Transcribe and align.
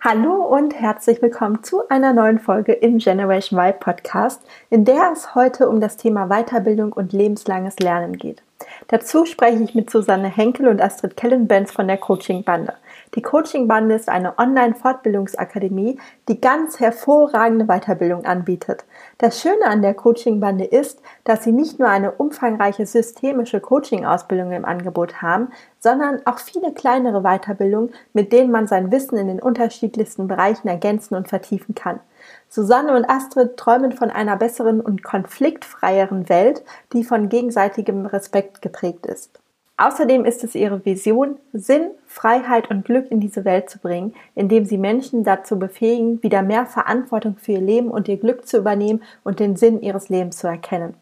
Hallo 0.00 0.44
und 0.44 0.80
herzlich 0.80 1.20
willkommen 1.22 1.64
zu 1.64 1.88
einer 1.88 2.12
neuen 2.12 2.38
Folge 2.38 2.72
im 2.72 2.98
Generation 2.98 3.58
Y 3.58 3.80
Podcast, 3.80 4.40
in 4.70 4.84
der 4.84 5.10
es 5.12 5.34
heute 5.34 5.68
um 5.68 5.80
das 5.80 5.96
Thema 5.96 6.28
Weiterbildung 6.28 6.92
und 6.92 7.12
lebenslanges 7.12 7.80
Lernen 7.80 8.16
geht. 8.16 8.40
Dazu 8.86 9.24
spreche 9.24 9.60
ich 9.60 9.74
mit 9.74 9.90
Susanne 9.90 10.28
Henkel 10.28 10.68
und 10.68 10.80
Astrid 10.80 11.16
Kellenbenz 11.16 11.72
von 11.72 11.88
der 11.88 11.96
Coaching 11.96 12.44
Bande. 12.44 12.74
Die 13.14 13.22
Coaching 13.22 13.68
Bande 13.68 13.94
ist 13.94 14.08
eine 14.08 14.38
Online-Fortbildungsakademie, 14.38 15.98
die 16.28 16.40
ganz 16.40 16.78
hervorragende 16.78 17.64
Weiterbildung 17.64 18.26
anbietet. 18.26 18.84
Das 19.16 19.40
Schöne 19.40 19.64
an 19.64 19.80
der 19.80 19.94
Coaching 19.94 20.40
Bande 20.40 20.64
ist, 20.64 21.00
dass 21.24 21.42
sie 21.42 21.52
nicht 21.52 21.78
nur 21.78 21.88
eine 21.88 22.12
umfangreiche 22.12 22.84
systemische 22.84 23.60
Coaching-Ausbildung 23.60 24.52
im 24.52 24.66
Angebot 24.66 25.22
haben, 25.22 25.48
sondern 25.78 26.20
auch 26.26 26.38
viele 26.38 26.72
kleinere 26.72 27.22
Weiterbildungen, 27.22 27.94
mit 28.12 28.32
denen 28.32 28.50
man 28.50 28.66
sein 28.66 28.92
Wissen 28.92 29.16
in 29.16 29.28
den 29.28 29.40
unterschiedlichsten 29.40 30.28
Bereichen 30.28 30.68
ergänzen 30.68 31.14
und 31.14 31.28
vertiefen 31.28 31.74
kann. 31.74 32.00
Susanne 32.48 32.94
und 32.94 33.08
Astrid 33.08 33.56
träumen 33.56 33.92
von 33.92 34.10
einer 34.10 34.36
besseren 34.36 34.80
und 34.80 35.02
konfliktfreieren 35.02 36.28
Welt, 36.28 36.62
die 36.92 37.04
von 37.04 37.28
gegenseitigem 37.28 38.04
Respekt 38.06 38.60
geprägt 38.60 39.06
ist. 39.06 39.40
Außerdem 39.80 40.24
ist 40.24 40.42
es 40.42 40.56
ihre 40.56 40.84
Vision, 40.84 41.36
Sinn, 41.52 41.92
Freiheit 42.04 42.68
und 42.68 42.84
Glück 42.84 43.12
in 43.12 43.20
diese 43.20 43.44
Welt 43.44 43.70
zu 43.70 43.78
bringen, 43.78 44.12
indem 44.34 44.64
sie 44.64 44.76
Menschen 44.76 45.22
dazu 45.22 45.56
befähigen, 45.56 46.20
wieder 46.20 46.42
mehr 46.42 46.66
Verantwortung 46.66 47.36
für 47.36 47.52
ihr 47.52 47.60
Leben 47.60 47.88
und 47.88 48.08
ihr 48.08 48.16
Glück 48.16 48.48
zu 48.48 48.58
übernehmen 48.58 49.04
und 49.22 49.38
den 49.38 49.54
Sinn 49.54 49.80
ihres 49.80 50.08
Lebens 50.08 50.38
zu 50.38 50.48
erkennen. 50.48 50.94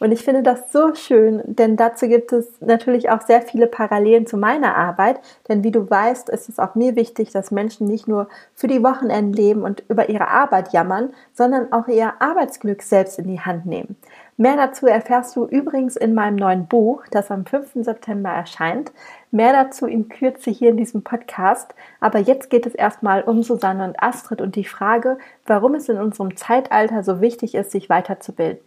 Und 0.00 0.12
ich 0.12 0.22
finde 0.22 0.42
das 0.42 0.72
so 0.72 0.94
schön, 0.94 1.42
denn 1.44 1.76
dazu 1.76 2.08
gibt 2.08 2.32
es 2.32 2.60
natürlich 2.60 3.10
auch 3.10 3.22
sehr 3.22 3.42
viele 3.42 3.66
Parallelen 3.66 4.26
zu 4.26 4.36
meiner 4.36 4.76
Arbeit. 4.76 5.20
Denn 5.48 5.64
wie 5.64 5.70
du 5.70 5.88
weißt, 5.88 6.28
ist 6.28 6.48
es 6.48 6.58
auch 6.58 6.74
mir 6.74 6.96
wichtig, 6.96 7.30
dass 7.30 7.50
Menschen 7.50 7.86
nicht 7.86 8.08
nur 8.08 8.28
für 8.54 8.66
die 8.66 8.82
Wochenenden 8.82 9.32
leben 9.32 9.62
und 9.62 9.82
über 9.88 10.08
ihre 10.08 10.28
Arbeit 10.28 10.72
jammern, 10.72 11.12
sondern 11.32 11.72
auch 11.72 11.88
ihr 11.88 12.14
Arbeitsglück 12.20 12.82
selbst 12.82 13.18
in 13.18 13.28
die 13.28 13.40
Hand 13.40 13.66
nehmen. 13.66 13.96
Mehr 14.36 14.56
dazu 14.56 14.86
erfährst 14.86 15.36
du 15.36 15.46
übrigens 15.46 15.94
in 15.94 16.12
meinem 16.12 16.34
neuen 16.34 16.66
Buch, 16.66 17.04
das 17.12 17.30
am 17.30 17.46
5. 17.46 17.84
September 17.84 18.30
erscheint. 18.30 18.92
Mehr 19.30 19.52
dazu 19.52 19.86
in 19.86 20.08
Kürze 20.08 20.50
hier 20.50 20.70
in 20.70 20.76
diesem 20.76 21.02
Podcast. 21.02 21.72
Aber 22.00 22.18
jetzt 22.18 22.50
geht 22.50 22.66
es 22.66 22.74
erstmal 22.74 23.22
um 23.22 23.44
Susanne 23.44 23.84
und 23.84 24.02
Astrid 24.02 24.40
und 24.40 24.56
die 24.56 24.64
Frage, 24.64 25.18
warum 25.46 25.76
es 25.76 25.88
in 25.88 25.98
unserem 25.98 26.36
Zeitalter 26.36 27.04
so 27.04 27.20
wichtig 27.20 27.54
ist, 27.54 27.70
sich 27.70 27.88
weiterzubilden. 27.88 28.58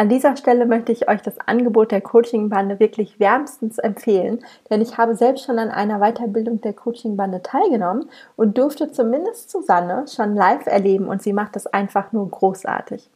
An 0.00 0.08
dieser 0.08 0.34
Stelle 0.34 0.64
möchte 0.64 0.92
ich 0.92 1.10
euch 1.10 1.20
das 1.20 1.36
Angebot 1.46 1.92
der 1.92 2.00
Coaching-Bande 2.00 2.80
wirklich 2.80 3.20
wärmstens 3.20 3.76
empfehlen, 3.76 4.42
denn 4.70 4.80
ich 4.80 4.96
habe 4.96 5.14
selbst 5.14 5.44
schon 5.44 5.58
an 5.58 5.68
einer 5.68 5.98
Weiterbildung 5.98 6.62
der 6.62 6.72
Coaching-Bande 6.72 7.42
teilgenommen 7.42 8.08
und 8.34 8.56
durfte 8.56 8.90
zumindest 8.90 9.50
Susanne 9.50 10.06
schon 10.08 10.34
live 10.34 10.64
erleben 10.64 11.06
und 11.06 11.20
sie 11.22 11.34
macht 11.34 11.54
es 11.54 11.66
einfach 11.66 12.12
nur 12.12 12.30
großartig. 12.30 13.10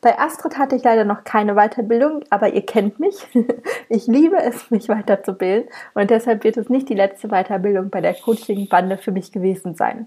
Bei 0.00 0.18
Astrid 0.18 0.56
hatte 0.56 0.74
ich 0.74 0.82
leider 0.82 1.04
noch 1.04 1.24
keine 1.24 1.54
Weiterbildung, 1.54 2.24
aber 2.30 2.54
ihr 2.54 2.64
kennt 2.64 2.98
mich. 2.98 3.26
Ich 3.90 4.06
liebe 4.06 4.38
es, 4.38 4.70
mich 4.70 4.88
weiterzubilden 4.88 5.68
und 5.92 6.08
deshalb 6.08 6.44
wird 6.44 6.56
es 6.56 6.70
nicht 6.70 6.88
die 6.88 6.94
letzte 6.94 7.28
Weiterbildung 7.28 7.90
bei 7.90 8.00
der 8.00 8.14
Coaching-Bande 8.14 8.96
für 8.96 9.12
mich 9.12 9.32
gewesen 9.32 9.74
sein. 9.74 10.06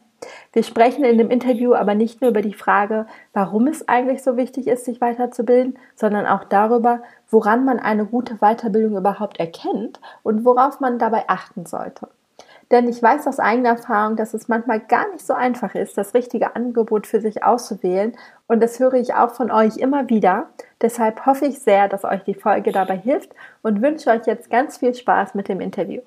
Wir 0.53 0.63
sprechen 0.63 1.03
in 1.03 1.18
dem 1.18 1.30
Interview 1.30 1.74
aber 1.74 1.96
nicht 1.96 2.22
nur 2.22 2.31
über 2.31 2.41
die 2.41 2.53
Frage, 2.53 3.08
warum 3.34 3.68
es 3.68 3.88
eigentlich 3.88 4.24
so 4.24 4.38
wichtig 4.38 4.68
ist, 4.68 4.86
sich 4.86 5.02
weiterzubilden, 5.02 5.78
sondern 5.96 6.25
auch 6.25 6.44
darüber, 6.44 7.02
woran 7.30 7.66
man 7.66 7.80
eine 7.80 8.06
gute 8.06 8.38
Weiterbildung 8.38 8.97
überhaupt 8.97 9.40
erkennt 9.40 10.00
und 10.24 10.46
worauf 10.46 10.80
man 10.80 11.00
dabei 11.00 11.25
achten 11.28 11.66
sollte. 11.66 12.08
Denn 12.72 12.88
ich 12.88 13.02
weiß 13.02 13.28
aus 13.28 13.40
eigener 13.40 13.69
Erfahrung, 13.69 14.16
dass 14.16 14.34
es 14.34 14.47
manchmal 14.47 14.80
gar 14.80 15.12
nicht 15.12 15.25
so 15.25 15.34
einfach 15.34 15.75
ist, 15.75 15.97
das 15.97 16.14
richtige 16.14 16.56
Angebot 16.56 17.06
für 17.06 17.22
sich 17.22 17.44
auszuwählen. 17.44 18.18
Und 18.47 18.62
das 18.62 18.80
höre 18.80 18.96
ich 18.96 19.14
auch 19.14 19.31
von 19.31 19.52
euch 19.52 19.78
immer 19.78 20.09
wieder. 20.09 20.50
Deshalb 20.81 21.25
hoffe 21.25 21.46
ich 21.46 21.59
sehr, 21.59 21.88
dass 21.88 22.03
euch 22.03 22.24
die 22.24 22.34
Folge 22.34 22.72
dabei 22.72 22.97
hilft 22.97 23.31
und 23.62 23.81
wünsche 23.81 24.09
euch 24.09 24.25
jetzt 24.25 24.50
ganz 24.50 24.78
viel 24.78 24.96
Spaß 24.96 25.35
mit 25.35 25.47
dem 25.47 25.62
Interview. 25.62 26.02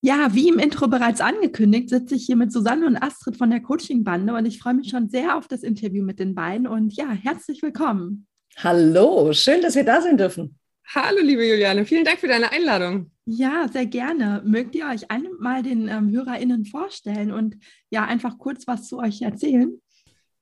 Ja, 0.00 0.32
wie 0.32 0.48
im 0.48 0.60
Intro 0.60 0.86
bereits 0.86 1.20
angekündigt, 1.20 1.88
sitze 1.88 2.14
ich 2.14 2.24
hier 2.24 2.36
mit 2.36 2.52
Susanne 2.52 2.86
und 2.86 2.96
Astrid 2.96 3.36
von 3.36 3.50
der 3.50 3.60
Coaching-Bande 3.60 4.32
und 4.32 4.46
ich 4.46 4.60
freue 4.60 4.74
mich 4.74 4.90
schon 4.90 5.08
sehr 5.08 5.36
auf 5.36 5.48
das 5.48 5.64
Interview 5.64 6.04
mit 6.04 6.20
den 6.20 6.36
beiden. 6.36 6.68
Und 6.68 6.94
ja, 6.94 7.10
herzlich 7.10 7.62
willkommen. 7.62 8.28
Hallo, 8.58 9.32
schön, 9.32 9.60
dass 9.60 9.74
wir 9.74 9.84
da 9.84 10.00
sein 10.00 10.16
dürfen. 10.16 10.56
Hallo, 10.94 11.18
liebe 11.20 11.44
Juliane, 11.44 11.84
vielen 11.84 12.04
Dank 12.04 12.20
für 12.20 12.28
deine 12.28 12.52
Einladung. 12.52 13.10
Ja, 13.26 13.66
sehr 13.68 13.86
gerne. 13.86 14.40
Mögt 14.44 14.76
ihr 14.76 14.86
euch 14.86 15.10
einmal 15.10 15.64
den 15.64 15.88
ähm, 15.88 16.10
HörerInnen 16.12 16.64
vorstellen 16.64 17.32
und 17.32 17.56
ja, 17.90 18.04
einfach 18.04 18.38
kurz 18.38 18.68
was 18.68 18.86
zu 18.86 18.98
euch 18.98 19.20
erzählen? 19.20 19.80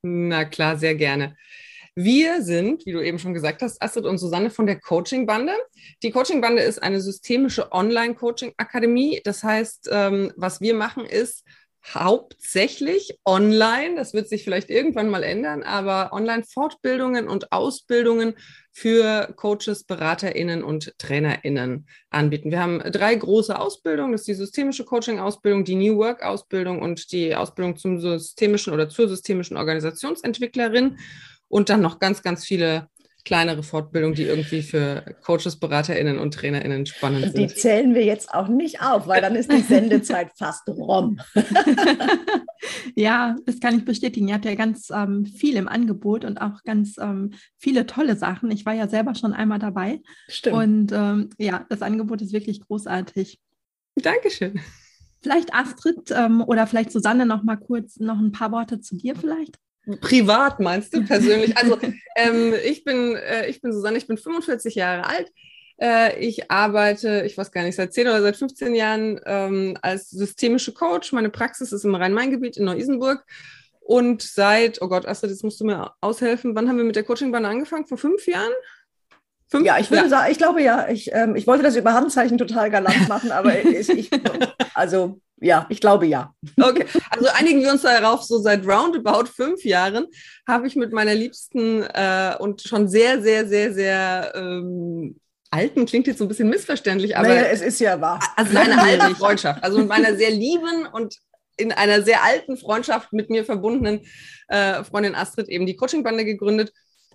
Na 0.03 0.45
klar, 0.45 0.77
sehr 0.77 0.95
gerne. 0.95 1.35
Wir 1.99 2.43
sind, 2.43 2.85
wie 2.85 2.93
du 2.93 3.01
eben 3.01 3.19
schon 3.19 3.33
gesagt 3.33 3.63
hast, 3.63 3.81
Astrid 3.81 4.05
und 4.05 4.19
Susanne 4.19 4.51
von 4.51 4.67
der 4.67 4.79
Coaching 4.79 5.25
Bande. 5.25 5.55
Die 6.03 6.11
Coaching 6.11 6.43
Bande 6.43 6.61
ist 6.61 6.83
eine 6.83 7.01
systemische 7.01 7.73
Online-Coaching-Akademie. 7.73 9.23
Das 9.25 9.43
heißt, 9.43 9.89
ähm, 9.91 10.31
was 10.37 10.61
wir 10.61 10.75
machen 10.75 11.07
ist, 11.07 11.43
hauptsächlich 11.95 13.19
online. 13.25 13.95
Das 13.97 14.13
wird 14.13 14.29
sich 14.29 14.45
vielleicht 14.45 14.69
irgendwann 14.69 15.09
mal 15.09 15.23
ändern, 15.23 15.63
aber 15.63 16.13
Online-Fortbildungen 16.13 17.29
und 17.29 17.51
Ausbildungen 17.51 18.35
für 18.73 19.33
Coaches, 19.37 19.85
BeraterInnen 19.85 20.63
und 20.63 20.93
TrainerInnen 20.99 21.87
anbieten. 22.11 22.51
Wir 22.51 22.61
haben 22.61 22.81
drei 22.93 23.15
große 23.15 23.59
Ausbildungen. 23.59 24.13
Das 24.13 24.23
ist 24.23 24.29
die 24.29 24.35
systemische 24.35 24.85
Coaching-Ausbildung, 24.85 25.65
die 25.65 25.77
New 25.77 25.97
Work-Ausbildung 25.97 26.83
und 26.83 27.11
die 27.11 27.35
Ausbildung 27.35 27.77
zum 27.77 28.01
systemischen 28.01 28.75
oder 28.75 28.91
zur 28.91 29.09
systemischen 29.09 29.57
Organisationsentwicklerin 29.57 30.99
und 31.49 31.69
dann 31.69 31.81
noch 31.81 31.99
ganz, 31.99 32.23
ganz 32.23 32.45
viele 32.45 32.89
kleinere 33.27 33.65
Fortbildung, 33.65 34.15
die 34.15 34.23
irgendwie 34.23 34.63
für 34.63 35.03
Coaches, 35.21 35.57
BeraterInnen 35.57 36.19
und 36.19 36.33
TrainerInnen 36.33 36.87
spannend 36.87 37.25
sind. 37.25 37.37
Die 37.37 37.49
zählen 37.49 37.95
wir 37.95 38.05
jetzt 38.05 38.33
auch 38.33 38.49
nicht 38.49 38.81
auf, 38.81 39.09
weil 39.09 39.21
dann 39.21 39.35
ist 39.35 39.53
die 39.53 39.63
Sendezeit 39.63 40.31
fast 40.39 40.67
rum. 40.69 41.19
ja, 42.95 43.35
das 43.45 43.59
kann 43.59 43.77
ich 43.77 43.85
bestätigen. 43.85 44.29
Ihr 44.29 44.35
habt 44.35 44.45
ja 44.45 44.55
ganz 44.55 44.91
ähm, 44.91 45.27
viel 45.27 45.57
im 45.57 45.67
Angebot 45.67 46.25
und 46.25 46.41
auch 46.41 46.63
ganz 46.63 46.97
ähm, 46.99 47.33
viele 47.59 47.87
tolle 47.87 48.17
Sachen. 48.17 48.51
Ich 48.53 48.65
war 48.65 48.75
ja 48.75 48.89
selber 48.89 49.17
schon 49.17 49.33
einmal 49.33 49.59
dabei. 49.59 50.01
Stimmt. 50.29 50.57
Und 50.57 50.93
ähm, 50.93 51.31
ja, 51.37 51.67
das 51.69 51.83
Angebot 51.83 52.23
ist 52.23 52.33
wirklich 52.33 52.61
großartig. 52.61 53.41
Dankeschön. 53.97 54.61
Vielleicht 55.21 55.53
Astrid 55.53 56.13
ähm, 56.13 56.45
oder 56.47 56.69
vielleicht 56.69 56.93
Susanne 56.93 57.27
noch 57.27 57.43
mal 57.43 57.57
kurz 57.57 57.99
noch 57.99 58.19
ein 58.19 58.31
paar 58.31 58.53
Worte 58.53 58.81
zu 58.81 58.97
dir 58.97 59.17
vielleicht. 59.17 59.59
Privat 60.01 60.61
meinst 60.61 60.95
du 60.95 61.05
persönlich? 61.05 61.57
Also 61.57 61.79
ähm, 62.17 62.55
ich 62.65 62.85
bin 62.85 63.17
äh, 63.17 63.49
ich 63.49 63.61
bin 63.61 63.73
Susanne, 63.73 63.99
ich 63.99 64.07
bin 64.07 64.19
45 64.19 64.75
Jahre 64.75 65.07
alt. 65.07 65.33
Äh, 65.81 66.19
ich 66.19 66.51
arbeite, 66.51 67.25
ich 67.27 67.37
weiß 67.37 67.53
gar 67.53 67.63
nicht, 67.63 67.77
seit 67.77 67.93
10 67.93 68.09
oder 68.09 68.23
seit 68.23 68.37
15 68.37 68.75
Jahren 68.75 69.21
ähm, 69.27 69.77
als 69.83 70.11
systemische 70.11 70.73
Coach. 70.73 71.13
Meine 71.13 71.31
Praxis 71.31 71.73
ist 71.73 71.85
im 71.85 71.95
Rhein-Main-Gebiet 71.95 72.57
in 72.57 72.65
Neu-Isenburg. 72.65 73.25
Und 73.81 74.23
seit, 74.23 74.83
oh 74.83 74.89
Gott, 74.89 75.07
Astrid, 75.07 75.31
jetzt 75.31 75.45
musst 75.45 75.61
du 75.61 75.65
mir 75.65 75.93
aushelfen. 76.01 76.57
Wann 76.57 76.69
haben 76.69 76.79
wir 76.79 76.85
mit 76.85 76.97
der 76.97 77.05
Coachingbahn 77.05 77.45
angefangen? 77.45 77.87
Vor 77.87 77.99
fünf 77.99 78.27
Jahren? 78.27 78.53
Fünf? 79.49 79.65
Ja, 79.65 79.79
ich 79.79 79.91
würde 79.91 80.05
ja. 80.05 80.09
sagen, 80.09 80.33
ich 80.33 80.39
glaube 80.39 80.63
ja, 80.63 80.89
ich, 80.89 81.11
ähm, 81.13 81.37
ich 81.37 81.47
wollte 81.47 81.63
das 81.63 81.77
über 81.77 81.93
Handzeichen 81.95 82.37
total 82.37 82.71
galant 82.71 83.09
machen, 83.09 83.31
aber 83.31 83.59
ich, 83.65 83.89
ich, 83.89 84.11
also 84.75 85.21
ja, 85.39 85.67
ich 85.69 85.81
glaube 85.81 86.07
ja. 86.07 86.35
Okay, 86.61 86.87
also 87.11 87.29
einigen 87.35 87.63
wir 87.63 87.71
uns 87.71 87.83
darauf, 87.83 88.23
so 88.23 88.39
seit 88.39 88.67
roundabout 88.67 89.27
fünf 89.27 89.65
Jahren 89.65 90.07
habe 90.49 90.67
ich 90.67 90.77
mit 90.77 90.93
meiner 90.93 91.15
Liebsten 91.15 91.83
äh, 91.83 92.35
und 92.39 92.63
schon 92.63 92.89
sehr, 92.89 93.23
sehr, 93.23 93.47
sehr, 93.47 93.73
sehr 93.73 94.33
ähm, 94.35 95.21
alten, 95.51 95.87
klingt 95.87 96.07
jetzt 96.07 96.19
so 96.19 96.25
ein 96.25 96.29
bisschen 96.29 96.49
missverständlich, 96.49 97.17
aber 97.17 97.29
naja, 97.29 97.43
es 97.43 97.61
ist 97.61 97.79
ja 97.81 98.01
wahr. 98.01 98.21
Also 98.37 98.57
eine 98.59 98.81
alte 98.81 99.15
Freundschaft, 99.15 99.63
also 99.63 99.79
mit 99.79 99.89
meiner 99.89 100.17
sehr 100.17 100.31
lieben 100.31 100.87
und 100.93 101.17
in 101.57 101.73
einer 101.73 102.03
sehr 102.03 102.23
alten 102.25 102.57
Freundschaft 102.57 103.13
mit 103.13 103.31
mir 103.31 103.45
verbundenen 103.45 104.01
äh, 104.49 104.85
Freundin 104.85 105.15
Astrid 105.15 105.49
eben 105.49 105.67
die 105.67 105.77
Coachingbande 105.77 106.25
gegründet 106.25 106.73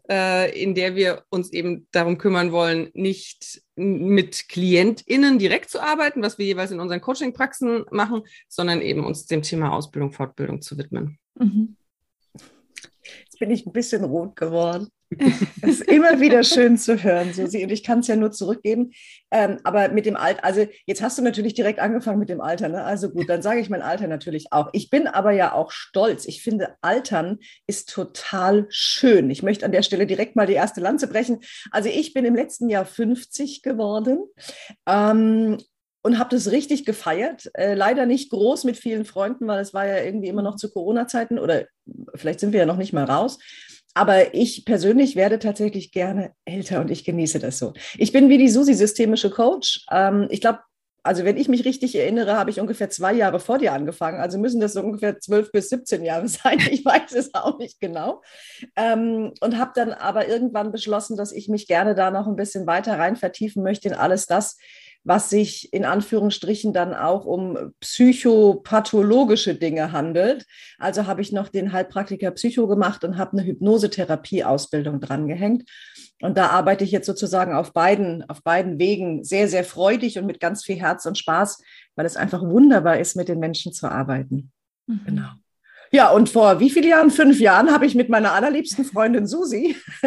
in 0.07 0.75
der 0.75 0.95
wir 0.95 1.24
uns 1.30 1.53
eben 1.53 1.88
darum 1.92 2.18
kümmern 2.18 2.51
wollen, 2.51 2.89
nicht 2.94 3.62
mit 3.75 4.50
KlientInnen 4.50 5.39
direkt 5.39 5.69
zu 5.69 5.80
arbeiten, 5.80 6.21
was 6.21 6.38
wir 6.38 6.45
jeweils 6.45 6.71
in 6.71 6.80
unseren 6.80 7.01
Coaching-Praxen 7.01 7.86
machen, 7.92 8.24
sondern 8.50 8.81
eben 8.81 9.06
uns 9.06 9.25
dem 9.25 9.42
Thema 9.42 9.71
Ausbildung, 9.71 10.12
Fortbildung 10.12 10.62
zu 10.62 10.77
widmen. 10.77 11.18
Mhm. 11.36 11.77
Jetzt 12.33 13.39
bin 13.39 13.51
ich 13.51 13.65
ein 13.65 13.74
bisschen 13.74 14.03
rot 14.03 14.36
geworden. 14.36 14.89
Es 15.18 15.80
ist 15.80 15.81
immer 15.81 16.19
wieder 16.19 16.44
schön 16.44 16.78
zu 16.78 17.04
hören, 17.04 17.34
Susi. 17.34 17.63
Und 17.63 17.72
ich 17.72 17.84
kann 17.84 18.00
es 18.00 18.08
ja 18.08 18.16
nur 18.16 18.31
zurückgeben. 18.31 18.94
Ähm, 19.30 19.60
aber 19.63 19.90
mit 19.90 20.06
dem 20.06 20.16
Alter, 20.16 20.44
also 20.44 20.68
jetzt 20.86 21.02
hast 21.02 21.18
du 21.18 21.22
natürlich 21.22 21.54
direkt 21.54 21.80
angefangen 21.80 22.19
mit 22.19 22.30
dem 22.30 22.42
Alter. 22.42 22.69
Ne? 22.69 22.84
Also 22.84 23.10
gut, 23.10 23.30
dann 23.30 23.42
sage 23.42 23.60
ich 23.60 23.69
mein 23.69 23.81
Alter 23.81 24.08
natürlich 24.08 24.48
auch. 24.52 24.69
Ich 24.74 24.90
bin 24.90 25.08
aber 25.08 25.31
ja 25.31 25.54
auch 25.54 25.72
stolz. 25.72 26.25
Ich 26.25 26.42
finde, 26.42 26.75
Altern 26.81 27.40
ist 27.68 27.90
total 27.90 28.68
schön. 28.69 29.30
Ich 29.30 29.44
möchte 29.44 29.66
an 29.66 29.72
der 29.72 29.84
Stelle 29.84 30.08
direkt 30.08 30.36
mal 30.36 30.48
die 30.48 30.54
erste 30.54 30.81
Lanze 30.81 31.08
brechen. 31.08 31.40
Also 31.72 31.90
ich 31.90 32.13
bin 32.13 32.25
im 32.25 32.36
letzten 32.36 32.69
Jahr 32.69 32.86
50 32.86 33.62
geworden. 33.62 34.19
Ähm, 34.88 35.58
und 36.04 36.18
habe 36.18 36.36
das 36.36 36.52
richtig 36.52 36.86
gefeiert. 36.86 37.52
Äh, 37.54 37.75
leider 37.75 38.06
nicht 38.06 38.31
groß 38.31 38.63
mit 38.63 38.78
vielen 38.78 39.06
Freunden, 39.06 39.48
weil 39.48 39.62
es 39.62 39.74
war 39.74 39.86
ja 39.86 40.04
irgendwie 40.04 40.30
immer 40.30 40.42
noch 40.42 40.56
zu 40.56 40.72
Corona-Zeiten 40.72 41.38
oder 41.38 41.66
vielleicht 42.16 42.40
sind 42.40 42.54
wir 42.54 42.62
ja 42.62 42.66
noch 42.66 42.78
nicht 42.78 42.94
mal 42.94 43.06
raus. 43.06 43.38
Aber 43.93 44.33
ich 44.33 44.65
persönlich 44.65 45.15
werde 45.15 45.39
tatsächlich 45.39 45.91
gerne 45.91 46.31
älter 46.45 46.81
und 46.81 46.91
ich 46.91 47.03
genieße 47.03 47.39
das 47.39 47.59
so. 47.59 47.73
Ich 47.97 48.11
bin 48.11 48.29
wie 48.29 48.38
die 48.38 48.49
Susi 48.49 48.73
systemische 48.73 49.29
Coach. 49.29 49.85
Ähm, 49.91 50.27
ich 50.29 50.39
glaube, 50.39 50.59
also 51.03 51.25
wenn 51.25 51.38
ich 51.38 51.47
mich 51.47 51.65
richtig 51.65 51.95
erinnere, 51.95 52.38
habe 52.38 52.51
ich 52.51 52.59
ungefähr 52.59 52.89
zwei 52.89 53.13
Jahre 53.13 53.39
vor 53.39 53.57
dir 53.57 53.73
angefangen. 53.73 54.19
Also 54.19 54.38
müssen 54.38 54.61
das 54.61 54.73
so 54.73 54.81
ungefähr 54.81 55.19
zwölf 55.19 55.51
bis 55.51 55.69
17 55.69 56.03
Jahre 56.03 56.27
sein. 56.29 56.59
Ich 56.69 56.85
weiß 56.85 57.13
es 57.13 57.33
auch 57.33 57.57
nicht 57.57 57.79
genau. 57.79 58.21
Ähm, 58.75 59.33
und 59.41 59.57
habe 59.57 59.71
dann 59.75 59.93
aber 59.93 60.27
irgendwann 60.27 60.71
beschlossen, 60.71 61.17
dass 61.17 61.31
ich 61.31 61.47
mich 61.47 61.67
gerne 61.67 61.95
da 61.95 62.11
noch 62.11 62.27
ein 62.27 62.35
bisschen 62.35 62.67
weiter 62.67 62.99
rein 62.99 63.15
vertiefen 63.15 63.63
möchte 63.63 63.89
in 63.89 63.95
alles 63.95 64.27
das, 64.27 64.57
was 65.03 65.30
sich 65.30 65.74
in 65.74 65.86
Anführungsstrichen 65.86 66.74
dann 66.74 66.94
auch 66.94 67.25
um 67.25 67.74
psychopathologische 67.80 69.56
Dinge 69.56 69.92
handelt. 69.92 70.45
Also 70.77 71.07
habe 71.07 71.21
ich 71.21 71.31
noch 71.31 71.50
den 71.50 71.71
Heilpraktiker 71.71 72.31
Psycho 72.31 72.68
gemacht 72.68 73.03
und 73.03 73.18
habe 73.18 73.33
eine 73.33 73.45
Hypnosetherapie-Ausbildung 73.45 75.00
drangehängt. 75.00 75.69
Und 76.21 76.38
da 76.38 76.48
arbeite 76.48 76.83
ich 76.83 76.92
jetzt 76.92 77.07
sozusagen 77.07 77.53
auf 77.53 77.74
beiden, 77.74 78.24
auf 78.30 78.44
beiden 78.44 78.80
Wegen 78.80 79.24
sehr, 79.24 79.48
sehr 79.48 79.63
freudig 79.63 80.19
und 80.19 80.27
mit 80.27 80.39
ganz 80.39 80.63
viel 80.63 80.80
Herz 80.80 81.06
und 81.06 81.18
Spaß, 81.18 81.63
weil 81.95 82.06
es 82.06 82.15
einfach 82.15 82.42
wunderbar 82.42 83.00
ist, 83.00 83.15
mit 83.15 83.27
den 83.27 83.39
Menschen 83.39 83.74
zu 83.74 83.89
arbeiten. 83.89 84.51
Mhm. 84.86 85.01
Genau. 85.06 85.30
Ja, 85.93 86.09
und 86.11 86.29
vor 86.29 86.59
wie 86.61 86.69
vielen 86.69 86.88
Jahren? 86.88 87.11
Fünf 87.11 87.39
Jahren 87.39 87.69
habe 87.71 87.85
ich 87.85 87.95
mit 87.95 88.07
meiner 88.07 88.31
allerliebsten 88.31 88.85
Freundin 88.85 89.27
Susi. 89.27 89.75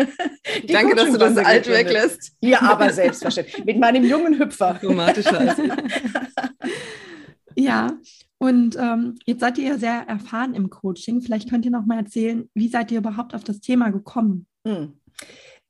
Danke, 0.66 0.96
dass 0.96 1.12
du 1.12 1.18
das 1.18 1.36
alt 1.36 1.68
weglässt. 1.68 2.32
Ja, 2.40 2.62
aber 2.62 2.90
selbstverständlich. 2.90 3.64
mit 3.64 3.78
meinem 3.78 4.04
jungen 4.04 4.38
Hüpfer. 4.38 4.80
ja, 7.54 7.98
und 8.38 8.76
ähm, 8.76 9.16
jetzt 9.26 9.40
seid 9.40 9.58
ihr 9.58 9.68
ja 9.68 9.78
sehr 9.78 10.08
erfahren 10.08 10.54
im 10.54 10.70
Coaching. 10.70 11.20
Vielleicht 11.20 11.50
könnt 11.50 11.66
ihr 11.66 11.70
noch 11.70 11.84
mal 11.84 11.98
erzählen, 11.98 12.48
wie 12.54 12.68
seid 12.68 12.90
ihr 12.90 12.98
überhaupt 12.98 13.34
auf 13.34 13.44
das 13.44 13.60
Thema 13.60 13.90
gekommen? 13.90 14.46
Hm. 14.66 14.94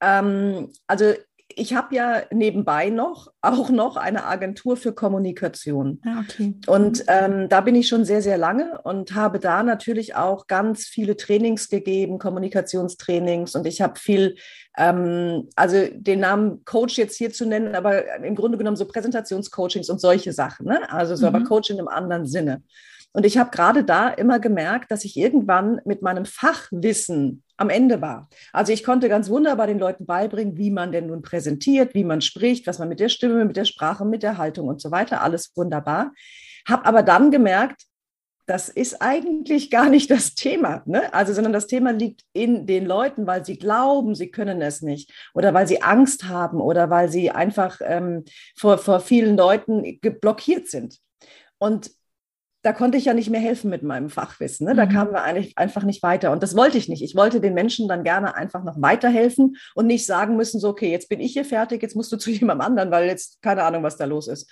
Ähm, 0.01 0.71
also 0.87 1.13
ich 1.57 1.75
habe 1.75 1.95
ja 1.95 2.23
nebenbei 2.31 2.91
noch 2.91 3.33
auch 3.43 3.71
noch 3.71 3.97
eine 3.97 4.25
Agentur 4.25 4.77
für 4.77 4.93
Kommunikation. 4.93 6.01
Ah, 6.05 6.21
okay. 6.21 6.55
Und 6.67 7.05
ähm, 7.09 7.49
da 7.49 7.61
bin 7.61 7.75
ich 7.75 7.89
schon 7.89 8.05
sehr, 8.05 8.23
sehr 8.23 8.39
lange 8.39 8.81
und 8.83 9.15
habe 9.15 9.39
da 9.39 9.63
natürlich 9.63 10.15
auch 10.15 10.47
ganz 10.47 10.85
viele 10.85 11.17
Trainings 11.17 11.69
gegeben, 11.69 12.19
Kommunikationstrainings. 12.19 13.55
Und 13.55 13.67
ich 13.67 13.83
habe 13.83 13.99
viel, 13.99 14.37
ähm, 14.77 15.49
also 15.57 15.87
den 15.93 16.21
Namen 16.21 16.65
Coach 16.65 16.99
jetzt 16.99 17.17
hier 17.17 17.33
zu 17.33 17.47
nennen, 17.47 17.75
aber 17.75 18.17
im 18.25 18.35
Grunde 18.35 18.59
genommen 18.59 18.77
so 18.77 18.87
Präsentationscoachings 18.87 19.91
und 19.91 20.01
solche 20.01 20.33
Sachen. 20.33 20.67
Ne? 20.67 20.91
Also 20.91 21.17
so 21.17 21.29
mhm. 21.29 21.35
aber 21.35 21.45
Coaching 21.45 21.79
im 21.79 21.89
anderen 21.89 22.27
Sinne. 22.27 22.63
Und 23.17 23.25
ich 23.25 23.39
habe 23.39 23.51
gerade 23.51 23.85
da 23.85 24.09
immer 24.09 24.41
gemerkt, 24.41 24.91
dass 24.91 25.05
ich 25.05 25.17
irgendwann 25.17 25.81
mit 25.85 26.03
meinem 26.03 26.25
Fachwissen 26.25 27.45
am 27.57 27.71
Ende 27.71 28.01
war. 28.01 28.29
Also 28.53 28.73
ich 28.73 28.83
konnte 28.83 29.09
ganz 29.09 29.29
wunderbar 29.29 29.69
den 29.69 29.79
Leuten 29.79 30.05
beibringen, 30.05 30.59
wie 30.59 30.73
man 30.73 30.91
denn 30.91 31.07
nun 31.07 31.23
präsentiert, 31.23 31.95
wie 31.95 32.03
man 32.03 32.21
spricht, 32.21 32.67
was 32.67 32.81
man 32.81 32.89
mit 32.89 32.99
der 32.99 33.09
Stimme, 33.09 33.45
mit 33.45 33.57
der 33.57 33.67
Sprache, 33.67 34.05
mit 34.05 34.25
der 34.25 34.37
Haltung 34.37 34.67
und 34.67 34.81
so 34.81 34.91
weiter, 34.91 35.23
alles 35.23 35.53
wunderbar. 35.55 36.13
Habe 36.67 36.87
aber 36.87 37.05
dann 37.05 37.31
gemerkt, 37.31 37.83
das 38.47 38.69
ist 38.69 39.01
eigentlich 39.01 39.71
gar 39.71 39.89
nicht 39.89 40.11
das 40.11 40.35
Thema, 40.35 40.83
ne? 40.85 41.15
Also, 41.15 41.33
sondern 41.33 41.53
das 41.53 41.67
Thema 41.67 41.93
liegt 41.93 42.23
in 42.33 42.67
den 42.67 42.85
Leuten, 42.85 43.27
weil 43.27 43.45
sie 43.45 43.57
glauben, 43.57 44.15
sie 44.15 44.31
können 44.31 44.61
es 44.61 44.83
nicht 44.83 45.13
oder 45.35 45.55
weil 45.55 45.67
sie 45.67 45.83
Angst 45.83 46.25
haben 46.29 46.61
oder 46.61 46.91
weil 46.91 47.09
sie 47.09 47.31
einfach 47.31 47.81
ähm, 47.83 48.25
vor, 48.57 48.77
vor 48.79 49.01
vielen 49.01 49.37
Leuten 49.37 49.99
blockiert 50.21 50.69
sind. 50.69 50.99
Und 51.59 51.91
da 52.65 52.73
konnte 52.73 52.97
ich 52.97 53.05
ja 53.05 53.13
nicht 53.13 53.29
mehr 53.29 53.43
helfen 53.43 53.69
mit 53.69 53.83
meinem 53.83 54.09
Fachwissen. 54.09 54.67
Ne? 54.67 54.75
Da 54.75 54.87
mhm. 54.87 54.91
kamen 54.91 55.13
wir 55.13 55.23
eigentlich 55.23 55.59
einfach 55.59 55.83
nicht 55.83 56.03
weiter. 56.03 56.33
Und 56.33 56.43
das 56.43 56.57
wollte 56.57 56.79
ich 56.79 56.89
nicht. 56.89 57.03
Ich 57.03 57.15
wollte 57.15 57.43
den 57.43 57.53
Menschen 57.53 57.89
dann 57.89 58.05
gerne 58.05 58.35
einfach 58.35 58.65
noch 58.65 58.81
weiterhelfen 58.81 59.57
und 59.75 59.87
nicht 59.87 60.07
sagen 60.07 60.37
müssen, 60.37 60.59
so, 60.59 60.71
okay, 60.71 60.91
jetzt 60.91 61.11
bin 61.11 61.21
ich 61.21 61.35
hier 61.35 61.45
fertig, 61.45 61.83
jetzt 61.83 61.95
musst 61.95 62.11
du 62.11 62.17
zu 62.17 62.31
jemandem 62.33 62.67
anderen, 62.67 62.91
weil 62.91 63.07
jetzt 63.07 63.43
keine 63.43 63.65
Ahnung, 63.65 63.83
was 63.83 63.99
da 63.99 64.07
los 64.07 64.29
ist. 64.29 64.51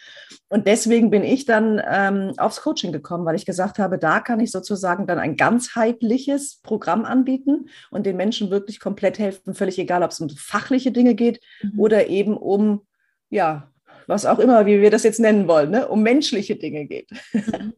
Und 0.50 0.66
deswegen 0.66 1.08
bin 1.08 1.24
ich 1.24 1.46
dann 1.46 1.80
ähm, 1.90 2.34
aufs 2.36 2.60
Coaching 2.60 2.92
gekommen, 2.92 3.24
weil 3.24 3.34
ich 3.34 3.46
gesagt 3.46 3.78
habe, 3.78 3.98
da 3.98 4.20
kann 4.20 4.40
ich 4.40 4.50
sozusagen 4.50 5.06
dann 5.06 5.18
ein 5.18 5.36
ganzheitliches 5.38 6.60
Programm 6.62 7.06
anbieten 7.06 7.70
und 7.90 8.04
den 8.04 8.18
Menschen 8.18 8.50
wirklich 8.50 8.78
komplett 8.78 9.18
helfen, 9.18 9.54
völlig 9.54 9.78
egal, 9.78 10.02
ob 10.02 10.10
es 10.10 10.20
um 10.20 10.28
fachliche 10.28 10.92
Dinge 10.92 11.14
geht 11.14 11.40
mhm. 11.62 11.80
oder 11.80 12.08
eben 12.08 12.36
um, 12.36 12.82
ja, 13.30 13.70
was 14.06 14.26
auch 14.26 14.38
immer, 14.38 14.66
wie 14.66 14.82
wir 14.82 14.90
das 14.90 15.02
jetzt 15.02 15.20
nennen 15.20 15.48
wollen, 15.48 15.70
ne? 15.70 15.88
um 15.88 16.02
menschliche 16.02 16.56
Dinge 16.56 16.84
geht. 16.84 17.10
Mhm. 17.32 17.72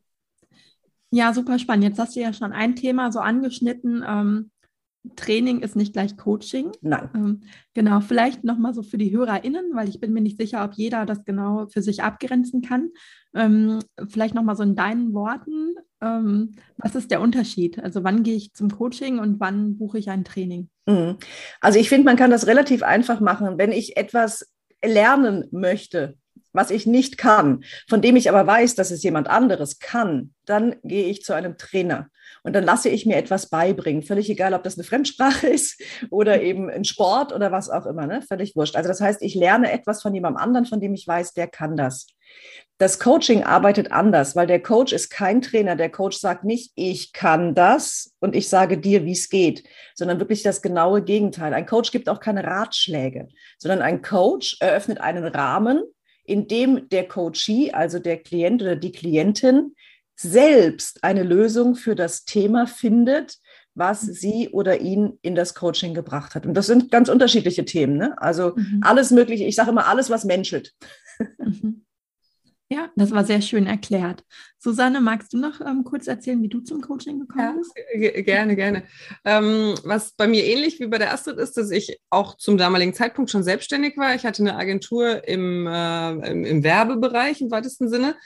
Ja, 1.15 1.33
super 1.33 1.61
spannend. 1.61 1.85
Jetzt 1.85 2.01
hast 2.01 2.17
du 2.17 2.21
ja 2.21 2.33
schon 2.33 2.53
ein 2.53 2.75
Thema 2.75 3.13
so 3.13 3.21
angeschnitten. 3.21 4.05
Ähm, 4.05 4.51
Training 5.15 5.61
ist 5.61 5.77
nicht 5.77 5.93
gleich 5.93 6.17
Coaching. 6.17 6.73
Nein. 6.81 7.09
Ähm, 7.15 7.41
genau, 7.73 8.01
vielleicht 8.01 8.43
nochmal 8.43 8.75
so 8.75 8.83
für 8.83 8.99
die 8.99 9.13
HörerInnen, 9.17 9.77
weil 9.77 9.89
ich 9.89 10.01
bin 10.01 10.13
mir 10.13 10.23
nicht 10.23 10.41
sicher, 10.41 10.65
ob 10.65 10.73
jeder 10.73 11.07
das 11.07 11.25
genau 11.25 11.69
für 11.69 11.83
sich 11.83 12.03
abgrenzen 12.03 12.63
kann. 12.63 12.91
Ähm, 13.33 13.79
vielleicht 14.09 14.35
nochmal 14.35 14.57
so 14.57 14.65
in 14.65 14.75
deinen 14.75 15.15
Worten. 15.15 15.77
Ähm, 16.01 16.57
was 16.79 16.97
ist 16.97 17.13
der 17.13 17.21
Unterschied? 17.21 17.79
Also 17.79 18.03
wann 18.03 18.25
gehe 18.25 18.35
ich 18.35 18.53
zum 18.53 18.69
Coaching 18.69 19.21
und 19.21 19.39
wann 19.39 19.77
buche 19.77 19.99
ich 19.99 20.11
ein 20.11 20.25
Training? 20.25 20.69
Mhm. 20.87 21.19
Also 21.61 21.79
ich 21.79 21.89
finde, 21.89 22.07
man 22.07 22.17
kann 22.17 22.33
das 22.33 22.49
relativ 22.49 22.83
einfach 22.83 23.21
machen. 23.21 23.57
Wenn 23.57 23.71
ich 23.71 23.97
etwas 23.97 24.53
lernen 24.85 25.45
möchte, 25.53 26.19
was 26.55 26.71
ich 26.71 26.87
nicht 26.87 27.19
kann, 27.19 27.65
von 27.89 28.01
dem 28.01 28.17
ich 28.17 28.31
aber 28.31 28.47
weiß, 28.47 28.75
dass 28.75 28.91
es 28.91 29.03
jemand 29.03 29.29
anderes 29.29 29.79
kann, 29.79 30.33
dann 30.47 30.77
gehe 30.83 31.07
ich 31.07 31.23
zu 31.23 31.35
einem 31.35 31.59
Trainer 31.59 32.09
und 32.45 32.55
dann 32.55 32.65
lasse 32.65 32.89
ich 32.89 33.07
mir 33.07 33.17
etwas 33.17 33.49
beibringen. 33.49 34.03
Völlig 34.03 34.31
egal, 34.31 34.55
ob 34.55 34.63
das 34.63 34.77
eine 34.77 34.85
Fremdsprache 34.85 35.47
ist 35.49 35.83
oder 36.11 36.41
eben 36.41 36.71
ein 36.71 36.85
Sport 36.85 37.33
oder 37.33 37.53
was 37.53 37.71
auch 37.71 37.87
immer, 37.87 38.07
ne? 38.07 38.23
völlig 38.23 38.55
wurscht. 38.55 38.77
Also 38.77 38.89
das 38.89 39.01
heißt, 39.01 39.23
ich 39.23 39.35
lerne 39.35 39.73
etwas 39.73 40.03
von 40.03 40.15
jemandem 40.15 40.43
anderen, 40.43 40.67
von 40.67 40.81
dem 40.81 40.95
ich 40.95 41.07
weiß, 41.07 41.35
der 41.35 41.49
kann 41.49 41.77
das. 41.77 42.07
Das 42.79 42.99
Coaching 42.99 43.45
arbeitet 43.45 43.93
anders, 43.93 44.35
weil 44.35 44.49
der 44.49 44.61
Coach 44.61 44.93
ist 44.93 45.09
kein 45.09 45.41
Trainer. 45.41 45.77
Der 45.77 45.91
Coach 45.91 46.19
sagt 46.19 46.43
nicht, 46.43 46.73
ich 46.75 47.13
kann 47.13 47.55
das 47.55 48.13
und 48.19 48.35
ich 48.35 48.49
sage 48.49 48.79
dir, 48.79 49.05
wie 49.05 49.13
es 49.13 49.29
geht, 49.29 49.63
sondern 49.95 50.19
wirklich 50.19 50.43
das 50.43 50.61
genaue 50.61 51.03
Gegenteil. 51.03 51.55
Ein 51.55 51.67
Coach 51.67 51.93
gibt 51.93 52.09
auch 52.09 52.19
keine 52.19 52.43
Ratschläge, 52.43 53.29
sondern 53.59 53.81
ein 53.81 54.03
Coach 54.03 54.57
eröffnet 54.59 55.01
einen 55.01 55.25
Rahmen, 55.25 55.85
in 56.25 56.49
dem 56.49 56.89
der 56.89 57.07
Coachee, 57.07 57.73
also 57.73 57.99
der 57.99 58.19
Klient 58.19 58.63
oder 58.63 58.77
die 58.77 58.93
Klientin, 58.93 59.75
selbst 60.17 61.03
eine 61.03 61.23
Lösung 61.23 61.75
für 61.75 61.95
das 61.95 62.25
Thema 62.25 62.67
findet, 62.67 63.39
was 63.75 64.01
sie 64.01 64.49
oder 64.51 64.81
ihn 64.81 65.19
in 65.23 65.35
das 65.35 65.55
Coaching 65.55 65.95
gebracht 65.95 66.35
hat. 66.35 66.47
Und 66.47 66.55
das 66.55 66.67
sind 66.67 66.91
ganz 66.91 67.09
unterschiedliche 67.09 67.65
Themen. 67.65 67.97
Ne? 67.97 68.15
Also 68.19 68.53
mhm. 68.55 68.81
alles 68.83 69.11
Mögliche. 69.11 69.45
Ich 69.45 69.57
sage 69.57 69.71
immer 69.71 69.89
alles, 69.89 70.11
was 70.11 70.25
menschelt. 70.25 70.73
Mhm. 71.39 71.84
Ja, 72.71 72.91
das 72.97 73.11
war 73.11 73.25
sehr 73.25 73.43
schön 73.43 73.67
erklärt. 73.67 74.25
Susanne, 74.59 75.01
magst 75.01 75.35
du 75.35 75.39
noch 75.39 75.61
ähm, 75.61 75.85
kurz 75.85 76.07
erzählen, 76.07 76.43
wie 76.43 76.49
du 76.49 76.61
zum 76.61 76.81
Coaching 76.81 77.21
gekommen 77.21 77.59
bist? 77.59 77.73
Ja, 77.95 78.23
gerne, 78.23 78.57
gerne. 78.57 78.85
Ähm, 79.25 79.75
was 79.85 80.13
bei 80.13 80.27
mir 80.27 80.45
ähnlich 80.45 80.81
wie 80.81 80.87
bei 80.87 80.97
der 80.97 81.13
Astrid 81.13 81.39
ist, 81.39 81.59
dass 81.59 81.71
ich 81.71 82.01
auch 82.09 82.37
zum 82.37 82.57
damaligen 82.57 82.95
Zeitpunkt 82.95 83.31
schon 83.31 83.43
selbstständig 83.43 83.99
war. 83.99 84.15
Ich 84.15 84.25
hatte 84.25 84.43
eine 84.43 84.57
Agentur 84.57 85.29
im, 85.29 85.67
äh, 85.67 86.11
im, 86.31 86.45
im 86.45 86.65
Werbebereich 86.65 87.43
im 87.43 87.51
weitesten 87.51 87.91
Sinne. 87.91 88.17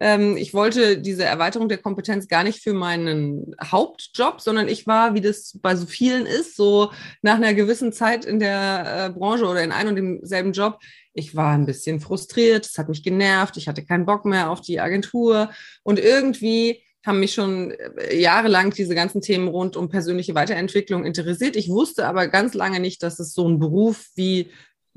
Ähm, 0.00 0.36
ich 0.36 0.54
wollte 0.54 0.98
diese 0.98 1.24
Erweiterung 1.24 1.68
der 1.68 1.78
Kompetenz 1.78 2.28
gar 2.28 2.44
nicht 2.44 2.62
für 2.62 2.74
meinen 2.74 3.54
Hauptjob, 3.62 4.40
sondern 4.40 4.68
ich 4.68 4.86
war, 4.86 5.14
wie 5.14 5.20
das 5.20 5.58
bei 5.60 5.74
so 5.76 5.86
vielen 5.86 6.26
ist, 6.26 6.56
so 6.56 6.92
nach 7.22 7.36
einer 7.36 7.54
gewissen 7.54 7.92
Zeit 7.92 8.24
in 8.24 8.38
der 8.38 9.06
äh, 9.06 9.18
Branche 9.18 9.46
oder 9.46 9.62
in 9.62 9.72
einem 9.72 9.90
und 9.90 9.96
demselben 9.96 10.52
Job 10.52 10.78
ich 11.18 11.34
war 11.34 11.52
ein 11.52 11.66
bisschen 11.66 12.00
frustriert, 12.00 12.64
es 12.64 12.78
hat 12.78 12.88
mich 12.88 13.02
genervt, 13.02 13.56
ich 13.56 13.68
hatte 13.68 13.84
keinen 13.84 14.06
Bock 14.06 14.24
mehr 14.24 14.50
auf 14.50 14.60
die 14.60 14.80
Agentur 14.80 15.50
und 15.82 15.98
irgendwie 15.98 16.82
haben 17.04 17.20
mich 17.20 17.34
schon 17.34 17.72
äh, 17.72 18.16
jahrelang 18.16 18.70
diese 18.70 18.94
ganzen 18.94 19.20
Themen 19.20 19.48
rund 19.48 19.76
um 19.76 19.88
persönliche 19.88 20.34
Weiterentwicklung 20.34 21.04
interessiert. 21.04 21.56
Ich 21.56 21.68
wusste 21.68 22.06
aber 22.06 22.28
ganz 22.28 22.54
lange 22.54 22.80
nicht, 22.80 23.02
dass 23.02 23.18
es 23.18 23.34
so 23.34 23.46
einen 23.46 23.58
Beruf 23.58 24.06
wie 24.14 24.50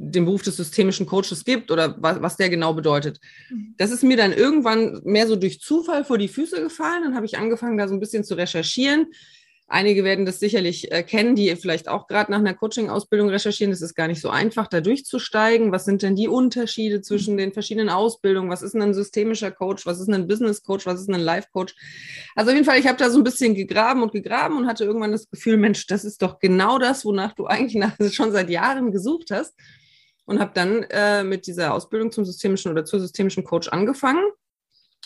den 0.10 0.26
Beruf 0.26 0.42
des 0.42 0.58
systemischen 0.58 1.06
Coaches 1.06 1.46
gibt 1.46 1.72
oder 1.72 1.96
was, 2.00 2.22
was 2.22 2.38
der 2.38 2.50
genau 2.50 2.74
bedeutet. 2.74 3.20
Mhm. 3.50 3.76
Das 3.78 3.92
ist 3.92 4.04
mir 4.04 4.18
dann 4.18 4.34
irgendwann 4.34 5.02
mehr 5.04 5.28
so 5.28 5.36
durch 5.36 5.62
Zufall 5.62 6.04
vor 6.04 6.18
die 6.18 6.28
Füße 6.28 6.62
gefallen. 6.62 7.04
Dann 7.04 7.16
habe 7.16 7.26
ich 7.26 7.38
angefangen, 7.38 7.78
da 7.78 7.88
so 7.88 7.94
ein 7.94 8.00
bisschen 8.00 8.24
zu 8.24 8.36
recherchieren 8.36 9.08
Einige 9.72 10.04
werden 10.04 10.26
das 10.26 10.42
sicherlich 10.42 10.92
äh, 10.92 11.02
kennen, 11.02 11.34
die 11.34 11.56
vielleicht 11.56 11.88
auch 11.88 12.08
gerade 12.08 12.30
nach 12.30 12.40
einer 12.40 12.54
Coaching-Ausbildung 12.54 13.30
recherchieren. 13.30 13.72
Es 13.72 13.82
ist 13.82 13.96
gar 13.96 14.10
nicht 14.10 14.20
so 14.20 14.30
einfach, 14.30 14.68
da 14.68 14.82
durchzusteigen. 14.82 15.72
Was 15.72 15.86
sind 15.86 16.02
denn 16.02 16.18
die 16.18 16.28
Unterschiede 16.28 17.02
zwischen 17.02 17.38
den 17.38 17.54
verschiedenen 17.54 17.88
Ausbildungen? 17.88 18.50
Was 18.50 18.64
ist 18.64 18.74
denn 18.74 18.82
ein 18.82 18.94
systemischer 18.94 19.50
Coach? 19.50 19.86
Was 19.86 20.02
ist 20.02 20.10
ein 20.10 20.28
Business 20.28 20.62
Coach? 20.62 20.86
Was 20.86 21.00
ist 21.00 21.10
ein 21.10 21.22
Life 21.22 21.48
Coach? 21.54 21.74
Also 22.36 22.52
auf 22.52 22.56
jeden 22.56 22.66
Fall, 22.66 22.80
ich 22.80 22.88
habe 22.88 22.98
da 22.98 23.10
so 23.10 23.20
ein 23.20 23.24
bisschen 23.24 23.56
gegraben 23.56 24.04
und 24.04 24.12
gegraben 24.12 24.58
und 24.58 24.68
hatte 24.68 24.84
irgendwann 24.84 25.14
das 25.14 25.30
Gefühl, 25.30 25.56
Mensch, 25.56 25.88
das 25.88 26.04
ist 26.04 26.22
doch 26.22 26.40
genau 26.40 26.78
das, 26.78 27.06
wonach 27.06 27.32
du 27.32 27.46
eigentlich 27.46 27.76
nach, 27.76 27.96
schon 28.12 28.34
seit 28.34 28.50
Jahren 28.50 28.92
gesucht 28.92 29.32
hast. 29.32 29.56
Und 30.26 30.40
habe 30.40 30.52
dann 30.54 30.84
äh, 30.84 31.24
mit 31.24 31.48
dieser 31.48 31.74
Ausbildung 31.74 32.12
zum 32.12 32.26
systemischen 32.26 32.72
oder 32.72 32.86
zur 32.86 33.00
systemischen 33.00 33.44
Coach 33.44 33.68
angefangen 33.70 34.24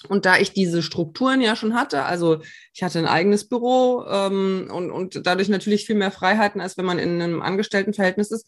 und 0.09 0.25
da 0.25 0.37
ich 0.37 0.51
diese 0.51 0.83
Strukturen 0.83 1.41
ja 1.41 1.55
schon 1.55 1.73
hatte, 1.73 2.03
also 2.03 2.41
ich 2.73 2.83
hatte 2.83 2.99
ein 2.99 3.07
eigenes 3.07 3.47
Büro 3.47 4.05
ähm, 4.07 4.69
und, 4.71 4.91
und 4.91 5.25
dadurch 5.25 5.49
natürlich 5.49 5.85
viel 5.85 5.95
mehr 5.95 6.11
Freiheiten, 6.11 6.61
als 6.61 6.77
wenn 6.77 6.85
man 6.85 6.99
in 6.99 7.21
einem 7.21 7.41
Angestelltenverhältnis 7.41 8.31
ist, 8.31 8.47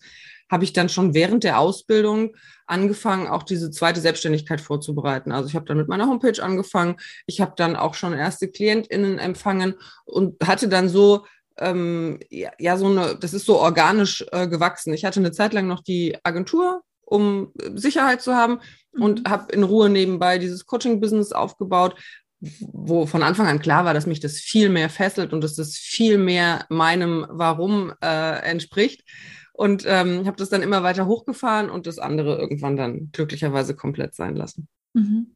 habe 0.49 0.63
ich 0.63 0.73
dann 0.73 0.89
schon 0.89 1.13
während 1.13 1.43
der 1.43 1.59
Ausbildung 1.59 2.35
angefangen, 2.67 3.27
auch 3.27 3.43
diese 3.43 3.71
zweite 3.71 4.01
Selbstständigkeit 4.01 4.61
vorzubereiten. 4.61 5.31
Also 5.31 5.49
ich 5.49 5.55
habe 5.55 5.65
dann 5.65 5.77
mit 5.77 5.87
meiner 5.87 6.07
Homepage 6.07 6.41
angefangen, 6.41 6.97
ich 7.25 7.41
habe 7.41 7.53
dann 7.55 7.75
auch 7.75 7.93
schon 7.93 8.13
erste 8.13 8.49
KlientInnen 8.49 9.17
empfangen 9.17 9.75
und 10.05 10.35
hatte 10.45 10.67
dann 10.67 10.89
so 10.89 11.25
ähm, 11.59 12.19
ja, 12.29 12.51
ja, 12.59 12.77
so 12.77 12.87
eine, 12.87 13.17
das 13.19 13.33
ist 13.33 13.45
so 13.45 13.59
organisch 13.59 14.25
äh, 14.31 14.47
gewachsen. 14.47 14.93
Ich 14.93 15.05
hatte 15.05 15.19
eine 15.19 15.31
Zeit 15.31 15.53
lang 15.53 15.67
noch 15.67 15.81
die 15.81 16.17
Agentur, 16.23 16.81
um 17.01 17.51
Sicherheit 17.75 18.21
zu 18.21 18.35
haben 18.35 18.59
und 18.91 19.23
mhm. 19.23 19.29
habe 19.29 19.51
in 19.53 19.63
Ruhe 19.63 19.89
nebenbei 19.89 20.37
dieses 20.37 20.65
Coaching-Business 20.65 21.31
aufgebaut, 21.31 21.95
wo 22.39 23.05
von 23.05 23.23
Anfang 23.23 23.47
an 23.47 23.59
klar 23.59 23.85
war, 23.85 23.93
dass 23.93 24.05
mich 24.05 24.19
das 24.19 24.37
viel 24.37 24.69
mehr 24.69 24.89
fesselt 24.89 25.33
und 25.33 25.43
dass 25.43 25.55
das 25.55 25.75
viel 25.75 26.17
mehr 26.17 26.65
meinem 26.69 27.25
Warum 27.29 27.93
äh, 28.03 28.39
entspricht. 28.41 29.03
Und 29.53 29.85
ähm, 29.87 30.27
habe 30.27 30.37
das 30.37 30.49
dann 30.49 30.61
immer 30.61 30.83
weiter 30.83 31.07
hochgefahren 31.07 31.71
und 31.71 31.87
das 31.87 31.97
andere 31.97 32.37
irgendwann 32.37 32.77
dann 32.77 33.09
glücklicherweise 33.11 33.75
komplett 33.75 34.13
sein 34.13 34.35
lassen. 34.35 34.67
Mhm. 34.93 35.35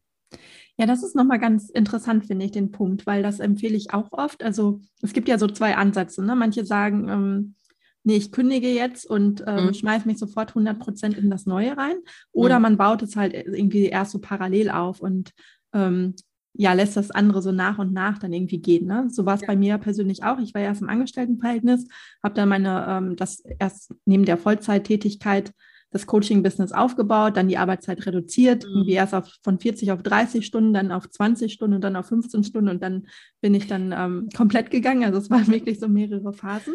Ja, 0.82 0.86
das 0.86 1.04
ist 1.04 1.14
nochmal 1.14 1.38
ganz 1.38 1.70
interessant, 1.70 2.26
finde 2.26 2.44
ich, 2.44 2.50
den 2.50 2.72
Punkt, 2.72 3.06
weil 3.06 3.22
das 3.22 3.38
empfehle 3.38 3.76
ich 3.76 3.94
auch 3.94 4.08
oft. 4.10 4.42
Also 4.42 4.80
es 5.00 5.12
gibt 5.12 5.28
ja 5.28 5.38
so 5.38 5.46
zwei 5.46 5.76
Ansätze. 5.76 6.24
Ne? 6.24 6.34
Manche 6.34 6.64
sagen, 6.66 7.08
ähm, 7.08 7.54
nee, 8.02 8.16
ich 8.16 8.32
kündige 8.32 8.66
jetzt 8.66 9.08
und 9.08 9.44
ähm, 9.46 9.66
mhm. 9.66 9.74
schmeiße 9.74 10.08
mich 10.08 10.18
sofort 10.18 10.48
100 10.48 10.80
Prozent 10.80 11.16
in 11.16 11.30
das 11.30 11.46
Neue 11.46 11.76
rein. 11.76 11.94
Oder 12.32 12.58
mhm. 12.58 12.62
man 12.62 12.76
baut 12.78 13.00
es 13.02 13.14
halt 13.14 13.32
irgendwie 13.32 13.84
erst 13.84 14.10
so 14.10 14.18
parallel 14.18 14.70
auf 14.70 14.98
und 14.98 15.30
ähm, 15.72 16.16
ja, 16.52 16.72
lässt 16.72 16.96
das 16.96 17.12
andere 17.12 17.42
so 17.42 17.52
nach 17.52 17.78
und 17.78 17.92
nach 17.92 18.18
dann 18.18 18.32
irgendwie 18.32 18.58
gehen. 18.58 18.88
Ne? 18.88 19.06
So 19.08 19.24
war 19.24 19.36
es 19.36 19.42
ja. 19.42 19.46
bei 19.46 19.54
mir 19.54 19.78
persönlich 19.78 20.24
auch. 20.24 20.40
Ich 20.40 20.52
war 20.52 20.62
erst 20.62 20.82
im 20.82 20.88
Angestelltenverhältnis, 20.88 21.86
habe 22.24 22.34
dann 22.34 22.48
meine, 22.48 22.86
ähm, 22.88 23.14
das 23.14 23.44
erst 23.60 23.94
neben 24.04 24.24
der 24.24 24.36
Vollzeittätigkeit 24.36 25.52
das 25.92 26.06
Coaching-Business 26.06 26.72
aufgebaut, 26.72 27.36
dann 27.36 27.48
die 27.48 27.58
Arbeitszeit 27.58 28.04
reduziert, 28.06 28.64
mhm. 28.64 28.70
irgendwie 28.70 28.92
erst 28.92 29.14
auf, 29.14 29.28
von 29.42 29.58
40 29.60 29.92
auf 29.92 30.02
30 30.02 30.44
Stunden, 30.44 30.72
dann 30.72 30.90
auf 30.90 31.08
20 31.08 31.52
Stunden 31.52 31.76
und 31.76 31.84
dann 31.84 31.96
auf 31.96 32.06
15 32.06 32.44
Stunden 32.44 32.70
und 32.70 32.82
dann 32.82 33.06
bin 33.40 33.54
ich 33.54 33.66
dann 33.66 33.92
ähm, 33.96 34.28
komplett 34.34 34.70
gegangen. 34.70 35.04
Also 35.04 35.18
es 35.18 35.30
waren 35.30 35.46
wirklich 35.48 35.78
so 35.78 35.88
mehrere 35.88 36.32
Phasen. 36.32 36.74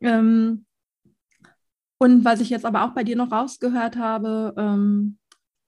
Ähm, 0.00 0.64
und 1.98 2.24
was 2.24 2.40
ich 2.40 2.50
jetzt 2.50 2.64
aber 2.64 2.84
auch 2.84 2.94
bei 2.94 3.04
dir 3.04 3.16
noch 3.16 3.32
rausgehört 3.32 3.96
habe, 3.96 4.54
ähm, 4.56 5.18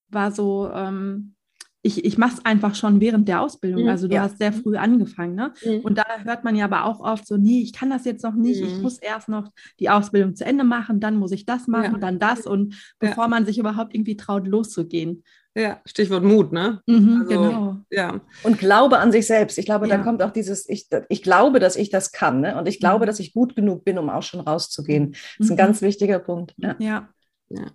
war 0.08 0.32
so, 0.32 0.70
ähm, 0.72 1.34
ich, 1.82 2.04
ich 2.04 2.18
mache 2.18 2.34
es 2.34 2.44
einfach 2.44 2.74
schon 2.74 3.00
während 3.00 3.26
der 3.28 3.40
Ausbildung. 3.40 3.84
Mhm, 3.84 3.88
also 3.88 4.06
du 4.06 4.14
ja. 4.14 4.22
hast 4.22 4.38
sehr 4.38 4.52
früh 4.52 4.76
angefangen. 4.76 5.34
Ne? 5.34 5.52
Mhm. 5.64 5.80
Und 5.80 5.96
da 5.96 6.04
hört 6.24 6.44
man 6.44 6.54
ja 6.54 6.66
aber 6.66 6.84
auch 6.84 7.00
oft 7.00 7.26
so, 7.26 7.36
nee, 7.36 7.60
ich 7.60 7.72
kann 7.72 7.90
das 7.90 8.04
jetzt 8.04 8.22
noch 8.22 8.34
nicht. 8.34 8.60
Mhm. 8.60 8.66
Ich 8.66 8.78
muss 8.80 8.98
erst 8.98 9.28
noch 9.28 9.50
die 9.78 9.88
Ausbildung 9.88 10.34
zu 10.34 10.44
Ende 10.44 10.64
machen, 10.64 11.00
dann 11.00 11.16
muss 11.16 11.32
ich 11.32 11.46
das 11.46 11.66
machen, 11.68 11.94
ja. 11.94 11.98
dann 11.98 12.18
das. 12.18 12.46
Und 12.46 12.74
bevor 12.98 13.24
ja. 13.24 13.28
man 13.28 13.46
sich 13.46 13.58
überhaupt 13.58 13.94
irgendwie 13.94 14.16
traut, 14.16 14.46
loszugehen. 14.46 15.24
Ja, 15.56 15.80
Stichwort 15.84 16.22
Mut, 16.22 16.52
ne? 16.52 16.80
Mhm, 16.86 17.22
also, 17.22 17.28
genau. 17.28 17.76
Ja. 17.90 18.20
Und 18.44 18.58
Glaube 18.58 18.98
an 18.98 19.10
sich 19.10 19.26
selbst. 19.26 19.58
Ich 19.58 19.64
glaube, 19.64 19.88
ja. 19.88 19.96
da 19.96 20.02
kommt 20.04 20.22
auch 20.22 20.30
dieses, 20.30 20.68
ich, 20.68 20.86
ich 21.08 21.22
glaube, 21.22 21.58
dass 21.58 21.76
ich 21.76 21.90
das 21.90 22.12
kann, 22.12 22.40
ne? 22.40 22.56
Und 22.56 22.68
ich 22.68 22.78
glaube, 22.78 23.04
mhm. 23.04 23.06
dass 23.06 23.18
ich 23.20 23.32
gut 23.32 23.56
genug 23.56 23.84
bin, 23.84 23.98
um 23.98 24.10
auch 24.10 24.22
schon 24.22 24.40
rauszugehen. 24.40 25.12
Das 25.12 25.46
ist 25.46 25.50
ein 25.50 25.54
mhm. 25.54 25.58
ganz 25.58 25.82
wichtiger 25.82 26.18
Punkt. 26.18 26.54
Ja. 26.78 27.08
Ja. 27.50 27.72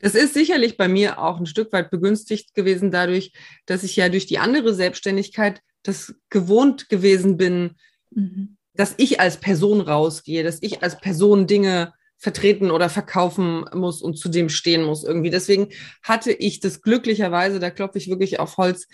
Das 0.00 0.14
ist 0.14 0.34
sicherlich 0.34 0.76
bei 0.76 0.88
mir 0.88 1.18
auch 1.18 1.38
ein 1.38 1.46
Stück 1.46 1.72
weit 1.72 1.90
begünstigt 1.90 2.54
gewesen 2.54 2.90
dadurch, 2.90 3.32
dass 3.66 3.84
ich 3.84 3.94
ja 3.94 4.08
durch 4.08 4.26
die 4.26 4.38
andere 4.38 4.74
Selbstständigkeit 4.74 5.60
das 5.82 6.14
gewohnt 6.30 6.88
gewesen 6.88 7.36
bin, 7.36 7.76
mhm. 8.10 8.56
dass 8.74 8.94
ich 8.96 9.20
als 9.20 9.36
Person 9.36 9.82
rausgehe, 9.82 10.42
dass 10.42 10.62
ich 10.62 10.82
als 10.82 10.98
Person 10.98 11.46
Dinge 11.46 11.92
vertreten 12.16 12.70
oder 12.70 12.88
verkaufen 12.88 13.64
muss 13.72 14.02
und 14.02 14.18
zu 14.18 14.28
dem 14.28 14.48
stehen 14.48 14.82
muss 14.82 15.04
irgendwie. 15.04 15.30
Deswegen 15.30 15.68
hatte 16.02 16.32
ich 16.32 16.58
das 16.58 16.82
glücklicherweise, 16.82 17.60
da 17.60 17.70
klopfe 17.70 17.98
ich 17.98 18.08
wirklich 18.08 18.40
auf 18.40 18.56
Holz, 18.56 18.88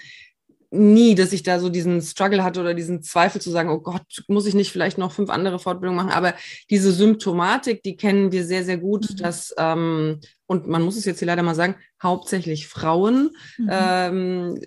nie, 0.75 1.15
dass 1.15 1.33
ich 1.33 1.43
da 1.43 1.61
so 1.61 1.69
diesen 1.69 2.03
Struggle 2.03 2.43
hatte 2.43 2.61
oder 2.61 2.75
diesen 2.75 3.03
Zweifel 3.03 3.41
zu 3.41 3.51
sagen, 3.51 3.71
oh 3.71 3.81
Gott, 3.81 4.25
muss 4.29 4.47
ich 4.47 4.55
nicht 4.55 4.73
vielleicht 4.73 4.99
noch 4.99 5.13
fünf 5.13 5.31
andere 5.31 5.59
Fortbildungen 5.59 6.05
machen. 6.05 6.17
Aber 6.17 6.35
diese 6.71 6.93
Symptomatik, 6.93 7.83
die 7.83 7.97
kennen 7.97 8.33
wir 8.33 8.45
sehr, 8.45 8.65
sehr 8.65 8.79
gut, 8.79 9.11
mhm. 9.11 9.17
dass, 9.17 9.55
ähm, 9.57 10.21
und 10.47 10.69
man 10.69 10.83
muss 10.83 10.97
es 10.97 11.05
jetzt 11.05 11.21
hier 11.21 11.27
leider 11.27 11.43
mal 11.43 11.55
sagen, 11.55 11.77
hauptsächlich 12.03 12.67
Frauen 12.67 13.31
mhm. 13.57 13.69
ähm, 13.71 14.61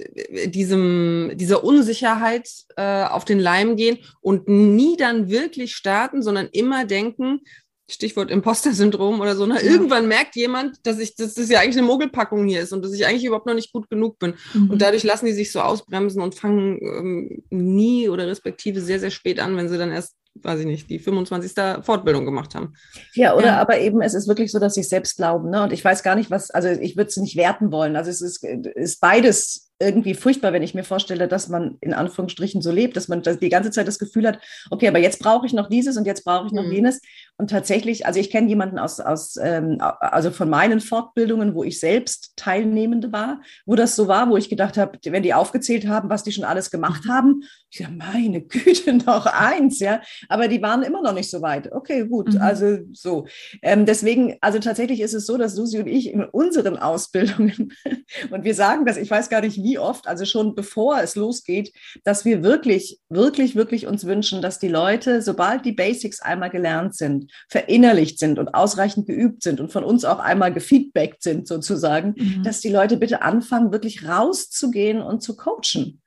diesem, 0.48 1.32
dieser 1.36 1.64
Unsicherheit 1.64 2.50
äh, 2.78 3.04
auf 3.04 3.26
den 3.26 3.40
Leim 3.40 3.76
gehen 3.76 3.98
und 4.22 4.48
nie 4.48 4.98
dann 4.98 5.30
wirklich 5.30 5.76
starten, 5.76 6.22
sondern 6.22 6.48
immer 6.52 6.86
denken, 6.86 7.42
Stichwort 7.89 8.29
Imposter-Syndrom 8.29 9.22
oder 9.22 9.36
so. 9.36 9.46
Ne? 9.46 9.56
Ja. 9.56 9.72
Irgendwann 9.72 10.08
merkt 10.08 10.36
jemand, 10.36 10.86
dass 10.86 11.00
ich, 11.00 11.15
dass 11.15 11.36
das 11.36 11.50
ja 11.50 11.60
eigentlich 11.60 11.77
eine 11.77 11.88
Mogelpackung 11.88 12.46
hier 12.46 12.62
ist 12.62 12.74
und 12.74 12.84
dass 12.84 12.94
ich 12.94 13.06
eigentlich 13.06 13.24
überhaupt 13.24 13.46
noch 13.46 13.53
nicht 13.53 13.72
gut 13.72 13.89
genug 13.89 14.20
bin. 14.20 14.34
Mhm. 14.53 14.72
Und 14.72 14.82
dadurch 14.82 15.03
lassen 15.03 15.25
die 15.25 15.34
sich 15.34 15.51
so 15.51 15.62
ausbremsen 15.62 16.22
und 16.22 16.36
fangen 16.36 16.79
ähm, 16.82 17.44
nie 17.50 18.10
oder 18.10 18.27
respektive 18.27 18.82
sehr, 18.82 19.00
sehr 19.00 19.12
spät 19.12 19.39
an, 19.39 19.56
wenn 19.56 19.70
sie 19.70 19.77
dann 19.77 19.91
erst 19.91 20.15
weiß 20.44 20.62
ich 20.62 20.65
nicht, 20.65 20.89
die 20.89 21.00
25. 21.00 21.84
Fortbildung 21.84 22.25
gemacht 22.25 22.56
haben. 22.56 22.74
Ja, 23.13 23.36
oder 23.36 23.48
ja. 23.48 23.62
aber 23.62 23.79
eben, 23.79 24.01
es 24.01 24.13
ist 24.13 24.27
wirklich 24.27 24.51
so, 24.51 24.60
dass 24.60 24.74
sie 24.74 24.84
selbst 24.84 25.17
glauben. 25.17 25.50
Ne? 25.50 25.63
Und 25.63 25.74
ich 25.74 25.84
weiß 25.84 26.03
gar 26.03 26.15
nicht, 26.15 26.32
was, 26.32 26.51
also 26.51 26.70
ich 26.70 26.98
würde 26.98 27.10
es 27.10 27.17
nicht 27.17 27.36
werten 27.36 27.72
wollen. 27.72 27.96
Also 27.96 28.10
es 28.10 28.22
ist, 28.22 28.44
ist 28.44 29.00
beides 29.01 29.67
irgendwie 29.79 30.15
furchtbar, 30.15 30.53
wenn 30.53 30.63
ich 30.63 30.74
mir 30.74 30.84
vorstelle, 30.84 31.27
dass 31.27 31.50
man 31.50 31.77
in 31.82 31.94
Anführungsstrichen 31.94 32.62
so 32.62 32.72
lebt, 32.72 32.98
dass 32.98 33.08
man 33.08 33.22
die 33.22 33.50
ganze 33.50 33.70
Zeit 33.70 33.88
das 33.88 34.00
Gefühl 34.00 34.27
hat, 34.27 34.39
okay, 34.72 34.88
aber 34.88 34.98
jetzt 34.98 35.20
brauche 35.20 35.46
ich 35.46 35.53
noch 35.53 35.70
dieses 35.70 35.98
und 35.98 36.08
jetzt 36.08 36.24
brauche 36.24 36.48
ich 36.48 36.51
noch 36.51 36.63
mhm. 36.63 36.72
jenes. 36.72 37.01
Und 37.38 37.51
tatsächlich, 37.51 38.06
also 38.08 38.20
ich 38.20 38.32
kenne 38.32 38.48
jemanden 38.48 38.79
aus, 38.79 39.00
aus 39.00 39.38
ähm, 39.39 39.77
also 39.79 40.32
von 40.32 40.50
meinen 40.50 40.79
Fortbildungen, 40.79 41.53
wo 41.53 41.63
ich 41.63 41.79
selbst 41.79 42.34
Teilnehmende 42.36 43.12
war, 43.12 43.41
wo 43.67 43.75
das 43.75 43.96
so 43.96 44.08
war, 44.08 44.29
wo 44.29 44.38
ich 44.38 44.50
gedacht 44.50 44.77
habe, 44.77 44.98
wenn 45.06 45.24
die 45.24 45.36
aufgezählt 45.36 45.88
haben, 45.88 46.10
was 46.10 46.24
die 46.24 46.32
schon 46.32 46.44
alles 46.44 46.72
gemacht 46.72 47.06
mhm. 47.06 47.12
haben, 47.12 47.44
ich 47.70 47.77
sage, 47.79 47.94
meine 47.94 48.41
Güte, 48.41 48.94
noch 49.06 49.27
eins, 49.27 49.79
ja. 49.79 50.01
Aber 50.29 50.48
die 50.48 50.62
waren 50.62 50.84
immer 50.84 51.01
noch 51.01 51.13
nicht 51.13 51.29
so 51.29 51.41
weit. 51.41 51.72
Okay, 51.72 52.05
gut, 52.07 52.34
mhm. 52.34 52.41
also 52.41 52.79
so. 52.93 53.27
Ähm, 53.62 53.86
deswegen, 53.86 54.38
also 54.41 54.60
tatsächlich 54.60 55.01
ist 55.01 55.13
es 55.13 55.25
so, 55.25 55.38
dass 55.38 55.55
Susi 55.55 55.79
und 55.79 55.88
ich 55.88 56.12
in 56.12 56.24
unseren 56.24 56.77
Ausbildungen, 56.77 57.74
und 58.31 58.43
wir 58.43 58.55
sagen 58.55 58.86
das, 58.86 58.98
ich 58.98 59.10
weiß 59.10 59.29
gar 59.29 59.41
nicht, 59.41 59.57
wie 59.57 59.79
oft, 59.79 60.07
also 60.07 60.25
schon 60.25 60.55
bevor 60.55 61.01
es 61.01 61.15
losgeht, 61.15 61.72
dass 62.03 62.25
wir 62.25 62.43
wirklich, 62.43 63.00
wirklich, 63.10 63.55
wirklich 63.55 63.88
uns 63.88 64.05
wünschen, 64.05 64.41
dass 64.41 64.60
die 64.60 64.67
Leute, 64.67 65.22
sobald 65.22 65.65
die 65.65 65.72
Basics 65.72 66.22
einmal 66.22 66.50
gelernt 66.50 66.96
sind, 66.96 67.31
verinnerlicht 67.50 68.19
sind 68.19 68.39
und 68.39 68.53
ausreichend 68.53 69.07
geübt 69.07 69.43
sind 69.43 69.60
und 69.60 69.72
von 69.72 69.84
uns 69.84 70.05
auch 70.05 70.19
einmal 70.19 70.53
gefeedbackt 70.53 71.24
sind 71.24 71.48
sozusagen, 71.48 72.15
mhm. 72.17 72.43
dass 72.43 72.62
die 72.62 72.69
Leute 72.69 72.98
bitte 72.98 73.22
anfangen, 73.22 73.72
wirklich 73.72 74.07
rauszugehen 74.07 75.01
und 75.01 75.22
zu 75.22 75.36
coachen. 75.36 76.01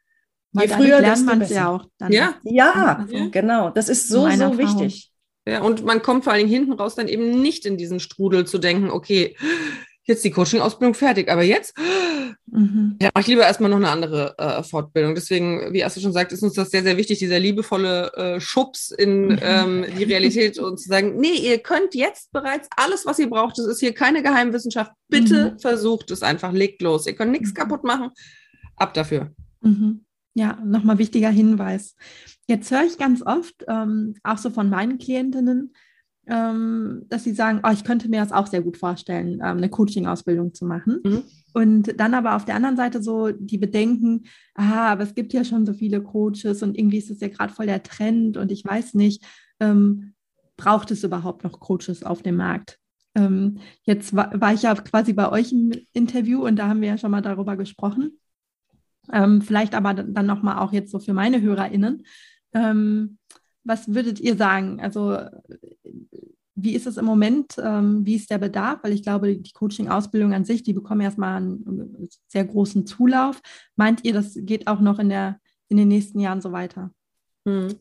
Je 0.53 0.69
früher 0.69 1.01
lernt 1.01 1.27
man 1.27 1.41
es 1.41 1.51
ja 1.51 1.69
auch. 1.69 1.87
Dann. 1.99 2.13
Ja, 2.13 2.35
ja, 2.43 3.07
also, 3.09 3.31
genau. 3.31 3.71
Das 3.71 3.89
ist 3.89 4.09
so, 4.09 4.29
so 4.29 4.59
wichtig. 4.59 5.11
Ja, 5.47 5.63
und 5.63 5.85
man 5.85 6.03
kommt 6.03 6.25
vor 6.25 6.33
allen 6.33 6.47
Dingen 6.47 6.53
hinten 6.53 6.73
raus 6.73 6.95
dann 6.95 7.09
eben 7.09 7.41
nicht 7.41 7.65
in 7.67 7.77
diesen 7.77 7.99
Strudel 7.99 8.47
zu 8.47 8.59
denken, 8.59 8.91
okay, 8.91 9.37
jetzt 10.05 10.25
die 10.25 10.31
Coaching-Ausbildung 10.31 10.95
fertig, 10.95 11.31
aber 11.31 11.43
jetzt 11.43 11.77
mhm. 12.47 12.97
ja, 13.01 13.11
mache 13.15 13.23
ich 13.23 13.27
lieber 13.29 13.43
erstmal 13.43 13.71
noch 13.71 13.79
eine 13.79 13.89
andere 13.89 14.35
äh, 14.39 14.63
Fortbildung. 14.63 15.15
Deswegen, 15.15 15.73
wie 15.73 15.85
Astrid 15.85 16.03
schon 16.03 16.13
sagt, 16.13 16.33
ist 16.33 16.43
uns 16.43 16.55
das 16.55 16.71
sehr, 16.71 16.83
sehr 16.83 16.97
wichtig, 16.97 17.19
dieser 17.19 17.39
liebevolle 17.39 18.13
äh, 18.15 18.41
Schubs 18.41 18.91
in 18.91 19.29
mhm. 19.29 19.39
ähm, 19.41 19.87
die 19.99 20.05
Realität 20.05 20.59
und 20.59 20.79
zu 20.79 20.89
sagen, 20.89 21.19
nee, 21.19 21.35
ihr 21.35 21.59
könnt 21.59 21.95
jetzt 21.95 22.33
bereits 22.33 22.69
alles, 22.77 23.07
was 23.07 23.19
ihr 23.19 23.31
braucht, 23.31 23.59
das 23.59 23.67
ist 23.67 23.81
hier 23.81 23.95
keine 23.95 24.23
Geheimwissenschaft, 24.23 24.93
bitte 25.09 25.53
mhm. 25.53 25.59
versucht 25.59 26.11
es 26.11 26.23
einfach, 26.23 26.53
legt 26.53 26.83
los. 26.83 27.07
Ihr 27.07 27.15
könnt 27.15 27.33
nichts 27.33 27.51
mhm. 27.51 27.55
kaputt 27.55 27.85
machen, 27.85 28.11
ab 28.77 28.93
dafür. 28.95 29.31
Mhm. 29.63 30.05
Ja, 30.35 30.59
nochmal 30.65 30.99
wichtiger 30.99 31.31
Hinweis. 31.31 31.97
Jetzt 32.47 32.71
höre 32.71 32.85
ich 32.85 32.99
ganz 32.99 33.23
oft, 33.23 33.65
ähm, 33.69 34.15
auch 34.23 34.39
so 34.39 34.51
von 34.51 34.71
meinen 34.71 34.99
Klientinnen, 34.99 35.73
ähm, 36.27 37.07
dass 37.09 37.25
sie 37.25 37.35
sagen, 37.35 37.61
oh, 37.65 37.71
ich 37.73 37.83
könnte 37.83 38.09
mir 38.09 38.21
das 38.21 38.33
auch 38.33 38.47
sehr 38.47 38.63
gut 38.63 38.77
vorstellen, 38.77 39.35
ähm, 39.35 39.57
eine 39.57 39.69
Coaching-Ausbildung 39.69 40.55
zu 40.55 40.65
machen. 40.65 41.01
Mhm. 41.03 41.23
Und 41.55 42.01
dann 42.01 42.15
aber 42.15 42.37
auf 42.37 42.45
der 42.45 42.55
anderen 42.55 42.77
Seite 42.77 43.03
so 43.03 43.33
die 43.33 43.59
Bedenken, 43.59 44.25
ah, 44.55 44.93
aber 44.93 45.03
es 45.03 45.15
gibt 45.15 45.33
ja 45.33 45.45
schon 45.45 45.67
so 45.67 45.73
viele 45.73 46.03
Coaches 46.03 46.63
und 46.63 46.79
irgendwie 46.79 46.99
ist 46.99 47.11
es 47.11 47.21
ja 47.21 47.29
gerade 47.29 47.53
voll 47.53 47.67
der 47.67 47.83
Trend 47.83 48.37
und 48.37 48.53
ich 48.53 48.65
weiß 48.65 48.95
nicht, 48.95 49.25
ähm, 49.59 50.15
braucht 50.57 50.91
es 50.93 51.03
überhaupt 51.03 51.43
noch 51.43 51.59
Coaches 51.59 52.05
auf 52.05 52.23
dem 52.23 52.37
Markt? 52.37 52.79
Ähm, 53.17 53.59
jetzt 53.83 54.15
war, 54.15 54.41
war, 54.41 54.55
ich 54.55 54.63
ja 54.63 54.75
quasi 54.75 55.13
bei 55.13 55.31
euch 55.33 55.51
im 55.53 55.73
Interview 55.93 56.47
und 56.47 56.57
da 56.57 56.69
haben 56.69 56.81
wir 56.81 56.89
ja 56.89 56.99
schon 56.99 57.11
mal 57.11 57.23
darüber 57.23 57.57
gesprochen. 57.57 58.20
Ähm, 59.13 59.43
vielleicht 59.43 59.75
aber 59.75 59.95
dann 59.95 60.27
nochmal 60.27 60.59
auch 60.59 60.73
jetzt 60.73 60.91
so 60.91 60.99
für 60.99 61.13
meine 61.13 61.41
HörerInnen. 61.41 62.05
Ähm, 62.53 63.19
was 63.65 63.95
würdet 63.95 64.21
ihr 64.21 64.37
sagen? 64.37 64.81
Also, 64.81 65.19
wie 66.55 66.75
ist 66.75 66.87
es 66.87 66.97
im 66.97 67.05
Moment? 67.05 67.57
Ähm, 67.63 68.05
wie 68.05 68.17
ist 68.17 68.31
der 68.31 68.39
Bedarf? 68.39 68.81
Weil 68.83 68.93
ich 68.93 69.03
glaube, 69.03 69.37
die 69.37 69.53
Coaching-Ausbildung 69.53 70.33
an 70.33 70.45
sich, 70.45 70.63
die 70.63 70.73
bekommen 70.73 71.01
erstmal 71.01 71.37
einen 71.37 72.09
sehr 72.29 72.45
großen 72.45 72.87
Zulauf. 72.87 73.41
Meint 73.77 74.05
ihr, 74.05 74.13
das 74.13 74.35
geht 74.37 74.67
auch 74.67 74.81
noch 74.81 74.99
in, 74.99 75.09
der, 75.09 75.39
in 75.69 75.77
den 75.77 75.89
nächsten 75.89 76.21
Jahren 76.21 76.41
so 76.41 76.53
weiter? 76.53 76.91
Hm. 77.47 77.77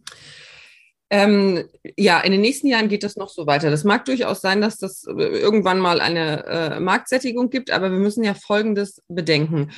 Ähm, 1.11 1.63
ja, 1.97 2.19
in 2.19 2.31
den 2.31 2.41
nächsten 2.41 2.67
Jahren 2.67 2.87
geht 2.87 3.03
das 3.03 3.15
noch 3.15 3.29
so 3.29 3.47
weiter. 3.47 3.71
Das 3.71 3.83
mag 3.83 4.05
durchaus 4.05 4.41
sein, 4.41 4.61
dass 4.61 4.77
das 4.77 5.05
irgendwann 5.05 5.79
mal 5.79 6.01
eine 6.01 6.45
äh, 6.45 6.79
Marktsättigung 6.79 7.49
gibt, 7.49 7.71
aber 7.71 7.91
wir 7.91 7.97
müssen 7.97 8.23
ja 8.23 8.35
Folgendes 8.35 9.01
bedenken. 9.07 9.71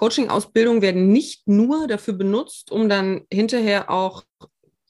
Coaching-Ausbildungen 0.00 0.80
werden 0.80 1.12
nicht 1.12 1.46
nur 1.46 1.86
dafür 1.86 2.14
benutzt, 2.14 2.72
um 2.72 2.88
dann 2.88 3.26
hinterher 3.30 3.90
auch 3.90 4.24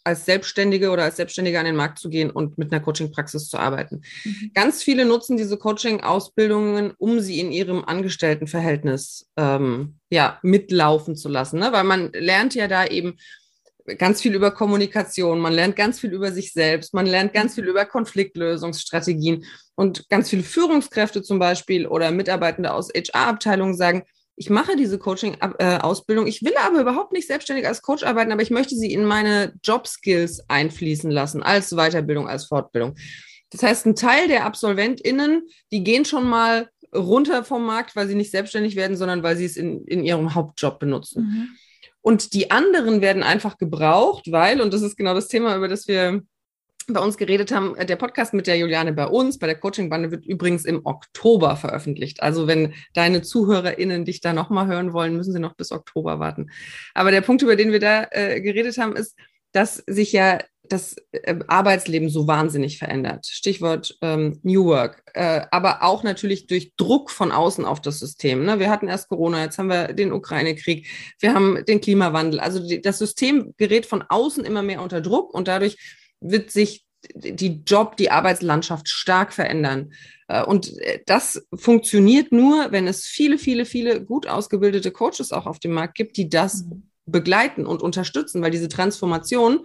als 0.05 0.25
Selbstständige 0.25 0.91
oder 0.91 1.03
als 1.03 1.17
Selbstständige 1.17 1.59
an 1.59 1.65
den 1.65 1.75
Markt 1.75 1.99
zu 1.99 2.09
gehen 2.09 2.31
und 2.31 2.59
mit 2.59 2.73
einer 2.73 2.81
Coaching-Praxis 2.81 3.49
zu 3.49 3.59
arbeiten. 3.59 4.03
Mhm. 4.25 4.53
Ganz 4.55 4.85
viele 4.85 5.05
nutzen 5.05 5.37
diese 5.37 5.59
Coaching-Ausbildungen, 5.59 6.93
um 6.97 7.19
sie 7.19 7.41
in 7.41 7.51
ihrem 7.51 7.85
Angestelltenverhältnis 7.85 9.29
ähm, 9.37 9.97
ja, 10.11 10.39
mitlaufen 10.43 11.17
zu 11.17 11.29
lassen. 11.29 11.59
Ne? 11.59 11.73
Weil 11.73 11.85
man 11.85 12.13
lernt 12.13 12.55
ja 12.55 12.69
da 12.69 12.87
eben 12.87 13.17
ganz 13.99 14.23
viel 14.23 14.37
über 14.37 14.53
Kommunikation, 14.53 15.41
man 15.41 15.55
lernt 15.55 15.75
ganz 15.75 15.99
viel 15.99 16.13
über 16.13 16.31
sich 16.31 16.53
selbst, 16.53 16.95
man 16.95 17.07
lernt 17.07 17.35
ganz 17.35 17.57
viel 17.57 17.67
über 17.67 17.85
Konfliktlösungsstrategien 17.85 19.45
und 19.75 20.09
ganz 20.09 20.31
viele 20.31 20.45
Führungskräfte 20.45 21.21
zum 21.21 21.41
Beispiel 21.41 21.89
oder 21.89 22.13
Mitarbeitende 22.13 22.73
aus 22.73 22.91
HR-Abteilungen 22.95 23.77
sagen, 23.77 24.05
ich 24.41 24.49
mache 24.49 24.75
diese 24.75 24.99
Coaching-Ausbildung, 24.99 26.27
ich 26.27 26.43
will 26.43 26.55
aber 26.65 26.81
überhaupt 26.81 27.13
nicht 27.13 27.27
selbstständig 27.27 27.67
als 27.67 27.83
Coach 27.83 28.05
arbeiten, 28.05 28.33
aber 28.33 28.41
ich 28.41 28.49
möchte 28.49 28.75
sie 28.75 28.91
in 28.91 29.05
meine 29.05 29.53
Job-Skills 29.63 30.49
einfließen 30.49 31.11
lassen, 31.11 31.43
als 31.43 31.73
Weiterbildung, 31.73 32.27
als 32.27 32.47
Fortbildung. 32.47 32.95
Das 33.51 33.63
heißt, 33.63 33.85
ein 33.85 33.97
Teil 33.97 34.29
der 34.29 34.47
AbsolventInnen, 34.47 35.43
die 35.73 35.85
gehen 35.85 36.07
schon 36.07 36.27
mal 36.27 36.71
runter 36.97 37.45
vom 37.45 37.67
Markt, 37.67 37.95
weil 37.97 38.09
sie 38.09 38.15
nicht 38.15 38.31
selbstständig 38.31 38.77
werden, 38.77 38.97
sondern 38.97 39.23
weil 39.23 39.37
sie 39.37 39.45
es 39.45 39.59
in, 39.59 39.85
in 39.85 40.05
ihrem 40.05 40.35
Hauptjob 40.35 40.79
benutzen. 40.79 41.23
Mhm. 41.23 41.49
Und 42.01 42.33
die 42.33 42.51
anderen 42.51 43.03
werden 43.03 43.23
einfach 43.23 43.59
gebraucht, 43.59 44.33
weil, 44.33 44.63
und 44.63 44.73
das 44.73 44.81
ist 44.81 44.97
genau 44.97 45.13
das 45.13 45.29
Thema, 45.29 45.55
über 45.55 45.69
das 45.69 45.87
wir 45.87 46.23
bei 46.89 47.01
uns 47.01 47.17
geredet 47.17 47.53
haben, 47.53 47.75
der 47.77 47.97
Podcast 47.97 48.35
mit 48.35 48.47
der 48.47 48.57
Juliane 48.57 48.93
bei 48.93 49.07
uns, 49.07 49.39
bei 49.39 49.47
der 49.47 49.57
Coaching-Bande, 49.57 50.11
wird 50.11 50.27
übrigens 50.27 50.65
im 50.65 50.85
Oktober 50.85 51.57
veröffentlicht. 51.57 52.23
Also 52.23 52.47
wenn 52.47 52.75
deine 52.95 53.23
ZuhörerInnen 53.23 54.05
dich 54.05 54.21
da 54.21 54.33
nochmal 54.33 54.67
hören 54.67 54.93
wollen, 54.93 55.17
müssen 55.17 55.33
sie 55.33 55.41
noch 55.41 55.55
bis 55.55 55.73
Oktober 55.73 56.19
warten. 56.19 56.51
Aber 56.95 57.11
der 57.11 57.21
Punkt, 57.21 57.43
über 57.43 57.57
den 57.57 57.73
wir 57.73 57.81
da 57.81 58.07
äh, 58.11 58.41
geredet 58.41 58.79
haben, 58.79 58.97
ist, 58.97 59.17
dass 59.53 59.77
sich 59.87 60.13
ja 60.13 60.39
das 60.63 60.97
äh, 61.13 61.37
Arbeitsleben 61.49 62.09
so 62.09 62.27
wahnsinnig 62.27 62.79
verändert. 62.79 63.27
Stichwort 63.27 63.99
ähm, 64.03 64.39
New 64.43 64.67
Work, 64.67 65.03
äh, 65.15 65.43
aber 65.51 65.83
auch 65.83 66.03
natürlich 66.03 66.47
durch 66.47 66.75
Druck 66.77 67.11
von 67.11 67.33
außen 67.33 67.65
auf 67.65 67.81
das 67.81 67.99
System. 67.99 68.45
Ne? 68.45 68.59
Wir 68.59 68.71
hatten 68.71 68.89
erst 68.89 69.09
Corona, 69.09 69.43
jetzt 69.43 69.59
haben 69.59 69.69
wir 69.69 69.93
den 69.93 70.13
Ukraine-Krieg, 70.13 70.87
wir 71.19 71.35
haben 71.35 71.65
den 71.67 71.81
Klimawandel. 71.81 72.41
Also 72.41 72.67
die, 72.67 72.81
das 72.81 72.99
System 72.99 73.55
gerät 73.57 73.87
von 73.87 74.05
außen 74.09 74.45
immer 74.45 74.63
mehr 74.63 74.83
unter 74.83 75.01
Druck 75.01 75.35
und 75.35 75.49
dadurch 75.49 75.77
wird 76.21 76.51
sich 76.51 76.85
die 77.15 77.63
Job, 77.67 77.97
die 77.97 78.11
Arbeitslandschaft 78.11 78.89
stark 78.89 79.33
verändern. 79.33 79.93
Äh, 80.29 80.45
und 80.45 80.77
äh, 80.79 81.01
das 81.07 81.47
funktioniert 81.55 82.33
nur, 82.33 82.73
wenn 82.73 82.87
es 82.87 83.07
viele, 83.07 83.39
viele, 83.39 83.65
viele 83.65 84.05
gut 84.05 84.27
ausgebildete 84.27 84.91
Coaches 84.91 85.33
auch 85.33 85.47
auf 85.47 85.59
dem 85.59 85.73
Markt 85.73 85.95
gibt, 85.95 86.17
die 86.17 86.29
das 86.29 86.65
mhm. 86.65 86.89
begleiten 87.07 87.67
und 87.67 87.83
unterstützen, 87.83 88.43
weil 88.43 88.51
diese 88.51 88.69
Transformation 88.69 89.61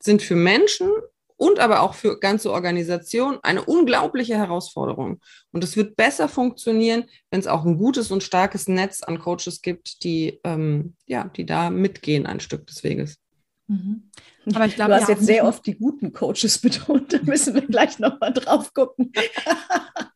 sind 0.00 0.22
für 0.22 0.36
Menschen 0.36 0.88
und 1.36 1.60
aber 1.60 1.82
auch 1.82 1.94
für 1.94 2.18
ganze 2.18 2.50
Organisationen 2.50 3.38
eine 3.42 3.64
unglaubliche 3.64 4.36
Herausforderung. 4.36 5.20
Und 5.52 5.62
es 5.62 5.76
wird 5.76 5.94
besser 5.94 6.28
funktionieren, 6.28 7.04
wenn 7.30 7.40
es 7.40 7.46
auch 7.46 7.64
ein 7.64 7.78
gutes 7.78 8.10
und 8.10 8.24
starkes 8.24 8.66
Netz 8.66 9.02
an 9.02 9.20
Coaches 9.20 9.62
gibt, 9.62 10.02
die, 10.02 10.40
ähm, 10.42 10.94
ja, 11.06 11.30
die 11.36 11.46
da 11.46 11.70
mitgehen 11.70 12.26
ein 12.26 12.40
Stück 12.40 12.66
des 12.66 12.82
Weges. 12.82 13.18
Mhm. 13.68 14.10
Aber 14.54 14.66
ich 14.66 14.74
glaube, 14.74 14.92
du 14.92 15.00
hast 15.00 15.08
jetzt 15.08 15.26
sehr 15.26 15.44
oft 15.44 15.64
die 15.66 15.76
guten 15.76 16.12
Coaches 16.12 16.58
betont. 16.62 17.12
Da 17.12 17.18
müssen 17.22 17.54
wir 17.54 17.62
gleich 17.62 17.98
nochmal 17.98 18.32
drauf 18.32 18.72
gucken. 18.74 19.12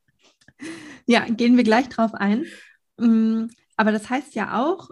ja, 1.06 1.24
gehen 1.26 1.56
wir 1.56 1.64
gleich 1.64 1.88
drauf 1.88 2.14
ein. 2.14 2.44
Mm, 2.98 3.46
aber 3.76 3.92
das 3.92 4.10
heißt 4.10 4.34
ja 4.34 4.62
auch, 4.62 4.90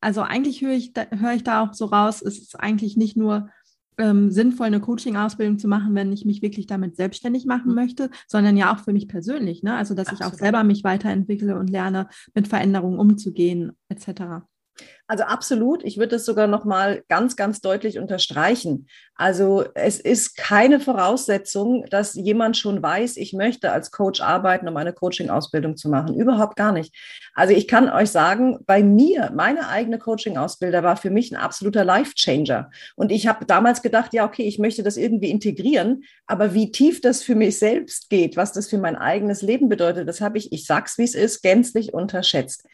also 0.00 0.22
eigentlich 0.22 0.60
höre 0.60 0.72
ich, 0.72 0.92
da, 0.92 1.06
höre 1.10 1.34
ich 1.34 1.44
da 1.44 1.62
auch 1.62 1.72
so 1.72 1.86
raus, 1.86 2.20
es 2.20 2.38
ist 2.38 2.60
eigentlich 2.60 2.96
nicht 2.96 3.16
nur 3.16 3.48
ähm, 3.96 4.30
sinnvoll, 4.30 4.66
eine 4.66 4.80
Coaching-Ausbildung 4.80 5.58
zu 5.58 5.68
machen, 5.68 5.94
wenn 5.94 6.12
ich 6.12 6.24
mich 6.24 6.42
wirklich 6.42 6.66
damit 6.66 6.96
selbstständig 6.96 7.46
machen 7.46 7.70
mhm. 7.70 7.74
möchte, 7.76 8.10
sondern 8.26 8.56
ja 8.56 8.74
auch 8.74 8.80
für 8.80 8.92
mich 8.92 9.08
persönlich. 9.08 9.62
Ne? 9.62 9.74
Also, 9.74 9.94
dass 9.94 10.08
Absolut. 10.08 10.32
ich 10.32 10.34
auch 10.34 10.38
selber 10.38 10.64
mich 10.64 10.84
weiterentwickle 10.84 11.58
und 11.58 11.70
lerne, 11.70 12.08
mit 12.34 12.48
Veränderungen 12.48 12.98
umzugehen, 12.98 13.72
etc. 13.88 14.44
Also 15.06 15.24
absolut. 15.24 15.84
Ich 15.84 15.98
würde 15.98 16.12
das 16.16 16.24
sogar 16.24 16.46
noch 16.46 16.64
mal 16.64 17.02
ganz, 17.08 17.36
ganz 17.36 17.60
deutlich 17.60 17.98
unterstreichen. 17.98 18.88
Also 19.16 19.64
es 19.74 20.00
ist 20.00 20.36
keine 20.36 20.80
Voraussetzung, 20.80 21.84
dass 21.90 22.14
jemand 22.14 22.56
schon 22.56 22.82
weiß, 22.82 23.18
ich 23.18 23.34
möchte 23.34 23.70
als 23.70 23.90
Coach 23.90 24.22
arbeiten, 24.22 24.66
um 24.66 24.76
eine 24.78 24.94
Coaching-Ausbildung 24.94 25.76
zu 25.76 25.90
machen. 25.90 26.14
Überhaupt 26.18 26.56
gar 26.56 26.72
nicht. 26.72 26.94
Also 27.34 27.52
ich 27.52 27.68
kann 27.68 27.90
euch 27.90 28.10
sagen, 28.10 28.58
bei 28.66 28.82
mir, 28.82 29.30
meine 29.34 29.68
eigene 29.68 29.98
Coaching-Ausbilder 29.98 30.82
war 30.82 30.96
für 30.96 31.10
mich 31.10 31.30
ein 31.30 31.36
absoluter 31.36 31.84
Life-Changer. 31.84 32.70
Und 32.96 33.12
ich 33.12 33.26
habe 33.26 33.44
damals 33.44 33.82
gedacht, 33.82 34.14
ja, 34.14 34.24
okay, 34.24 34.44
ich 34.44 34.58
möchte 34.58 34.82
das 34.82 34.96
irgendwie 34.96 35.30
integrieren, 35.30 36.04
aber 36.26 36.54
wie 36.54 36.72
tief 36.72 37.02
das 37.02 37.22
für 37.22 37.34
mich 37.34 37.58
selbst 37.58 38.08
geht, 38.08 38.38
was 38.38 38.52
das 38.52 38.68
für 38.68 38.78
mein 38.78 38.96
eigenes 38.96 39.42
Leben 39.42 39.68
bedeutet, 39.68 40.08
das 40.08 40.22
habe 40.22 40.38
ich, 40.38 40.50
ich 40.52 40.64
sag's 40.64 40.96
wie 40.96 41.04
es 41.04 41.14
ist, 41.14 41.42
gänzlich 41.42 41.92
unterschätzt. 41.92 42.64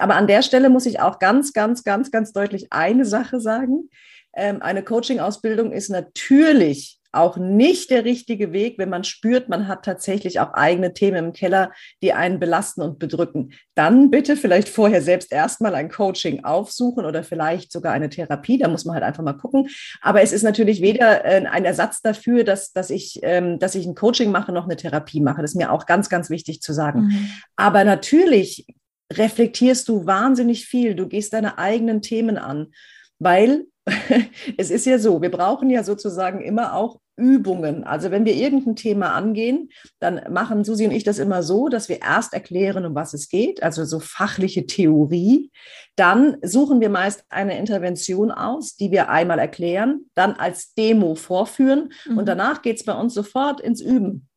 Aber 0.00 0.16
an 0.16 0.26
der 0.26 0.42
Stelle 0.42 0.70
muss 0.70 0.86
ich 0.86 1.00
auch 1.00 1.18
ganz, 1.18 1.52
ganz, 1.52 1.79
ganz, 1.84 2.10
ganz 2.10 2.32
deutlich 2.32 2.72
eine 2.72 3.04
Sache 3.04 3.40
sagen. 3.40 3.90
Ähm, 4.34 4.62
eine 4.62 4.82
Coaching-Ausbildung 4.82 5.72
ist 5.72 5.88
natürlich 5.88 7.00
auch 7.12 7.36
nicht 7.36 7.90
der 7.90 8.04
richtige 8.04 8.52
Weg, 8.52 8.78
wenn 8.78 8.88
man 8.88 9.04
spürt, 9.04 9.48
man 9.48 9.66
hat 9.66 9.84
tatsächlich 9.84 10.38
auch 10.38 10.52
eigene 10.54 10.92
Themen 10.92 11.16
im 11.16 11.32
Keller, 11.32 11.72
die 12.02 12.12
einen 12.12 12.38
belasten 12.38 12.82
und 12.82 12.98
bedrücken. 12.98 13.52
Dann 13.74 14.10
bitte 14.10 14.36
vielleicht 14.36 14.68
vorher 14.68 15.02
selbst 15.02 15.32
erstmal 15.32 15.74
ein 15.74 15.90
Coaching 15.90 16.44
aufsuchen 16.44 17.04
oder 17.04 17.24
vielleicht 17.24 17.72
sogar 17.72 17.92
eine 17.92 18.10
Therapie. 18.10 18.58
Da 18.58 18.68
muss 18.68 18.84
man 18.84 18.94
halt 18.94 19.04
einfach 19.04 19.24
mal 19.24 19.32
gucken. 19.32 19.68
Aber 20.00 20.22
es 20.22 20.32
ist 20.32 20.42
natürlich 20.42 20.82
weder 20.82 21.24
äh, 21.24 21.44
ein 21.46 21.64
Ersatz 21.64 22.00
dafür, 22.00 22.44
dass, 22.44 22.72
dass, 22.72 22.90
ich, 22.90 23.18
ähm, 23.22 23.58
dass 23.58 23.74
ich 23.74 23.86
ein 23.86 23.94
Coaching 23.96 24.30
mache, 24.30 24.52
noch 24.52 24.64
eine 24.64 24.76
Therapie 24.76 25.20
mache. 25.20 25.42
Das 25.42 25.52
ist 25.52 25.56
mir 25.56 25.72
auch 25.72 25.86
ganz, 25.86 26.08
ganz 26.08 26.30
wichtig 26.30 26.62
zu 26.62 26.72
sagen. 26.72 27.06
Mhm. 27.06 27.30
Aber 27.56 27.82
natürlich 27.82 28.66
reflektierst 29.12 29.88
du 29.88 30.06
wahnsinnig 30.06 30.66
viel. 30.66 30.94
Du 30.94 31.08
gehst 31.08 31.32
deine 31.32 31.58
eigenen 31.58 32.02
Themen 32.02 32.38
an, 32.38 32.72
weil 33.18 33.66
es 34.56 34.70
ist 34.70 34.86
ja 34.86 34.98
so, 34.98 35.22
wir 35.22 35.30
brauchen 35.30 35.70
ja 35.70 35.82
sozusagen 35.82 36.40
immer 36.40 36.74
auch 36.74 37.00
Übungen. 37.16 37.84
Also 37.84 38.10
wenn 38.10 38.24
wir 38.24 38.34
irgendein 38.34 38.76
Thema 38.76 39.12
angehen, 39.14 39.70
dann 39.98 40.20
machen 40.32 40.64
Susi 40.64 40.86
und 40.86 40.92
ich 40.92 41.04
das 41.04 41.18
immer 41.18 41.42
so, 41.42 41.68
dass 41.68 41.88
wir 41.88 42.00
erst 42.00 42.32
erklären, 42.32 42.86
um 42.86 42.94
was 42.94 43.12
es 43.14 43.28
geht, 43.28 43.62
also 43.62 43.84
so 43.84 44.00
fachliche 44.00 44.66
Theorie. 44.66 45.50
Dann 45.96 46.38
suchen 46.42 46.80
wir 46.80 46.88
meist 46.88 47.24
eine 47.28 47.58
Intervention 47.58 48.30
aus, 48.30 48.76
die 48.76 48.90
wir 48.90 49.10
einmal 49.10 49.38
erklären, 49.38 50.06
dann 50.14 50.32
als 50.32 50.72
Demo 50.74 51.14
vorführen 51.14 51.92
mhm. 52.06 52.18
und 52.18 52.26
danach 52.26 52.62
geht 52.62 52.78
es 52.78 52.84
bei 52.84 52.94
uns 52.94 53.12
sofort 53.12 53.60
ins 53.60 53.82
Üben. 53.82 54.29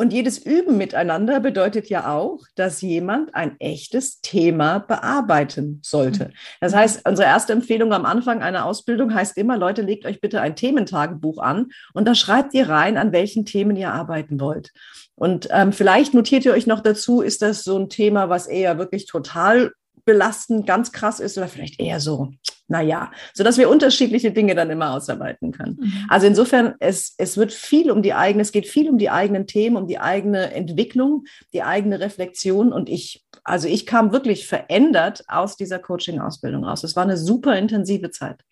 Und 0.00 0.12
jedes 0.12 0.38
Üben 0.38 0.78
miteinander 0.78 1.40
bedeutet 1.40 1.88
ja 1.88 2.14
auch, 2.14 2.44
dass 2.54 2.82
jemand 2.82 3.34
ein 3.34 3.56
echtes 3.58 4.20
Thema 4.20 4.78
bearbeiten 4.78 5.80
sollte. 5.82 6.30
Das 6.60 6.72
heißt, 6.72 7.00
unsere 7.04 7.26
erste 7.26 7.52
Empfehlung 7.52 7.92
am 7.92 8.04
Anfang 8.04 8.40
einer 8.40 8.64
Ausbildung 8.64 9.12
heißt 9.12 9.36
immer, 9.36 9.58
Leute, 9.58 9.82
legt 9.82 10.06
euch 10.06 10.20
bitte 10.20 10.40
ein 10.40 10.54
Thementagebuch 10.54 11.38
an 11.38 11.70
und 11.94 12.06
da 12.06 12.14
schreibt 12.14 12.54
ihr 12.54 12.68
rein, 12.68 12.96
an 12.96 13.10
welchen 13.10 13.44
Themen 13.44 13.74
ihr 13.74 13.92
arbeiten 13.92 14.38
wollt. 14.38 14.72
Und 15.16 15.48
ähm, 15.50 15.72
vielleicht 15.72 16.14
notiert 16.14 16.44
ihr 16.44 16.52
euch 16.52 16.68
noch 16.68 16.80
dazu, 16.80 17.20
ist 17.20 17.42
das 17.42 17.64
so 17.64 17.76
ein 17.76 17.88
Thema, 17.88 18.28
was 18.28 18.46
eher 18.46 18.78
wirklich 18.78 19.06
total 19.06 19.72
belastend, 20.04 20.64
ganz 20.64 20.92
krass 20.92 21.18
ist 21.18 21.36
oder 21.36 21.48
vielleicht 21.48 21.80
eher 21.80 21.98
so, 21.98 22.30
naja, 22.68 23.10
so 23.32 23.42
dass 23.42 23.56
wir 23.56 23.68
unterschiedliche 23.70 24.30
Dinge 24.30 24.54
dann 24.54 24.70
immer 24.70 24.92
ausarbeiten 24.92 25.52
können. 25.52 25.78
Mhm. 25.80 26.06
Also 26.08 26.26
insofern, 26.26 26.74
es, 26.80 27.14
es 27.16 27.36
wird 27.36 27.52
viel 27.52 27.90
um 27.90 28.02
die 28.02 28.12
eigene, 28.12 28.42
es 28.42 28.52
geht 28.52 28.68
viel 28.68 28.90
um 28.90 28.98
die 28.98 29.10
eigenen 29.10 29.46
Themen, 29.46 29.76
um 29.76 29.86
die 29.86 29.98
eigene 29.98 30.52
Entwicklung, 30.52 31.24
die 31.52 31.62
eigene 31.62 31.98
Reflexion 31.98 32.72
und 32.72 32.88
ich, 32.88 33.24
also 33.42 33.66
ich 33.68 33.86
kam 33.86 34.12
wirklich 34.12 34.46
verändert 34.46 35.24
aus 35.28 35.56
dieser 35.56 35.78
Coaching-Ausbildung 35.78 36.64
raus. 36.64 36.84
Es 36.84 36.94
war 36.94 37.04
eine 37.04 37.16
super 37.16 37.58
intensive 37.58 38.10
Zeit. 38.10 38.42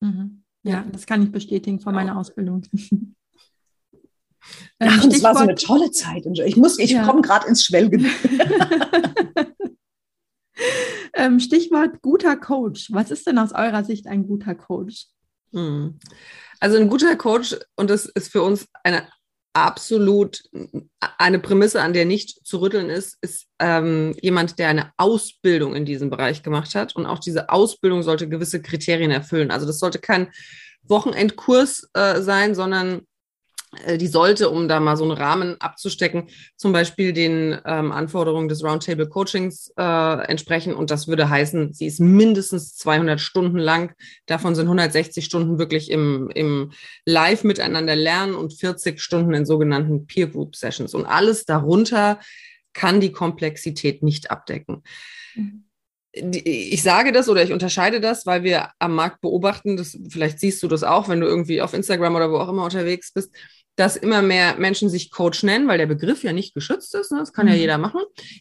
Mhm. 0.00 0.42
Ja, 0.62 0.84
das 0.92 1.06
kann 1.06 1.22
ich 1.22 1.30
bestätigen 1.30 1.80
von 1.80 1.94
meiner 1.94 2.18
Ausbildung. 2.18 2.62
Ja, 4.80 4.86
ähm, 5.04 5.10
es 5.10 5.22
war 5.22 5.34
so 5.34 5.42
eine 5.42 5.54
tolle 5.54 5.90
Zeit. 5.90 6.24
Ich 6.26 6.56
muss, 6.56 6.78
ich 6.78 6.92
ja. 6.92 7.04
komme 7.04 7.20
gerade 7.20 7.46
ins 7.46 7.62
Schwelgen. 7.62 8.06
ähm, 11.14 11.40
Stichwort 11.40 12.02
guter 12.02 12.36
Coach. 12.36 12.88
Was 12.92 13.10
ist 13.10 13.26
denn 13.26 13.38
aus 13.38 13.52
eurer 13.52 13.84
Sicht 13.84 14.06
ein 14.06 14.26
guter 14.26 14.54
Coach? 14.54 15.06
Hm. 15.52 15.98
Also 16.60 16.76
ein 16.76 16.88
guter 16.88 17.16
Coach, 17.16 17.56
und 17.76 17.90
das 17.90 18.06
ist 18.06 18.30
für 18.30 18.42
uns 18.42 18.66
eine 18.84 19.08
absolut 19.52 20.42
eine 21.18 21.38
Prämisse, 21.40 21.82
an 21.82 21.92
der 21.92 22.04
nicht 22.04 22.46
zu 22.46 22.58
rütteln 22.58 22.88
ist, 22.88 23.18
ist 23.20 23.46
ähm, 23.58 24.14
jemand, 24.20 24.58
der 24.58 24.68
eine 24.68 24.92
Ausbildung 24.96 25.74
in 25.74 25.84
diesem 25.84 26.10
Bereich 26.10 26.42
gemacht 26.42 26.74
hat. 26.74 26.94
Und 26.94 27.06
auch 27.06 27.18
diese 27.18 27.50
Ausbildung 27.50 28.02
sollte 28.02 28.28
gewisse 28.28 28.62
Kriterien 28.62 29.10
erfüllen. 29.10 29.50
Also 29.50 29.66
das 29.66 29.78
sollte 29.78 29.98
kein 29.98 30.28
Wochenendkurs 30.82 31.88
äh, 31.94 32.20
sein, 32.20 32.54
sondern 32.54 33.02
die 33.96 34.08
sollte, 34.08 34.50
um 34.50 34.66
da 34.66 34.80
mal 34.80 34.96
so 34.96 35.04
einen 35.04 35.12
Rahmen 35.12 35.60
abzustecken, 35.60 36.28
zum 36.56 36.72
Beispiel 36.72 37.12
den 37.12 37.56
ähm, 37.64 37.92
Anforderungen 37.92 38.48
des 38.48 38.64
Roundtable 38.64 39.08
Coachings 39.08 39.72
äh, 39.76 40.26
entsprechen. 40.26 40.74
Und 40.74 40.90
das 40.90 41.06
würde 41.06 41.28
heißen, 41.28 41.72
sie 41.72 41.86
ist 41.86 42.00
mindestens 42.00 42.74
200 42.76 43.20
Stunden 43.20 43.58
lang. 43.58 43.94
Davon 44.26 44.56
sind 44.56 44.66
160 44.66 45.24
Stunden 45.24 45.58
wirklich 45.58 45.90
im, 45.90 46.30
im 46.34 46.72
Live 47.04 47.44
miteinander 47.44 47.94
lernen 47.94 48.34
und 48.34 48.54
40 48.54 49.00
Stunden 49.00 49.34
in 49.34 49.46
sogenannten 49.46 50.06
Peer 50.06 50.26
Group 50.26 50.56
Sessions. 50.56 50.92
Und 50.92 51.06
alles 51.06 51.44
darunter 51.44 52.18
kann 52.72 53.00
die 53.00 53.12
Komplexität 53.12 54.02
nicht 54.02 54.32
abdecken. 54.32 54.82
Mhm 55.36 55.64
ich 56.12 56.82
sage 56.82 57.12
das 57.12 57.28
oder 57.28 57.42
ich 57.42 57.52
unterscheide 57.52 58.00
das, 58.00 58.26
weil 58.26 58.42
wir 58.42 58.70
am 58.80 58.94
Markt 58.94 59.20
beobachten, 59.20 59.76
das, 59.76 59.96
vielleicht 60.08 60.40
siehst 60.40 60.62
du 60.62 60.68
das 60.68 60.82
auch, 60.82 61.08
wenn 61.08 61.20
du 61.20 61.26
irgendwie 61.26 61.62
auf 61.62 61.72
Instagram 61.72 62.16
oder 62.16 62.30
wo 62.32 62.38
auch 62.38 62.48
immer 62.48 62.64
unterwegs 62.64 63.12
bist, 63.12 63.32
dass 63.76 63.96
immer 63.96 64.22
mehr 64.22 64.56
Menschen 64.56 64.88
sich 64.88 65.10
Coach 65.10 65.42
nennen, 65.42 65.68
weil 65.68 65.78
der 65.78 65.86
Begriff 65.86 66.22
ja 66.22 66.32
nicht 66.32 66.54
geschützt 66.54 66.94
ist, 66.94 67.12
ne? 67.12 67.18
das 67.18 67.32
kann 67.32 67.46
mhm. 67.46 67.52
ja 67.52 67.58
jeder 67.58 67.78
machen, 67.78 68.00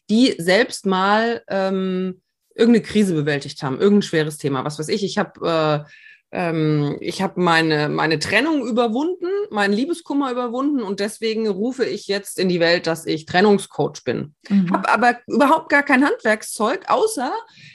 die 0.09 0.35
selbst 0.37 0.85
mal 0.85 1.43
ähm, 1.47 2.21
irgendeine 2.55 2.85
Krise 2.85 3.13
bewältigt 3.13 3.63
haben, 3.63 3.79
irgendein 3.79 4.01
schweres 4.01 4.37
Thema, 4.37 4.65
was 4.65 4.79
weiß 4.79 4.89
ich. 4.89 5.03
Ich 5.03 5.17
habe 5.17 5.85
äh, 5.85 5.89
ähm, 6.31 6.97
ich 6.99 7.21
habe 7.21 7.41
meine, 7.41 7.89
meine 7.89 8.19
Trennung 8.19 8.67
überwunden, 8.67 9.27
meinen 9.49 9.73
Liebeskummer 9.73 10.31
überwunden 10.31 10.83
und 10.83 10.99
deswegen 10.99 11.47
rufe 11.47 11.85
ich 11.85 12.07
jetzt 12.07 12.37
in 12.37 12.49
die 12.49 12.59
Welt, 12.59 12.85
dass 12.85 13.07
ich 13.07 13.25
Trennungscoach 13.25 14.03
bin. 14.05 14.35
Mhm. 14.47 14.71
Habe 14.71 14.89
aber 14.89 15.19
überhaupt 15.25 15.69
gar 15.69 15.81
kein 15.81 16.05
Handwerkszeug, 16.05 16.85
außer 16.87 17.33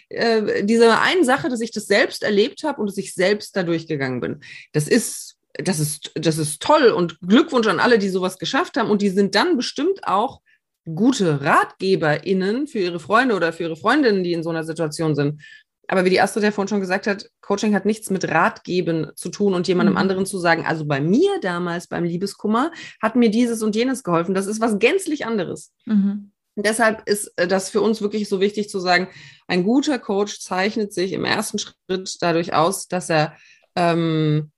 äh, 0.09 0.63
diese 0.65 1.01
eine 1.01 1.25
Sache, 1.25 1.49
dass 1.49 1.61
ich 1.61 1.73
das 1.73 1.87
selbst 1.87 2.23
erlebt 2.23 2.63
habe 2.63 2.81
und 2.81 2.87
dass 2.89 2.97
ich 2.97 3.15
selbst 3.15 3.57
da 3.57 3.65
durchgegangen 3.65 4.21
bin. 4.21 4.41
Das 4.73 4.87
ist 4.87 5.34
das 5.55 5.79
ist, 5.79 6.11
das 6.15 6.39
ist 6.39 6.61
toll 6.61 6.89
und 6.89 7.21
Glückwunsch 7.21 7.67
an 7.67 7.81
alle, 7.81 7.99
die 7.99 8.09
sowas 8.09 8.39
geschafft 8.39 8.77
haben. 8.77 8.91
Und 8.91 9.03
die 9.03 9.11
sind 9.11 9.35
dann 9.35 9.57
bestimmt 9.57 10.07
auch 10.07 10.41
gute 10.93 11.41
RatgeberInnen 11.43 12.67
für 12.67 12.81
ihre 12.81 13.01
Freunde 13.01 13.35
oder 13.35 13.53
für 13.53 13.65
ihre 13.65 13.77
Freundinnen, 13.77 14.25
die 14.25 14.33
in 14.33 14.43
so 14.43 14.51
einer 14.51 14.65
Situation 14.65 15.15
sind. 15.15 15.41
Aber 15.87 16.05
wie 16.05 16.11
die 16.11 16.21
Astrid 16.21 16.45
ja 16.45 16.51
vorhin 16.51 16.69
schon 16.69 16.81
gesagt 16.81 17.07
hat, 17.07 17.29
Coaching 17.43 17.75
hat 17.75 17.85
nichts 17.85 18.11
mit 18.11 18.29
Ratgeben 18.29 19.11
zu 19.17 19.29
tun 19.29 19.55
und 19.55 19.69
jemandem 19.69 19.95
mhm. 19.95 19.99
anderen 19.99 20.27
zu 20.27 20.39
sagen, 20.39 20.65
also 20.67 20.87
bei 20.87 21.01
mir 21.01 21.31
damals 21.43 21.87
beim 21.87 22.05
Liebeskummer 22.05 22.73
hat 23.03 23.17
mir 23.17 23.31
dieses 23.31 23.63
und 23.63 23.77
jenes 23.77 24.03
geholfen. 24.03 24.35
Das 24.35 24.47
ist 24.47 24.61
was 24.61 24.79
gänzlich 24.79 25.27
anderes. 25.27 25.73
Mhm. 25.85 26.33
Und 26.57 26.67
deshalb 26.67 27.07
ist 27.07 27.33
äh, 27.37 27.47
das 27.47 27.69
für 27.71 27.83
uns 27.83 28.01
wirklich 28.01 28.29
so 28.29 28.41
wichtig 28.41 28.71
zu 28.71 28.79
sagen, 28.81 29.09
ein 29.47 29.65
guter 29.65 29.99
Coach 29.99 30.41
zeichnet 30.41 30.93
sich 30.93 31.13
im 31.13 31.25
ersten 31.25 31.59
Schritt 31.59 32.17
dadurch 32.21 32.55
aus, 32.55 32.89
dass 32.89 33.11
er 33.11 33.35
ähm, 33.77 34.53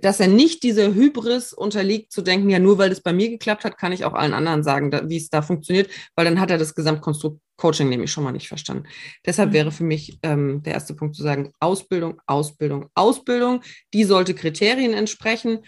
dass 0.00 0.20
er 0.20 0.28
nicht 0.28 0.62
dieser 0.62 0.94
Hybris 0.94 1.52
unterliegt, 1.52 2.12
zu 2.12 2.22
denken, 2.22 2.50
ja, 2.50 2.58
nur 2.58 2.78
weil 2.78 2.90
das 2.90 3.00
bei 3.00 3.12
mir 3.12 3.28
geklappt 3.28 3.64
hat, 3.64 3.78
kann 3.78 3.92
ich 3.92 4.04
auch 4.04 4.14
allen 4.14 4.34
anderen 4.34 4.62
sagen, 4.62 4.90
da, 4.90 5.08
wie 5.08 5.16
es 5.16 5.30
da 5.30 5.42
funktioniert, 5.42 5.90
weil 6.14 6.24
dann 6.24 6.40
hat 6.40 6.50
er 6.50 6.58
das 6.58 6.74
Gesamtkonstrukt 6.74 7.40
Coaching 7.56 7.90
nämlich 7.90 8.10
schon 8.10 8.24
mal 8.24 8.32
nicht 8.32 8.48
verstanden. 8.48 8.84
Deshalb 9.24 9.50
mhm. 9.50 9.54
wäre 9.54 9.72
für 9.72 9.84
mich 9.84 10.18
ähm, 10.22 10.62
der 10.62 10.74
erste 10.74 10.94
Punkt 10.94 11.14
zu 11.14 11.22
sagen, 11.22 11.52
Ausbildung, 11.60 12.20
Ausbildung, 12.26 12.88
Ausbildung, 12.94 13.62
die 13.92 14.04
sollte 14.04 14.34
Kriterien 14.34 14.94
entsprechen. 14.94 15.60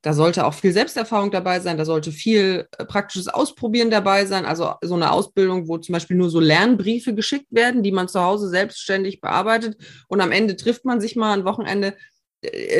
Da 0.00 0.12
sollte 0.12 0.44
auch 0.44 0.52
viel 0.52 0.72
Selbsterfahrung 0.72 1.30
dabei 1.30 1.60
sein, 1.60 1.78
da 1.78 1.86
sollte 1.86 2.12
viel 2.12 2.68
äh, 2.76 2.84
praktisches 2.84 3.28
Ausprobieren 3.28 3.90
dabei 3.90 4.26
sein. 4.26 4.44
Also 4.44 4.74
so 4.82 4.94
eine 4.94 5.10
Ausbildung, 5.10 5.68
wo 5.68 5.78
zum 5.78 5.94
Beispiel 5.94 6.16
nur 6.16 6.28
so 6.28 6.40
Lernbriefe 6.40 7.14
geschickt 7.14 7.48
werden, 7.50 7.82
die 7.82 7.92
man 7.92 8.08
zu 8.08 8.20
Hause 8.20 8.48
selbstständig 8.48 9.20
bearbeitet 9.20 9.76
und 10.08 10.20
am 10.20 10.32
Ende 10.32 10.56
trifft 10.56 10.84
man 10.84 11.00
sich 11.00 11.16
mal 11.16 11.32
ein 11.32 11.44
Wochenende 11.44 11.96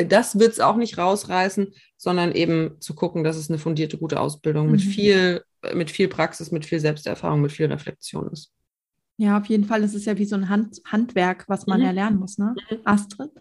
das 0.07 0.39
wird 0.39 0.53
es 0.53 0.59
auch 0.59 0.75
nicht 0.75 0.97
rausreißen, 0.97 1.73
sondern 1.97 2.31
eben 2.33 2.79
zu 2.79 2.95
gucken, 2.95 3.23
dass 3.23 3.37
es 3.37 3.49
eine 3.49 3.59
fundierte, 3.59 3.97
gute 3.97 4.19
Ausbildung 4.19 4.67
mhm. 4.67 4.71
mit 4.73 4.81
viel, 4.81 5.43
mit 5.73 5.91
viel 5.91 6.07
Praxis, 6.07 6.51
mit 6.51 6.65
viel 6.65 6.79
Selbsterfahrung, 6.79 7.41
mit 7.41 7.51
viel 7.51 7.67
Reflexion 7.67 8.29
ist. 8.31 8.51
Ja, 9.17 9.37
auf 9.37 9.45
jeden 9.45 9.63
Fall. 9.63 9.83
Es 9.83 9.93
ist 9.93 10.05
ja 10.05 10.17
wie 10.17 10.25
so 10.25 10.35
ein 10.35 10.49
Hand 10.49 10.81
Handwerk, 10.85 11.45
was 11.47 11.67
man 11.67 11.79
mhm. 11.79 11.85
ja 11.85 11.91
lernen 11.91 12.19
muss, 12.19 12.37
ne? 12.37 12.53
Mhm. 12.69 12.77
Astrid? 12.83 13.31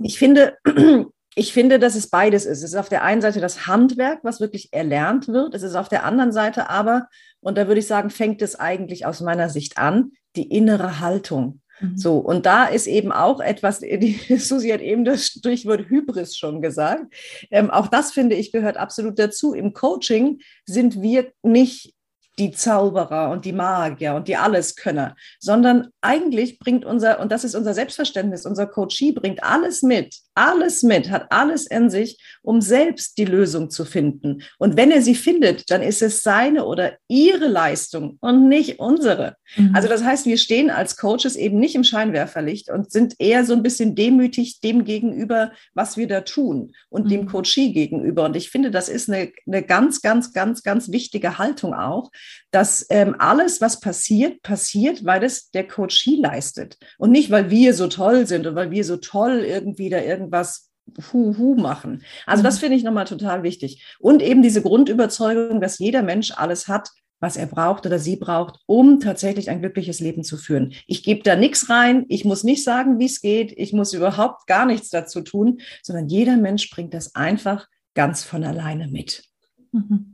Ich 0.00 0.18
finde, 0.18 0.58
ich 1.34 1.52
finde, 1.52 1.78
dass 1.78 1.94
es 1.94 2.10
beides 2.10 2.44
ist. 2.44 2.58
Es 2.58 2.72
ist 2.72 2.76
auf 2.76 2.90
der 2.90 3.02
einen 3.02 3.22
Seite 3.22 3.40
das 3.40 3.66
Handwerk, 3.66 4.20
was 4.22 4.40
wirklich 4.40 4.72
erlernt 4.72 5.28
wird. 5.28 5.54
Es 5.54 5.62
ist 5.62 5.76
auf 5.76 5.88
der 5.88 6.04
anderen 6.04 6.32
Seite 6.32 6.68
aber, 6.68 7.08
und 7.40 7.56
da 7.56 7.68
würde 7.68 7.80
ich 7.80 7.86
sagen, 7.86 8.10
fängt 8.10 8.42
es 8.42 8.54
eigentlich 8.54 9.06
aus 9.06 9.22
meiner 9.22 9.48
Sicht 9.48 9.78
an, 9.78 10.12
die 10.36 10.50
innere 10.50 11.00
Haltung. 11.00 11.61
Mhm. 11.82 11.98
So, 11.98 12.18
und 12.18 12.46
da 12.46 12.64
ist 12.66 12.86
eben 12.86 13.12
auch 13.12 13.40
etwas, 13.40 13.80
die, 13.80 14.18
Susi 14.38 14.68
hat 14.70 14.80
eben 14.80 15.04
das 15.04 15.26
Stichwort 15.26 15.88
Hybris 15.88 16.36
schon 16.36 16.62
gesagt. 16.62 17.12
Ähm, 17.50 17.70
auch 17.70 17.88
das 17.88 18.12
finde 18.12 18.36
ich 18.36 18.52
gehört 18.52 18.76
absolut 18.76 19.18
dazu. 19.18 19.52
Im 19.52 19.72
Coaching 19.72 20.40
sind 20.64 21.02
wir 21.02 21.32
nicht 21.42 21.94
die 22.38 22.50
Zauberer 22.50 23.30
und 23.30 23.44
die 23.44 23.52
Magier 23.52 24.14
und 24.14 24.26
die 24.26 24.36
Alleskönner, 24.36 25.16
sondern 25.38 25.88
eigentlich 26.00 26.58
bringt 26.58 26.84
unser, 26.84 27.20
und 27.20 27.30
das 27.30 27.44
ist 27.44 27.54
unser 27.54 27.74
Selbstverständnis, 27.74 28.46
unser 28.46 28.66
Coachie 28.66 29.12
bringt 29.12 29.42
alles 29.42 29.82
mit, 29.82 30.16
alles 30.34 30.82
mit, 30.82 31.10
hat 31.10 31.30
alles 31.30 31.66
in 31.66 31.90
sich, 31.90 32.18
um 32.42 32.62
selbst 32.62 33.18
die 33.18 33.26
Lösung 33.26 33.68
zu 33.68 33.84
finden. 33.84 34.42
Und 34.58 34.76
wenn 34.76 34.90
er 34.90 35.02
sie 35.02 35.14
findet, 35.14 35.70
dann 35.70 35.82
ist 35.82 36.00
es 36.00 36.22
seine 36.22 36.64
oder 36.64 36.94
ihre 37.06 37.48
Leistung 37.48 38.16
und 38.20 38.48
nicht 38.48 38.78
unsere. 38.78 39.36
Mhm. 39.56 39.72
Also 39.74 39.88
das 39.88 40.02
heißt, 40.02 40.24
wir 40.24 40.38
stehen 40.38 40.70
als 40.70 40.96
Coaches 40.96 41.36
eben 41.36 41.58
nicht 41.58 41.74
im 41.74 41.84
Scheinwerferlicht 41.84 42.70
und 42.70 42.90
sind 42.90 43.14
eher 43.18 43.44
so 43.44 43.52
ein 43.52 43.62
bisschen 43.62 43.94
demütig 43.94 44.60
dem 44.60 44.84
gegenüber, 44.84 45.52
was 45.74 45.98
wir 45.98 46.08
da 46.08 46.22
tun 46.22 46.72
und 46.88 47.04
mhm. 47.04 47.10
dem 47.10 47.26
Coachie 47.26 47.74
gegenüber. 47.74 48.24
Und 48.24 48.36
ich 48.36 48.48
finde, 48.50 48.70
das 48.70 48.88
ist 48.88 49.10
eine, 49.10 49.32
eine 49.46 49.62
ganz, 49.62 50.00
ganz, 50.00 50.32
ganz, 50.32 50.62
ganz 50.62 50.90
wichtige 50.90 51.36
Haltung 51.36 51.74
auch, 51.74 52.10
dass 52.50 52.86
ähm, 52.90 53.16
alles, 53.18 53.60
was 53.60 53.80
passiert, 53.80 54.42
passiert, 54.42 55.04
weil 55.04 55.24
es 55.24 55.50
der 55.50 55.66
Coachie 55.66 56.20
leistet 56.20 56.78
und 56.98 57.10
nicht, 57.10 57.30
weil 57.30 57.50
wir 57.50 57.74
so 57.74 57.88
toll 57.88 58.26
sind 58.26 58.46
und 58.46 58.54
weil 58.54 58.70
wir 58.70 58.84
so 58.84 58.96
toll 58.96 59.44
irgendwie 59.44 59.90
da 59.90 59.98
irgendwas 59.98 60.70
Hu-Hu 61.12 61.54
machen. 61.54 62.02
Also 62.26 62.42
das 62.42 62.56
mhm. 62.56 62.60
finde 62.60 62.76
ich 62.76 62.84
nochmal 62.84 63.06
total 63.06 63.42
wichtig. 63.42 63.96
Und 63.98 64.22
eben 64.22 64.42
diese 64.42 64.62
Grundüberzeugung, 64.62 65.60
dass 65.60 65.78
jeder 65.78 66.02
Mensch 66.02 66.32
alles 66.36 66.68
hat, 66.68 66.90
was 67.22 67.36
er 67.36 67.46
braucht 67.46 67.86
oder 67.86 68.00
sie 68.00 68.16
braucht, 68.16 68.58
um 68.66 68.98
tatsächlich 68.98 69.48
ein 69.48 69.60
glückliches 69.60 70.00
Leben 70.00 70.24
zu 70.24 70.36
führen. 70.36 70.74
Ich 70.88 71.04
gebe 71.04 71.22
da 71.22 71.36
nichts 71.36 71.70
rein, 71.70 72.04
ich 72.08 72.24
muss 72.24 72.42
nicht 72.42 72.64
sagen, 72.64 72.98
wie 72.98 73.06
es 73.06 73.20
geht, 73.20 73.52
ich 73.56 73.72
muss 73.72 73.92
überhaupt 73.92 74.48
gar 74.48 74.66
nichts 74.66 74.90
dazu 74.90 75.20
tun, 75.20 75.60
sondern 75.82 76.08
jeder 76.08 76.36
Mensch 76.36 76.68
bringt 76.70 76.94
das 76.94 77.14
einfach 77.14 77.68
ganz 77.94 78.24
von 78.24 78.42
alleine 78.42 78.88
mit. 78.88 79.24
Mhm. 79.70 80.11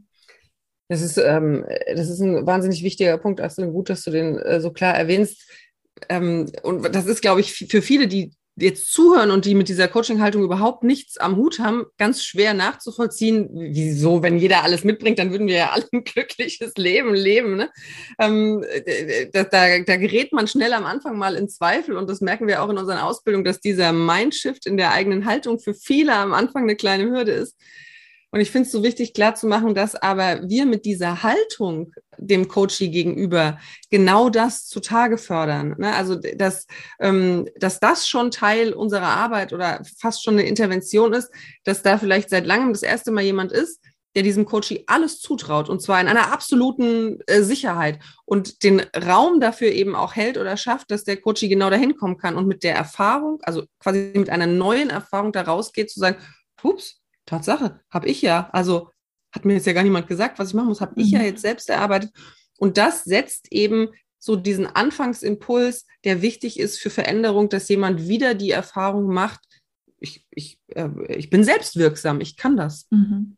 Das 0.88 1.02
ist, 1.02 1.18
ähm, 1.18 1.64
das 1.94 2.08
ist 2.08 2.20
ein 2.20 2.46
wahnsinnig 2.46 2.82
wichtiger 2.82 3.18
Punkt, 3.18 3.40
Astrid. 3.40 3.72
Gut, 3.72 3.90
dass 3.90 4.02
du 4.02 4.10
den 4.10 4.38
äh, 4.38 4.60
so 4.60 4.70
klar 4.70 4.94
erwähnst. 4.94 5.48
Ähm, 6.08 6.50
und 6.62 6.94
das 6.94 7.06
ist, 7.06 7.20
glaube 7.20 7.40
ich, 7.40 7.52
für 7.52 7.82
viele, 7.82 8.08
die 8.08 8.32
jetzt 8.60 8.92
zuhören 8.92 9.30
und 9.30 9.44
die 9.44 9.54
mit 9.54 9.68
dieser 9.68 9.88
Coaching-Haltung 9.88 10.42
überhaupt 10.42 10.82
nichts 10.82 11.16
am 11.18 11.36
Hut 11.36 11.58
haben, 11.58 11.84
ganz 11.96 12.24
schwer 12.24 12.54
nachzuvollziehen. 12.54 13.48
Wieso, 13.52 14.22
wenn 14.22 14.38
jeder 14.38 14.64
alles 14.64 14.84
mitbringt, 14.84 15.18
dann 15.18 15.30
würden 15.30 15.46
wir 15.46 15.56
ja 15.56 15.70
alle 15.70 15.84
ein 15.92 16.04
glückliches 16.04 16.72
Leben 16.76 17.14
leben. 17.14 17.56
Ne? 17.56 17.70
Ähm, 18.18 18.64
da, 19.32 19.44
da, 19.44 19.78
da 19.80 19.96
gerät 19.96 20.32
man 20.32 20.48
schnell 20.48 20.72
am 20.72 20.86
Anfang 20.86 21.16
mal 21.18 21.36
in 21.36 21.48
Zweifel 21.48 21.96
und 21.96 22.08
das 22.08 22.20
merken 22.20 22.48
wir 22.48 22.62
auch 22.62 22.68
in 22.68 22.78
unseren 22.78 22.98
Ausbildungen, 22.98 23.44
dass 23.44 23.60
dieser 23.60 23.92
Mindshift 23.92 24.66
in 24.66 24.76
der 24.76 24.92
eigenen 24.92 25.24
Haltung 25.24 25.60
für 25.60 25.74
viele 25.74 26.14
am 26.14 26.32
Anfang 26.32 26.64
eine 26.64 26.76
kleine 26.76 27.04
Hürde 27.04 27.32
ist. 27.32 27.56
Und 28.30 28.40
ich 28.40 28.50
finde 28.50 28.66
es 28.66 28.72
so 28.72 28.82
wichtig, 28.82 29.14
klarzumachen, 29.14 29.74
dass 29.74 29.94
aber 29.94 30.48
wir 30.48 30.66
mit 30.66 30.84
dieser 30.84 31.22
Haltung 31.22 31.92
dem 32.18 32.48
Coachie 32.48 32.90
gegenüber 32.90 33.58
genau 33.90 34.28
das 34.28 34.66
zutage 34.66 35.16
fördern. 35.16 35.76
Ne? 35.78 35.94
Also, 35.94 36.16
dass, 36.16 36.66
ähm, 37.00 37.48
dass 37.56 37.80
das 37.80 38.06
schon 38.06 38.30
Teil 38.30 38.74
unserer 38.74 39.06
Arbeit 39.06 39.52
oder 39.52 39.82
fast 39.98 40.22
schon 40.22 40.34
eine 40.34 40.46
Intervention 40.46 41.14
ist, 41.14 41.30
dass 41.64 41.82
da 41.82 41.96
vielleicht 41.96 42.28
seit 42.28 42.44
langem 42.44 42.72
das 42.72 42.82
erste 42.82 43.12
Mal 43.12 43.24
jemand 43.24 43.52
ist, 43.52 43.80
der 44.14 44.22
diesem 44.22 44.46
Coachie 44.46 44.84
alles 44.86 45.20
zutraut 45.20 45.68
und 45.68 45.80
zwar 45.80 46.00
in 46.00 46.08
einer 46.08 46.32
absoluten 46.32 47.20
äh, 47.26 47.42
Sicherheit 47.42 48.00
und 48.24 48.62
den 48.62 48.80
Raum 48.96 49.38
dafür 49.38 49.70
eben 49.70 49.94
auch 49.94 50.16
hält 50.16 50.38
oder 50.38 50.56
schafft, 50.56 50.90
dass 50.90 51.04
der 51.04 51.18
Coachie 51.18 51.48
genau 51.48 51.70
dahin 51.70 51.96
kommen 51.96 52.16
kann 52.18 52.36
und 52.36 52.48
mit 52.48 52.64
der 52.64 52.74
Erfahrung, 52.74 53.38
also 53.42 53.64
quasi 53.78 54.12
mit 54.14 54.28
einer 54.28 54.46
neuen 54.46 54.90
Erfahrung 54.90 55.32
da 55.32 55.42
rausgeht, 55.42 55.90
zu 55.90 56.00
sagen, 56.00 56.16
ups, 56.62 57.00
Tatsache, 57.28 57.80
habe 57.90 58.08
ich 58.08 58.22
ja. 58.22 58.50
Also 58.52 58.90
hat 59.32 59.44
mir 59.44 59.54
jetzt 59.54 59.66
ja 59.66 59.72
gar 59.72 59.84
niemand 59.84 60.08
gesagt, 60.08 60.38
was 60.38 60.48
ich 60.48 60.54
machen 60.54 60.68
muss, 60.68 60.80
habe 60.80 61.00
ich 61.00 61.10
ja 61.10 61.20
mhm. 61.20 61.26
jetzt 61.26 61.42
selbst 61.42 61.68
erarbeitet. 61.68 62.12
Und 62.58 62.76
das 62.76 63.04
setzt 63.04 63.52
eben 63.52 63.88
so 64.18 64.34
diesen 64.34 64.66
Anfangsimpuls, 64.66 65.86
der 66.04 66.22
wichtig 66.22 66.58
ist 66.58 66.78
für 66.78 66.90
Veränderung, 66.90 67.48
dass 67.48 67.68
jemand 67.68 68.08
wieder 68.08 68.34
die 68.34 68.50
Erfahrung 68.50 69.06
macht, 69.12 69.40
ich, 70.00 70.24
ich, 70.30 70.58
äh, 70.68 70.88
ich 71.08 71.30
bin 71.30 71.44
selbstwirksam, 71.44 72.20
ich 72.20 72.36
kann 72.36 72.56
das. 72.56 72.86
Mhm. 72.90 73.37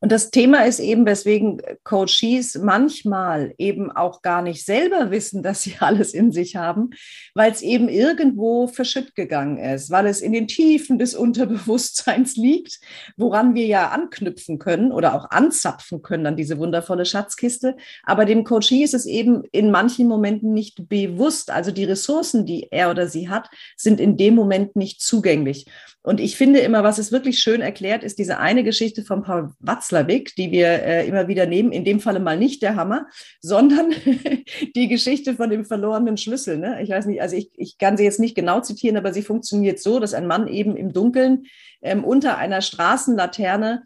Und 0.00 0.12
das 0.12 0.30
Thema 0.30 0.64
ist 0.66 0.80
eben, 0.80 1.06
weswegen 1.06 1.62
Coaches 1.82 2.58
manchmal 2.62 3.54
eben 3.58 3.90
auch 3.90 4.20
gar 4.22 4.42
nicht 4.42 4.64
selber 4.64 5.10
wissen, 5.10 5.42
dass 5.42 5.62
sie 5.62 5.76
alles 5.80 6.12
in 6.12 6.32
sich 6.32 6.56
haben, 6.56 6.90
weil 7.34 7.50
es 7.50 7.62
eben 7.62 7.88
irgendwo 7.88 8.66
verschütt 8.66 9.14
gegangen 9.14 9.58
ist, 9.58 9.90
weil 9.90 10.06
es 10.06 10.20
in 10.20 10.32
den 10.32 10.46
Tiefen 10.46 10.98
des 10.98 11.14
Unterbewusstseins 11.14 12.36
liegt, 12.36 12.80
woran 13.16 13.54
wir 13.54 13.66
ja 13.66 13.88
anknüpfen 13.88 14.58
können 14.58 14.92
oder 14.92 15.14
auch 15.14 15.30
anzapfen 15.30 16.02
können 16.02 16.26
an 16.26 16.36
diese 16.36 16.58
wundervolle 16.58 17.06
Schatzkiste. 17.06 17.76
Aber 18.02 18.24
dem 18.24 18.44
Coachee 18.44 18.82
ist 18.82 18.94
es 18.94 19.06
eben 19.06 19.44
in 19.52 19.70
manchen 19.70 20.06
Momenten 20.06 20.52
nicht 20.52 20.88
bewusst. 20.88 21.50
Also 21.50 21.70
die 21.70 21.84
Ressourcen, 21.84 22.46
die 22.46 22.68
er 22.70 22.90
oder 22.90 23.08
sie 23.08 23.28
hat, 23.28 23.48
sind 23.76 24.00
in 24.00 24.16
dem 24.16 24.34
Moment 24.34 24.76
nicht 24.76 25.00
zugänglich. 25.00 25.66
Und 26.06 26.20
ich 26.20 26.36
finde 26.36 26.58
immer, 26.58 26.84
was 26.84 26.98
es 26.98 27.12
wirklich 27.12 27.38
schön 27.38 27.62
erklärt, 27.62 28.04
ist 28.04 28.18
diese 28.18 28.38
eine 28.38 28.62
Geschichte 28.62 29.04
von 29.04 29.22
Paul 29.22 29.52
Watzlawick, 29.66 30.34
die 30.36 30.50
wir 30.50 30.66
äh, 30.68 31.06
immer 31.06 31.28
wieder 31.28 31.46
nehmen. 31.46 31.72
In 31.72 31.84
dem 31.84 32.00
Falle 32.00 32.20
mal 32.20 32.38
nicht 32.38 32.62
der 32.62 32.76
Hammer, 32.76 33.06
sondern 33.40 33.92
die 34.76 34.88
Geschichte 34.88 35.34
von 35.34 35.50
dem 35.50 35.64
verlorenen 35.64 36.16
Schlüssel. 36.16 36.58
Ne? 36.58 36.82
Ich 36.82 36.90
weiß 36.90 37.06
nicht, 37.06 37.20
also 37.20 37.36
ich, 37.36 37.50
ich 37.56 37.78
kann 37.78 37.96
sie 37.96 38.04
jetzt 38.04 38.20
nicht 38.20 38.34
genau 38.34 38.60
zitieren, 38.60 38.96
aber 38.96 39.12
sie 39.12 39.22
funktioniert 39.22 39.80
so, 39.80 39.98
dass 40.00 40.14
ein 40.14 40.26
Mann 40.26 40.48
eben 40.48 40.76
im 40.76 40.92
Dunkeln 40.92 41.46
ähm, 41.82 42.04
unter 42.04 42.38
einer 42.38 42.62
Straßenlaterne 42.62 43.82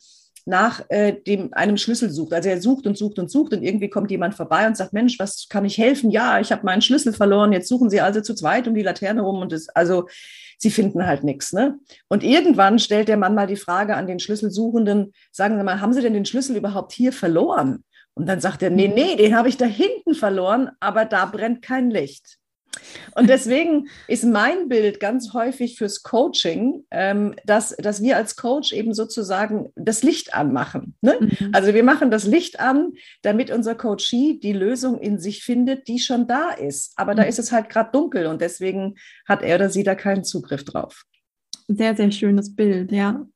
nach 0.48 0.82
äh, 0.88 1.12
dem, 1.12 1.52
einem 1.52 1.76
Schlüssel 1.76 2.10
sucht. 2.10 2.32
Also 2.32 2.48
er 2.48 2.60
sucht 2.60 2.86
und 2.86 2.96
sucht 2.96 3.18
und 3.18 3.30
sucht 3.30 3.52
und 3.52 3.62
irgendwie 3.62 3.90
kommt 3.90 4.10
jemand 4.10 4.34
vorbei 4.34 4.66
und 4.66 4.76
sagt, 4.76 4.94
Mensch, 4.94 5.18
was 5.18 5.46
kann 5.48 5.64
ich 5.64 5.76
helfen? 5.76 6.10
Ja, 6.10 6.40
ich 6.40 6.50
habe 6.50 6.64
meinen 6.64 6.80
Schlüssel 6.80 7.12
verloren. 7.12 7.52
Jetzt 7.52 7.68
suchen 7.68 7.90
Sie 7.90 8.00
also 8.00 8.20
zu 8.22 8.34
zweit 8.34 8.66
um 8.66 8.74
die 8.74 8.82
Laterne 8.82 9.20
rum 9.20 9.40
und 9.42 9.52
es, 9.52 9.68
also 9.68 10.08
sie 10.56 10.70
finden 10.70 11.06
halt 11.06 11.22
nichts. 11.22 11.52
Ne? 11.52 11.78
Und 12.08 12.24
irgendwann 12.24 12.78
stellt 12.78 13.08
der 13.08 13.18
Mann 13.18 13.34
mal 13.34 13.46
die 13.46 13.56
Frage 13.56 13.94
an 13.94 14.06
den 14.06 14.20
Schlüsselsuchenden, 14.20 15.12
sagen 15.32 15.58
Sie 15.58 15.64
mal, 15.64 15.80
haben 15.80 15.92
Sie 15.92 16.00
denn 16.00 16.14
den 16.14 16.24
Schlüssel 16.24 16.56
überhaupt 16.56 16.92
hier 16.92 17.12
verloren? 17.12 17.84
Und 18.14 18.26
dann 18.26 18.40
sagt 18.40 18.62
er, 18.62 18.70
nee, 18.70 18.88
nee, 18.88 19.16
den 19.16 19.36
habe 19.36 19.48
ich 19.48 19.58
da 19.58 19.66
hinten 19.66 20.14
verloren, 20.14 20.70
aber 20.80 21.04
da 21.04 21.26
brennt 21.26 21.62
kein 21.62 21.90
Licht. 21.90 22.38
Und 23.14 23.28
deswegen 23.28 23.88
ist 24.06 24.24
mein 24.24 24.68
Bild 24.68 25.00
ganz 25.00 25.32
häufig 25.32 25.76
fürs 25.76 26.02
Coaching, 26.02 26.84
ähm, 26.90 27.34
dass, 27.44 27.74
dass 27.76 28.02
wir 28.02 28.16
als 28.16 28.36
Coach 28.36 28.72
eben 28.72 28.94
sozusagen 28.94 29.72
das 29.74 30.02
Licht 30.02 30.34
anmachen. 30.34 30.94
Ne? 31.00 31.16
Mhm. 31.20 31.50
Also 31.52 31.74
wir 31.74 31.82
machen 31.82 32.10
das 32.10 32.24
Licht 32.26 32.60
an, 32.60 32.92
damit 33.22 33.50
unser 33.50 33.74
Coachee 33.74 34.38
die 34.40 34.52
Lösung 34.52 34.98
in 34.98 35.18
sich 35.18 35.42
findet, 35.42 35.88
die 35.88 35.98
schon 35.98 36.26
da 36.26 36.50
ist. 36.50 36.92
Aber 36.96 37.12
mhm. 37.12 37.16
da 37.16 37.22
ist 37.24 37.38
es 37.38 37.52
halt 37.52 37.68
gerade 37.68 37.90
dunkel 37.92 38.26
und 38.26 38.40
deswegen 38.40 38.96
hat 39.26 39.42
er 39.42 39.56
oder 39.56 39.70
sie 39.70 39.82
da 39.82 39.94
keinen 39.94 40.24
Zugriff 40.24 40.64
drauf. 40.64 41.04
Sehr, 41.68 41.96
sehr 41.96 42.10
schönes 42.12 42.54
Bild, 42.54 42.92
ja. 42.92 43.26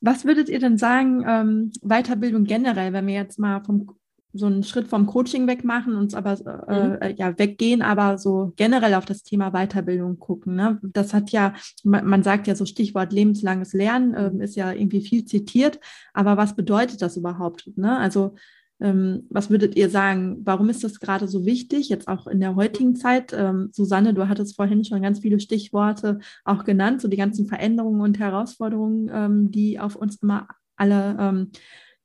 Was 0.00 0.26
würdet 0.26 0.50
ihr 0.50 0.58
denn 0.58 0.76
sagen, 0.76 1.24
ähm, 1.26 1.72
Weiterbildung 1.80 2.44
generell, 2.44 2.92
wenn 2.92 3.06
wir 3.06 3.14
jetzt 3.14 3.38
mal 3.38 3.62
vom 3.64 3.96
so 4.34 4.46
einen 4.46 4.64
Schritt 4.64 4.88
vom 4.88 5.06
Coaching 5.06 5.46
wegmachen, 5.46 5.94
uns 5.94 6.14
aber 6.14 6.32
äh, 6.68 6.88
mhm. 6.88 6.96
Äh, 7.00 7.14
ja 7.14 7.38
weggehen, 7.38 7.82
aber 7.82 8.18
so 8.18 8.52
generell 8.56 8.94
auf 8.94 9.04
das 9.04 9.22
Thema 9.22 9.52
Weiterbildung 9.52 10.18
gucken. 10.18 10.56
Ne? 10.56 10.80
Das 10.82 11.14
hat 11.14 11.30
ja, 11.30 11.54
man, 11.84 12.04
man 12.06 12.22
sagt 12.22 12.46
ja 12.46 12.56
so 12.56 12.66
Stichwort 12.66 13.12
lebenslanges 13.12 13.72
Lernen, 13.72 14.14
äh, 14.14 14.44
ist 14.44 14.56
ja 14.56 14.72
irgendwie 14.72 15.00
viel 15.00 15.24
zitiert, 15.24 15.78
aber 16.12 16.36
was 16.36 16.56
bedeutet 16.56 17.00
das 17.00 17.16
überhaupt? 17.16 17.70
Ne? 17.76 17.96
Also 17.96 18.34
ähm, 18.80 19.26
was 19.30 19.50
würdet 19.50 19.76
ihr 19.76 19.88
sagen? 19.88 20.38
Warum 20.44 20.68
ist 20.68 20.82
das 20.82 20.98
gerade 20.98 21.28
so 21.28 21.46
wichtig, 21.46 21.88
jetzt 21.88 22.08
auch 22.08 22.26
in 22.26 22.40
der 22.40 22.56
heutigen 22.56 22.96
Zeit? 22.96 23.32
Ähm, 23.32 23.70
Susanne, 23.72 24.14
du 24.14 24.28
hattest 24.28 24.56
vorhin 24.56 24.84
schon 24.84 25.00
ganz 25.00 25.20
viele 25.20 25.38
Stichworte 25.38 26.18
auch 26.44 26.64
genannt, 26.64 27.00
so 27.00 27.08
die 27.08 27.16
ganzen 27.16 27.46
Veränderungen 27.46 28.00
und 28.00 28.18
Herausforderungen, 28.18 29.10
ähm, 29.12 29.50
die 29.50 29.78
auf 29.78 29.94
uns 29.94 30.16
immer 30.16 30.48
alle 30.76 31.16
ähm, 31.20 31.50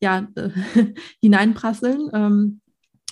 ja, 0.02 0.28
äh, 0.36 0.50
hineinprasseln. 1.22 2.10
Ähm, 2.14 2.62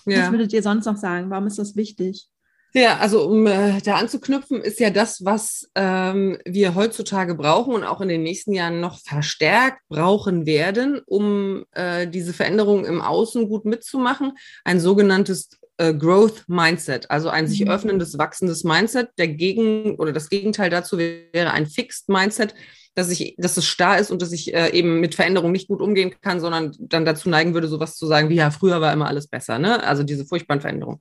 ja. 0.05 0.23
Was 0.23 0.31
würdet 0.31 0.53
ihr 0.53 0.63
sonst 0.63 0.85
noch 0.85 0.97
sagen? 0.97 1.29
Warum 1.29 1.47
ist 1.47 1.59
das 1.59 1.75
wichtig? 1.75 2.29
Ja, 2.73 2.97
also 2.97 3.27
um 3.27 3.47
äh, 3.47 3.81
da 3.81 3.95
anzuknüpfen, 3.95 4.61
ist 4.61 4.79
ja 4.79 4.89
das, 4.89 5.23
was 5.25 5.69
ähm, 5.75 6.37
wir 6.45 6.75
heutzutage 6.75 7.33
brauchen 7.33 7.73
und 7.73 7.83
auch 7.83 8.01
in 8.01 8.09
den 8.09 8.23
nächsten 8.23 8.53
Jahren 8.53 8.79
noch 8.79 8.99
verstärkt 8.99 9.81
brauchen 9.89 10.45
werden, 10.45 11.01
um 11.05 11.65
äh, 11.71 12.07
diese 12.07 12.33
Veränderungen 12.33 12.85
im 12.85 13.01
Außen 13.01 13.47
gut 13.49 13.65
mitzumachen, 13.65 14.33
ein 14.63 14.79
sogenanntes 14.79 15.49
äh, 15.77 15.93
Growth 15.93 16.43
Mindset, 16.47 17.09
also 17.09 17.29
ein 17.29 17.47
sich 17.47 17.61
mhm. 17.61 17.71
öffnendes, 17.71 18.17
wachsendes 18.17 18.63
Mindset. 18.63 19.09
Der 19.17 19.29
Gegen 19.29 19.95
oder 19.95 20.11
das 20.11 20.29
Gegenteil 20.29 20.69
dazu 20.69 20.97
wäre 20.97 21.51
ein 21.51 21.67
Fixed 21.67 22.09
Mindset, 22.09 22.53
dass 22.97 23.11
ich, 23.11 23.35
dass 23.37 23.57
es 23.57 23.65
starr 23.65 23.99
ist 23.99 24.09
und 24.09 24.23
dass 24.23 24.31
ich 24.31 24.55
äh, 24.55 24.71
eben 24.71 24.99
mit 24.99 25.13
Veränderung 25.13 25.51
nicht 25.51 25.67
gut 25.67 25.81
umgehen 25.81 26.15
kann, 26.19 26.39
sondern 26.39 26.75
dann 26.79 27.05
dazu 27.05 27.29
neigen 27.29 27.53
würde, 27.53 27.67
sowas 27.67 27.95
zu 27.95 28.07
sagen 28.07 28.29
wie 28.29 28.35
ja, 28.35 28.49
früher 28.49 28.81
war 28.81 28.91
immer 28.91 29.07
alles 29.07 29.27
besser, 29.27 29.59
ne? 29.59 29.83
Also 29.83 30.01
diese 30.01 30.25
furchtbaren 30.25 30.61
Veränderungen. 30.61 30.99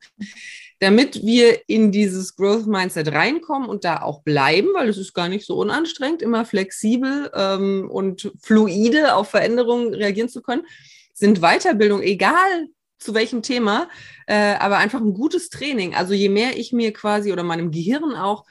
Damit 0.78 1.24
wir 1.24 1.58
in 1.66 1.92
dieses 1.92 2.36
Growth 2.36 2.66
Mindset 2.66 3.12
reinkommen 3.12 3.70
und 3.70 3.84
da 3.84 4.02
auch 4.02 4.22
bleiben, 4.24 4.68
weil 4.74 4.90
es 4.90 4.98
ist 4.98 5.14
gar 5.14 5.30
nicht 5.30 5.46
so 5.46 5.56
unanstrengend, 5.56 6.20
immer 6.20 6.44
flexibel 6.44 7.30
ähm, 7.34 7.88
und 7.90 8.30
fluide 8.42 9.14
auf 9.14 9.30
Veränderungen 9.30 9.94
reagieren 9.94 10.28
zu 10.28 10.42
können, 10.42 10.66
sind 11.14 11.40
Weiterbildung, 11.40 12.02
egal 12.02 12.68
zu 12.98 13.14
welchem 13.14 13.40
Thema, 13.40 13.88
äh, 14.26 14.56
aber 14.56 14.76
einfach 14.76 15.00
ein 15.00 15.14
gutes 15.14 15.48
Training. 15.48 15.94
Also 15.94 16.12
je 16.12 16.28
mehr 16.28 16.58
ich 16.58 16.72
mir 16.72 16.92
quasi 16.92 17.32
oder 17.32 17.42
meinem 17.42 17.70
Gehirn 17.70 18.14
auch 18.14 18.44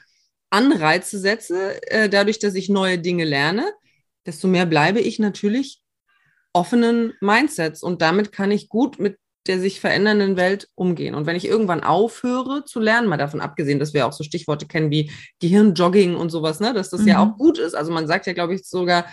Anreize 0.50 1.18
setze, 1.18 1.80
äh, 1.90 2.08
dadurch, 2.08 2.38
dass 2.38 2.54
ich 2.54 2.68
neue 2.68 2.98
Dinge 2.98 3.24
lerne, 3.24 3.72
desto 4.26 4.48
mehr 4.48 4.66
bleibe 4.66 5.00
ich 5.00 5.18
natürlich 5.18 5.82
offenen 6.52 7.12
Mindsets 7.20 7.82
und 7.82 8.00
damit 8.00 8.32
kann 8.32 8.50
ich 8.50 8.68
gut 8.68 8.98
mit 8.98 9.18
der 9.46 9.60
sich 9.60 9.80
verändernden 9.80 10.36
Welt 10.36 10.68
umgehen. 10.74 11.14
Und 11.14 11.26
wenn 11.26 11.36
ich 11.36 11.46
irgendwann 11.46 11.84
aufhöre 11.84 12.64
zu 12.64 12.80
lernen, 12.80 13.08
mal 13.08 13.16
davon 13.16 13.40
abgesehen, 13.40 13.78
dass 13.78 13.94
wir 13.94 14.06
auch 14.06 14.12
so 14.12 14.24
Stichworte 14.24 14.66
kennen 14.66 14.90
wie 14.90 15.10
Gehirnjogging 15.40 16.16
und 16.16 16.30
sowas, 16.30 16.60
ne, 16.60 16.74
dass 16.74 16.90
das 16.90 17.02
mhm. 17.02 17.08
ja 17.08 17.22
auch 17.22 17.36
gut 17.36 17.58
ist. 17.58 17.74
Also 17.74 17.92
man 17.92 18.06
sagt 18.06 18.26
ja, 18.26 18.32
glaube 18.32 18.54
ich, 18.54 18.64
sogar, 18.66 19.06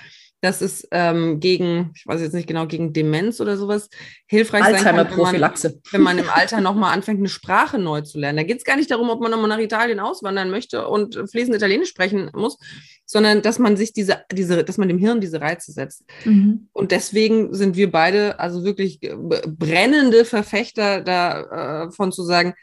dass 0.43 0.60
es 0.60 0.86
ähm, 0.91 1.39
gegen, 1.39 1.91
ich 1.95 2.06
weiß 2.06 2.19
jetzt 2.19 2.34
nicht 2.34 2.49
genau, 2.49 2.67
gegen 2.67 2.91
Demenz 2.91 3.39
oder 3.39 3.56
sowas 3.56 3.89
hilfreich 4.27 4.65
sein 4.65 4.75
kann, 4.75 4.97
wenn 4.97 5.41
man, 5.41 5.53
wenn 5.91 6.01
man 6.01 6.19
im 6.19 6.29
Alter 6.29 6.60
nochmal 6.60 6.93
anfängt, 6.93 7.19
eine 7.19 7.29
Sprache 7.29 7.79
neu 7.79 8.01
zu 8.01 8.19
lernen. 8.19 8.38
Da 8.38 8.43
geht 8.43 8.58
es 8.58 8.65
gar 8.65 8.75
nicht 8.75 8.91
darum, 8.91 9.10
ob 9.10 9.21
man 9.21 9.32
nochmal 9.32 9.47
nach 9.47 9.60
Italien 9.60 10.01
auswandern 10.01 10.51
möchte 10.51 10.86
und 10.89 11.15
fließend 11.32 11.56
Italienisch 11.56 11.88
sprechen 11.88 12.29
muss, 12.34 12.58
sondern 13.06 13.41
dass 13.41 13.58
man 13.58 13.77
sich 13.77 13.93
diese, 13.93 14.25
diese, 14.34 14.65
dass 14.65 14.77
man 14.77 14.89
dem 14.89 14.97
Hirn 14.97 15.21
diese 15.21 15.39
Reize 15.39 15.71
setzt. 15.71 16.03
Mhm. 16.25 16.67
Und 16.73 16.91
deswegen 16.91 17.53
sind 17.53 17.77
wir 17.77 17.89
beide 17.89 18.38
also 18.38 18.65
wirklich 18.65 18.99
brennende 18.99 20.25
Verfechter 20.25 20.99
davon 20.99 22.10
äh, 22.10 22.12
zu 22.12 22.23
sagen, 22.23 22.53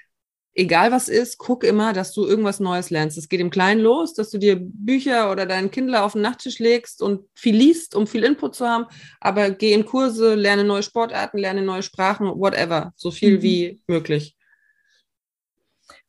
egal 0.55 0.93
was 0.93 1.09
ist, 1.09 1.39
guck 1.39 1.65
immer, 1.65 1.93
dass 1.93 2.13
du 2.13 2.27
irgendwas 2.27 2.61
Neues 2.61 2.91
lernst. 2.91 3.17
Es 3.19 3.29
geht 3.29 3.41
im 3.41 3.51
Kleinen 3.51 3.81
los, 3.81 4.15
dass 4.15 4.31
du 4.31 4.39
dir 4.39 4.57
Bücher 4.61 5.31
oder 5.31 5.47
deinen 5.47 5.71
Kindle 5.71 6.03
auf 6.03 6.13
den 6.13 6.23
Nachttisch 6.23 6.59
legst 6.59 7.03
und 7.03 7.25
viel 7.35 7.57
liest, 7.57 7.95
um 7.95 8.07
viel 8.07 8.25
Input 8.25 8.55
zu 8.55 8.67
haben. 8.67 8.87
Aber 9.21 9.51
geh 9.51 9.73
in 9.73 9.87
Kurse, 9.87 10.35
lerne 10.35 10.65
neue 10.65 10.83
Sportarten, 10.83 11.39
lerne 11.39 11.63
neue 11.63 11.83
Sprachen, 11.83 12.27
whatever, 12.29 12.93
so 12.97 13.11
viel 13.11 13.39
mhm. 13.39 13.43
wie 13.43 13.81
möglich. 13.87 14.37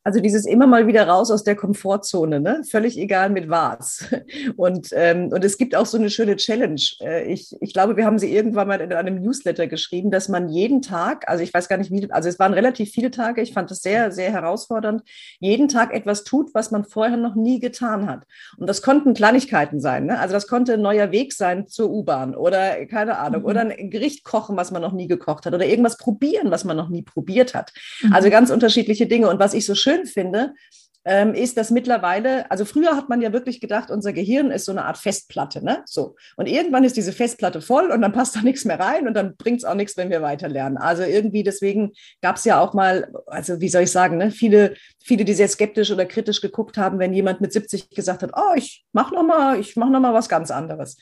Also 0.04 0.20
dieses 0.20 0.46
immer 0.46 0.66
mal 0.66 0.88
wieder 0.88 1.06
raus 1.06 1.30
aus 1.30 1.44
der 1.44 1.54
Komfortzone, 1.54 2.40
ne? 2.40 2.62
völlig 2.68 2.98
egal 2.98 3.30
mit 3.30 3.48
was. 3.48 4.04
Und, 4.56 4.88
ähm, 4.92 5.28
und 5.32 5.44
es 5.44 5.58
gibt 5.58 5.74
auch 5.74 5.86
so 5.86 5.96
eine 5.96 6.10
schöne 6.10 6.36
Challenge. 6.36 6.80
Äh, 7.00 7.32
ich, 7.32 7.56
ich 7.60 7.72
glaube, 7.72 7.96
wir 7.96 8.04
haben 8.04 8.18
sie 8.18 8.34
irgendwann 8.34 8.68
mal 8.68 8.80
in 8.80 8.92
einem 8.92 9.20
Newsletter 9.20 9.66
geschrieben, 9.66 10.10
dass 10.10 10.28
man 10.28 10.48
jeden 10.48 10.82
Tag, 10.82 11.28
also 11.28 11.42
ich 11.42 11.52
weiß 11.52 11.68
gar 11.68 11.76
nicht 11.76 11.90
wie, 11.90 12.10
also 12.10 12.28
es 12.28 12.38
waren 12.38 12.52
relativ 12.52 12.90
viele 12.90 13.10
Tage, 13.10 13.40
ich 13.40 13.52
fand 13.52 13.70
das 13.70 13.80
sehr, 13.80 14.10
sehr 14.12 14.32
herausfordernd, 14.32 15.02
jeden 15.40 15.68
Tag 15.68 15.94
etwas 15.94 16.24
tut, 16.24 16.54
was 16.54 16.70
man 16.70 16.84
vorher 16.84 17.16
noch 17.16 17.34
nie 17.34 17.60
getan 17.60 18.08
hat. 18.08 18.24
Und 18.56 18.68
das 18.68 18.82
konnten 18.82 19.14
Kleinigkeiten 19.14 19.80
sein. 19.80 20.06
Ne? 20.06 20.18
Also 20.18 20.32
das 20.32 20.46
konnte 20.46 20.74
ein 20.74 20.82
neuer 20.82 21.12
Weg 21.12 21.32
sein 21.32 21.66
zur 21.66 21.90
U-Bahn 21.90 22.34
oder 22.34 22.86
keine 22.86 23.18
Ahnung, 23.18 23.42
mhm. 23.42 23.46
oder 23.46 23.60
ein 23.60 23.90
Gericht 23.90 24.24
kochen, 24.24 24.56
was 24.56 24.70
man 24.70 24.82
noch 24.82 24.92
nie 24.92 25.06
gekocht 25.06 25.46
hat 25.46 25.54
oder 25.54 25.66
irgendwas 25.66 25.96
probieren, 25.96 26.50
was 26.50 26.64
man 26.64 26.76
noch 26.76 26.88
nie 26.88 27.02
probiert 27.02 27.54
hat. 27.54 27.72
Mhm. 28.02 28.12
Also 28.12 28.30
ganz 28.30 28.50
unterschiedliche 28.50 29.06
Dinge. 29.06 29.28
Und 29.28 29.38
was 29.38 29.54
ich 29.54 29.66
so 29.66 29.74
schön 29.74 29.91
schön 29.92 30.06
finde, 30.06 30.54
ähm, 31.04 31.34
ist, 31.34 31.56
dass 31.56 31.70
mittlerweile, 31.70 32.48
also 32.50 32.64
früher 32.64 32.96
hat 32.96 33.08
man 33.08 33.20
ja 33.20 33.32
wirklich 33.32 33.60
gedacht, 33.60 33.90
unser 33.90 34.12
Gehirn 34.12 34.52
ist 34.52 34.66
so 34.66 34.72
eine 34.72 34.84
Art 34.84 34.98
Festplatte, 34.98 35.64
ne? 35.64 35.82
So. 35.84 36.14
Und 36.36 36.46
irgendwann 36.46 36.84
ist 36.84 36.96
diese 36.96 37.12
Festplatte 37.12 37.60
voll 37.60 37.90
und 37.90 38.02
dann 38.02 38.12
passt 38.12 38.36
da 38.36 38.40
nichts 38.42 38.64
mehr 38.64 38.78
rein 38.78 39.08
und 39.08 39.14
dann 39.14 39.36
bringt 39.36 39.58
es 39.58 39.64
auch 39.64 39.74
nichts, 39.74 39.96
wenn 39.96 40.10
wir 40.10 40.22
weiter 40.22 40.48
lernen. 40.48 40.76
Also 40.76 41.02
irgendwie 41.02 41.42
deswegen 41.42 41.92
gab 42.20 42.36
es 42.36 42.44
ja 42.44 42.60
auch 42.60 42.72
mal, 42.72 43.12
also 43.26 43.60
wie 43.60 43.68
soll 43.68 43.82
ich 43.82 43.90
sagen, 43.90 44.16
ne? 44.16 44.30
viele, 44.30 44.74
viele, 45.02 45.24
die 45.24 45.34
sehr 45.34 45.48
skeptisch 45.48 45.90
oder 45.90 46.06
kritisch 46.06 46.40
geguckt 46.40 46.78
haben, 46.78 47.00
wenn 47.00 47.12
jemand 47.12 47.40
mit 47.40 47.52
70 47.52 47.90
gesagt 47.90 48.22
hat, 48.22 48.30
oh, 48.36 48.54
ich 48.54 48.84
mach 48.92 49.10
noch 49.10 49.24
mal, 49.24 49.58
ich 49.58 49.74
mach 49.74 49.90
noch 49.90 50.00
mal 50.00 50.14
was 50.14 50.28
ganz 50.28 50.52
anderes. 50.52 50.98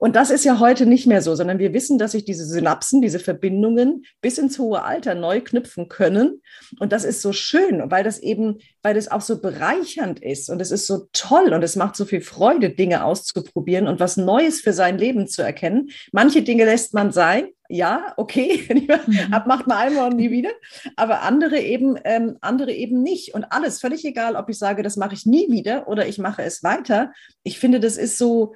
Und 0.00 0.16
das 0.16 0.30
ist 0.30 0.46
ja 0.46 0.58
heute 0.58 0.86
nicht 0.86 1.06
mehr 1.06 1.20
so, 1.20 1.34
sondern 1.34 1.58
wir 1.58 1.74
wissen, 1.74 1.98
dass 1.98 2.12
sich 2.12 2.24
diese 2.24 2.46
Synapsen, 2.46 3.02
diese 3.02 3.18
Verbindungen 3.18 4.06
bis 4.22 4.38
ins 4.38 4.58
hohe 4.58 4.82
Alter 4.82 5.14
neu 5.14 5.42
knüpfen 5.42 5.88
können. 5.88 6.40
Und 6.78 6.92
das 6.92 7.04
ist 7.04 7.20
so 7.20 7.34
schön, 7.34 7.90
weil 7.90 8.02
das 8.02 8.18
eben, 8.18 8.60
weil 8.82 8.94
das 8.94 9.10
auch 9.10 9.20
so 9.20 9.42
bereichernd 9.42 10.18
ist 10.18 10.48
und 10.48 10.62
es 10.62 10.70
ist 10.70 10.86
so 10.86 11.08
toll 11.12 11.52
und 11.52 11.62
es 11.62 11.76
macht 11.76 11.96
so 11.96 12.06
viel 12.06 12.22
Freude, 12.22 12.70
Dinge 12.70 13.04
auszuprobieren 13.04 13.88
und 13.88 14.00
was 14.00 14.16
Neues 14.16 14.62
für 14.62 14.72
sein 14.72 14.96
Leben 14.96 15.28
zu 15.28 15.42
erkennen. 15.42 15.90
Manche 16.12 16.40
Dinge 16.40 16.64
lässt 16.64 16.94
man 16.94 17.12
sein, 17.12 17.48
ja, 17.68 18.14
okay, 18.16 18.66
mhm. 19.06 19.30
macht 19.30 19.66
man 19.66 19.76
einmal 19.76 20.10
und 20.10 20.16
nie 20.16 20.30
wieder, 20.30 20.50
aber 20.96 21.20
andere 21.22 21.60
eben, 21.60 21.98
ähm, 22.04 22.38
andere 22.40 22.72
eben 22.72 23.02
nicht. 23.02 23.34
Und 23.34 23.52
alles 23.52 23.80
völlig 23.80 24.02
egal, 24.06 24.34
ob 24.34 24.48
ich 24.48 24.58
sage, 24.58 24.82
das 24.82 24.96
mache 24.96 25.12
ich 25.12 25.26
nie 25.26 25.50
wieder 25.50 25.88
oder 25.88 26.06
ich 26.06 26.16
mache 26.16 26.42
es 26.42 26.62
weiter. 26.62 27.12
Ich 27.42 27.58
finde, 27.58 27.80
das 27.80 27.98
ist 27.98 28.16
so, 28.16 28.54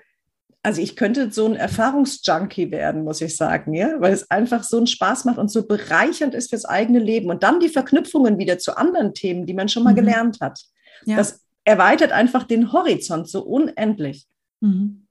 also 0.65 0.81
ich 0.81 0.97
könnte 0.97 1.31
so 1.31 1.45
ein 1.47 1.57
Erfahrungsjunkie 1.57 2.71
werden, 2.71 3.05
muss 3.05 3.21
ich 3.21 3.37
sagen, 3.37 3.75
ja, 3.75 4.01
weil 4.01 4.15
es 4.15 4.31
einfach 4.31 4.65
so 4.65 4.79
einen 4.79 4.87
Spaß 4.87 5.27
macht 5.27 5.37
und 5.37 5.51
so 5.51 5.67
bereichernd 5.67 6.35
ist 6.35 6.49
fürs 6.49 6.65
eigene 6.65 7.01
Leben. 7.01 7.29
Und 7.29 7.43
dann 7.43 7.61
die 7.61 7.69
Verknüpfungen 7.69 8.39
wieder 8.39 8.59
zu 8.59 8.77
anderen 8.79 9.13
Themen, 9.13 9.45
die 9.45 9.53
man 9.53 9.69
schon 9.69 9.83
mal 9.83 9.93
mhm. 9.93 9.97
gelernt 9.97 10.41
hat. 10.41 10.65
Ja. 11.05 11.17
Das 11.17 11.45
erweitert 11.65 12.13
einfach 12.13 12.45
den 12.45 12.73
Horizont 12.73 13.29
so 13.29 13.45
unendlich. 13.45 14.27
Mhm. 14.61 15.07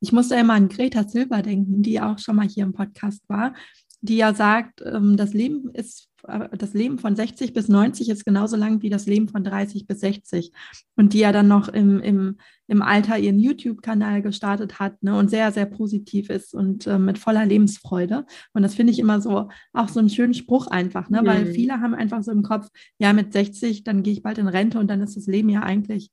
Ich 0.00 0.10
musste 0.10 0.34
immer 0.34 0.54
an 0.54 0.68
Greta 0.68 1.04
Silber 1.04 1.42
denken, 1.42 1.82
die 1.82 2.00
auch 2.00 2.18
schon 2.18 2.34
mal 2.34 2.48
hier 2.48 2.64
im 2.64 2.72
Podcast 2.72 3.22
war, 3.28 3.54
die 4.00 4.16
ja 4.16 4.34
sagt, 4.34 4.82
ähm, 4.84 5.16
das 5.16 5.34
Leben 5.34 5.70
ist 5.72 6.08
das 6.22 6.74
Leben 6.74 6.98
von 6.98 7.16
60 7.16 7.52
bis 7.52 7.68
90 7.68 8.08
ist 8.08 8.24
genauso 8.24 8.56
lang 8.56 8.82
wie 8.82 8.90
das 8.90 9.06
Leben 9.06 9.28
von 9.28 9.44
30 9.44 9.86
bis 9.86 10.00
60. 10.00 10.52
Und 10.96 11.12
die 11.12 11.20
ja 11.20 11.32
dann 11.32 11.48
noch 11.48 11.68
im, 11.68 12.00
im, 12.00 12.36
im 12.66 12.82
Alter 12.82 13.18
ihren 13.18 13.38
YouTube-Kanal 13.38 14.22
gestartet 14.22 14.78
hat 14.78 15.02
ne, 15.02 15.16
und 15.16 15.30
sehr, 15.30 15.52
sehr 15.52 15.66
positiv 15.66 16.30
ist 16.30 16.54
und 16.54 16.86
äh, 16.86 16.98
mit 16.98 17.18
voller 17.18 17.46
Lebensfreude. 17.46 18.26
Und 18.52 18.62
das 18.62 18.74
finde 18.74 18.92
ich 18.92 18.98
immer 18.98 19.20
so 19.20 19.48
auch 19.72 19.88
so 19.88 20.00
einen 20.00 20.10
schönen 20.10 20.34
Spruch 20.34 20.66
einfach, 20.66 21.10
ne? 21.10 21.22
Mhm. 21.22 21.26
weil 21.26 21.46
viele 21.46 21.80
haben 21.80 21.94
einfach 21.94 22.22
so 22.22 22.32
im 22.32 22.42
Kopf, 22.42 22.68
ja, 22.98 23.12
mit 23.12 23.32
60, 23.32 23.84
dann 23.84 24.02
gehe 24.02 24.12
ich 24.12 24.22
bald 24.22 24.38
in 24.38 24.48
Rente 24.48 24.78
und 24.78 24.88
dann 24.88 25.00
ist 25.00 25.16
das 25.16 25.26
Leben 25.26 25.48
ja 25.48 25.62
eigentlich 25.62 26.10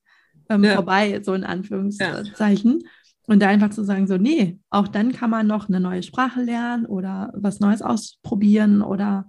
ähm, 0.49 0.63
ja. 0.63 0.75
vorbei, 0.75 1.21
so 1.23 1.33
in 1.33 1.43
Anführungszeichen. 1.43 2.79
Ja. 2.81 2.89
Und 3.27 3.41
da 3.41 3.49
einfach 3.49 3.71
zu 3.71 3.83
sagen, 3.83 4.07
so, 4.07 4.17
nee, 4.17 4.57
auch 4.69 4.87
dann 4.87 5.11
kann 5.11 5.29
man 5.29 5.47
noch 5.47 5.67
eine 5.67 5.81
neue 5.81 6.01
Sprache 6.01 6.41
lernen 6.41 6.85
oder 6.85 7.33
was 7.35 7.59
Neues 7.59 7.81
ausprobieren 7.81 8.81
oder 8.81 9.27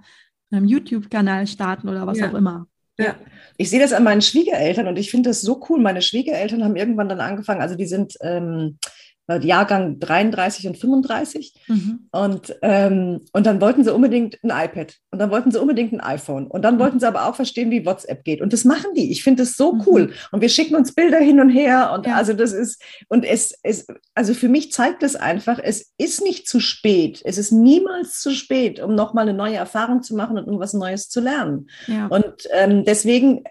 einen 0.51 0.69
YouTube-Kanal 0.69 1.47
starten 1.47 1.89
oder 1.89 2.07
was 2.07 2.19
ja. 2.19 2.31
auch 2.31 2.35
immer. 2.35 2.67
Ja, 2.99 3.15
ich 3.57 3.71
sehe 3.71 3.79
das 3.79 3.93
an 3.93 4.03
meinen 4.03 4.23
Schwiegereltern 4.23 4.89
und 4.89 4.99
ich 4.99 5.11
finde 5.11 5.31
das 5.31 5.41
so 5.41 5.65
cool. 5.69 5.81
Meine 5.81 6.03
Schwiegereltern 6.03 6.65
haben 6.65 6.75
irgendwann 6.75 7.09
dann 7.09 7.21
angefangen, 7.21 7.61
also 7.61 7.77
die 7.77 7.87
sind 7.87 8.15
ähm, 8.23 8.79
Jahrgang 9.29 9.99
33 10.01 10.69
und 10.69 10.79
35. 10.79 11.55
Mhm. 11.69 12.09
Und, 12.11 12.57
ähm, 12.63 13.21
und 13.33 13.47
dann 13.47 13.61
wollten 13.61 13.85
sie 13.85 13.93
unbedingt 13.93 14.39
ein 14.43 14.51
iPad 14.51 14.95
und 15.11 15.19
dann 15.19 15.31
wollten 15.31 15.51
sie 15.51 15.61
unbedingt 15.61 15.93
ein 15.93 16.01
iPhone. 16.01 16.47
Und 16.47 16.63
dann 16.63 16.77
mhm. 16.77 16.81
wollten 16.81 17.01
sie 17.01 17.07
aber 17.07 17.29
auch 17.29 17.37
verstehen, 17.37 17.71
wie 17.71 17.85
WhatsApp 17.85 18.25
geht. 18.25 18.41
Und 18.41 18.53
das 18.53 18.65
machen 18.65 18.95
die. 18.97 19.11
Ich 19.11 19.23
finde 19.23 19.43
das 19.43 19.57
so 19.57 19.75
mhm. 19.75 19.83
cool. 19.87 20.13
Und 20.33 20.41
wir 20.41 20.49
schicken 20.49 20.77
uns 20.77 20.95
Bilder 20.95 21.19
hin 21.19 21.41
und 21.41 21.51
her. 21.51 21.93
Und 21.95 22.07
ja. 22.07 22.15
also 22.17 22.33
das 22.33 22.53
ist, 22.53 22.83
und 23.09 23.25
es, 23.25 23.55
es, 23.63 23.87
also 24.15 24.35
für 24.35 24.49
mich 24.49 24.73
zeigt 24.73 25.03
es 25.03 25.17
einfach, 25.17 25.59
es 25.63 25.93
ist 25.99 26.23
nicht 26.23 26.49
zu 26.49 26.61
spät. 26.61 27.21
Es 27.25 27.37
ist 27.39 27.53
niemals 27.53 28.21
zu 28.21 28.31
spät, 28.31 28.81
um 28.81 28.95
nochmal 28.95 29.29
eine 29.29 29.37
neue 29.37 29.57
Erfahrung 29.57 30.03
zu 30.03 30.17
machen 30.17 30.39
und 30.39 30.47
irgendwas 30.47 30.73
Neues 30.73 31.09
zu 31.09 31.21
lernen. 31.21 31.69
Ja. 31.87 32.07
Und 32.07 32.49
ähm, 32.53 32.85
deswegen 32.85 33.45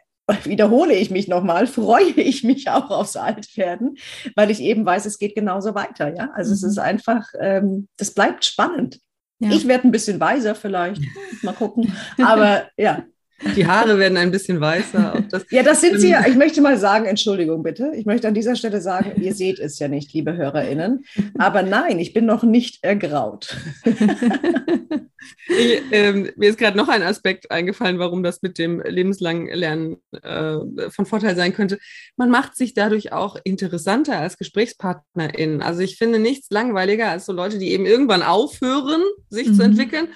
wiederhole 0.43 0.93
ich 0.93 1.09
mich 1.09 1.27
nochmal, 1.27 1.67
freue 1.67 2.11
ich 2.11 2.43
mich 2.43 2.69
auch 2.69 2.89
aufs 2.89 3.15
Altwerden, 3.15 3.97
weil 4.35 4.51
ich 4.51 4.59
eben 4.59 4.85
weiß, 4.85 5.05
es 5.05 5.19
geht 5.19 5.35
genauso 5.35 5.75
weiter. 5.75 6.15
Ja, 6.15 6.31
also 6.33 6.49
mhm. 6.49 6.55
es 6.55 6.63
ist 6.63 6.77
einfach, 6.77 7.27
ähm, 7.39 7.87
das 7.97 8.13
bleibt 8.13 8.45
spannend. 8.45 8.99
Ja. 9.39 9.51
Ich 9.51 9.67
werde 9.67 9.87
ein 9.87 9.91
bisschen 9.91 10.19
weiser 10.19 10.55
vielleicht, 10.55 11.01
mal 11.43 11.53
gucken. 11.53 11.93
Aber 12.17 12.63
ja, 12.75 13.03
die 13.55 13.67
Haare 13.67 13.99
werden 13.99 14.17
ein 14.17 14.31
bisschen 14.31 14.59
weißer. 14.59 15.25
Das 15.29 15.45
ja, 15.51 15.61
das 15.61 15.81
sind 15.81 15.99
sie 15.99 16.09
ja. 16.09 16.25
Ich 16.27 16.35
möchte 16.35 16.61
mal 16.61 16.77
sagen, 16.77 17.05
Entschuldigung 17.05 17.61
bitte. 17.61 17.91
Ich 17.95 18.05
möchte 18.05 18.27
an 18.27 18.33
dieser 18.33 18.55
Stelle 18.55 18.81
sagen, 18.81 19.21
ihr 19.21 19.33
seht 19.33 19.59
es 19.59 19.77
ja 19.79 19.87
nicht, 19.87 20.13
liebe 20.13 20.35
HörerInnen. 20.35 21.05
Aber 21.37 21.61
nein, 21.61 21.99
ich 21.99 22.13
bin 22.13 22.25
noch 22.25 22.43
nicht 22.43 22.83
ergraut. 22.83 23.55
ich, 25.47 25.81
ähm, 25.91 26.31
mir 26.35 26.49
ist 26.49 26.57
gerade 26.57 26.77
noch 26.77 26.87
ein 26.87 27.03
Aspekt 27.03 27.51
eingefallen, 27.51 27.99
warum 27.99 28.23
das 28.23 28.41
mit 28.41 28.57
dem 28.57 28.81
lebenslangen 28.81 29.47
Lernen 29.53 29.97
äh, 30.23 30.57
von 30.89 31.05
Vorteil 31.05 31.35
sein 31.35 31.53
könnte. 31.53 31.77
Man 32.15 32.31
macht 32.31 32.55
sich 32.55 32.73
dadurch 32.73 33.11
auch 33.13 33.37
interessanter 33.43 34.17
als 34.17 34.37
GesprächspartnerInnen. 34.37 35.61
Also 35.61 35.81
ich 35.81 35.97
finde 35.97 36.17
nichts 36.19 36.49
langweiliger 36.49 37.09
als 37.09 37.25
so 37.25 37.33
Leute, 37.33 37.59
die 37.59 37.71
eben 37.71 37.85
irgendwann 37.85 38.23
aufhören, 38.23 39.01
sich 39.29 39.49
mhm. 39.49 39.53
zu 39.53 39.61
entwickeln 39.63 40.07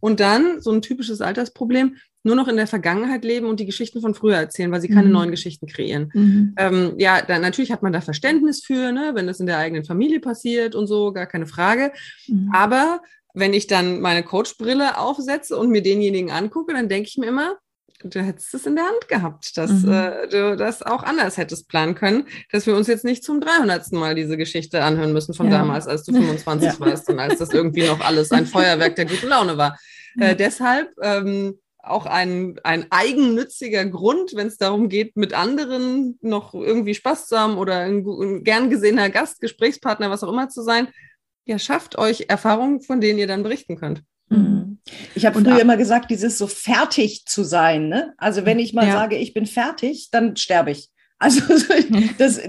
und 0.00 0.20
dann 0.20 0.60
so 0.60 0.72
ein 0.72 0.82
typisches 0.82 1.20
Altersproblem 1.20 1.96
nur 2.22 2.36
noch 2.36 2.48
in 2.48 2.56
der 2.56 2.66
Vergangenheit 2.66 3.24
leben 3.24 3.46
und 3.46 3.60
die 3.60 3.66
Geschichten 3.66 4.00
von 4.00 4.14
früher 4.14 4.36
erzählen, 4.36 4.70
weil 4.70 4.80
sie 4.80 4.88
keine 4.88 5.06
mhm. 5.06 5.12
neuen 5.12 5.30
Geschichten 5.30 5.66
kreieren. 5.66 6.10
Mhm. 6.12 6.54
Ähm, 6.58 6.94
ja, 6.98 7.22
dann 7.22 7.42
natürlich 7.42 7.72
hat 7.72 7.82
man 7.82 7.92
da 7.92 8.00
Verständnis 8.00 8.62
für, 8.62 8.92
ne, 8.92 9.12
wenn 9.14 9.26
das 9.26 9.40
in 9.40 9.46
der 9.46 9.58
eigenen 9.58 9.84
Familie 9.84 10.20
passiert 10.20 10.74
und 10.74 10.86
so, 10.86 11.12
gar 11.12 11.26
keine 11.26 11.46
Frage. 11.46 11.92
Mhm. 12.28 12.50
Aber 12.52 13.00
wenn 13.32 13.54
ich 13.54 13.66
dann 13.66 14.00
meine 14.00 14.22
Coachbrille 14.22 14.98
aufsetze 14.98 15.56
und 15.56 15.70
mir 15.70 15.82
denjenigen 15.82 16.30
angucke, 16.30 16.74
dann 16.74 16.88
denke 16.88 17.08
ich 17.08 17.16
mir 17.16 17.28
immer, 17.28 17.56
du 18.02 18.20
hättest 18.20 18.54
es 18.54 18.66
in 18.66 18.76
der 18.76 18.84
Hand 18.84 19.08
gehabt, 19.08 19.56
dass 19.56 19.70
mhm. 19.70 19.92
äh, 19.92 20.28
du 20.28 20.56
das 20.56 20.82
auch 20.82 21.02
anders 21.02 21.36
hättest 21.36 21.68
planen 21.68 21.94
können, 21.94 22.26
dass 22.50 22.66
wir 22.66 22.74
uns 22.74 22.86
jetzt 22.86 23.04
nicht 23.04 23.24
zum 23.24 23.40
300. 23.40 23.92
Mal 23.92 24.14
diese 24.14 24.36
Geschichte 24.36 24.82
anhören 24.82 25.12
müssen 25.12 25.34
von 25.34 25.46
ja. 25.46 25.58
damals, 25.58 25.86
als 25.86 26.04
du 26.04 26.12
25 26.12 26.72
ja. 26.72 26.80
warst 26.80 27.08
und 27.08 27.18
als 27.18 27.38
das 27.38 27.50
irgendwie 27.50 27.86
noch 27.86 28.00
alles 28.00 28.30
ein 28.30 28.46
Feuerwerk 28.46 28.96
der 28.96 29.06
guten 29.06 29.28
Laune 29.28 29.56
war. 29.56 29.78
Äh, 30.18 30.34
deshalb 30.34 30.90
ähm, 31.02 31.58
auch 31.82 32.06
ein, 32.06 32.58
ein 32.64 32.86
eigennütziger 32.90 33.84
Grund, 33.86 34.32
wenn 34.34 34.46
es 34.46 34.58
darum 34.58 34.88
geht, 34.88 35.16
mit 35.16 35.34
anderen 35.34 36.18
noch 36.20 36.54
irgendwie 36.54 36.94
Spaß 36.94 37.26
zu 37.26 37.38
haben 37.38 37.56
oder 37.56 37.80
ein, 37.80 38.04
ein 38.06 38.44
gern 38.44 38.70
gesehener 38.70 39.10
Gast, 39.10 39.40
Gesprächspartner, 39.40 40.10
was 40.10 40.22
auch 40.22 40.32
immer 40.32 40.48
zu 40.48 40.62
sein. 40.62 40.88
Ja, 41.46 41.58
schafft 41.58 41.98
euch 41.98 42.26
Erfahrungen, 42.28 42.80
von 42.80 43.00
denen 43.00 43.18
ihr 43.18 43.26
dann 43.26 43.42
berichten 43.42 43.76
könnt. 43.76 44.02
Mhm. 44.28 44.78
Ich 45.14 45.26
habe 45.26 45.40
früher 45.40 45.60
immer 45.60 45.76
gesagt, 45.76 46.10
dieses 46.10 46.38
so 46.38 46.46
fertig 46.46 47.24
zu 47.26 47.44
sein. 47.44 47.88
Ne? 47.88 48.14
Also 48.16 48.44
wenn 48.44 48.58
ich 48.58 48.72
mal 48.72 48.86
ja. 48.86 48.92
sage, 48.92 49.16
ich 49.16 49.34
bin 49.34 49.46
fertig, 49.46 50.08
dann 50.10 50.36
sterbe 50.36 50.70
ich. 50.70 50.90
Also, 51.20 51.42
das, 52.18 52.40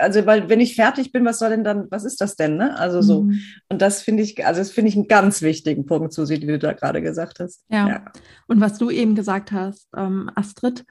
also, 0.00 0.26
weil 0.26 0.48
wenn 0.48 0.60
ich 0.60 0.74
fertig 0.74 1.12
bin, 1.12 1.24
was 1.24 1.38
soll 1.38 1.50
denn 1.50 1.62
dann, 1.62 1.86
was 1.90 2.04
ist 2.04 2.20
das 2.20 2.34
denn, 2.34 2.56
ne? 2.56 2.76
Also 2.76 3.00
so. 3.00 3.22
Mhm. 3.22 3.40
Und 3.68 3.80
das 3.80 4.02
finde 4.02 4.24
ich, 4.24 4.44
also 4.44 4.60
das 4.60 4.72
finde 4.72 4.88
ich 4.88 4.96
einen 4.96 5.06
ganz 5.06 5.42
wichtigen 5.42 5.86
Punkt, 5.86 6.12
Susi, 6.12 6.40
die 6.40 6.46
du 6.46 6.58
da 6.58 6.72
gerade 6.72 7.00
gesagt 7.00 7.38
hast. 7.38 7.62
Ja. 7.68 7.88
ja. 7.88 8.04
Und 8.48 8.60
was 8.60 8.78
du 8.78 8.90
eben 8.90 9.14
gesagt 9.14 9.52
hast, 9.52 9.88
ähm, 9.96 10.28
Astrid, 10.34 10.84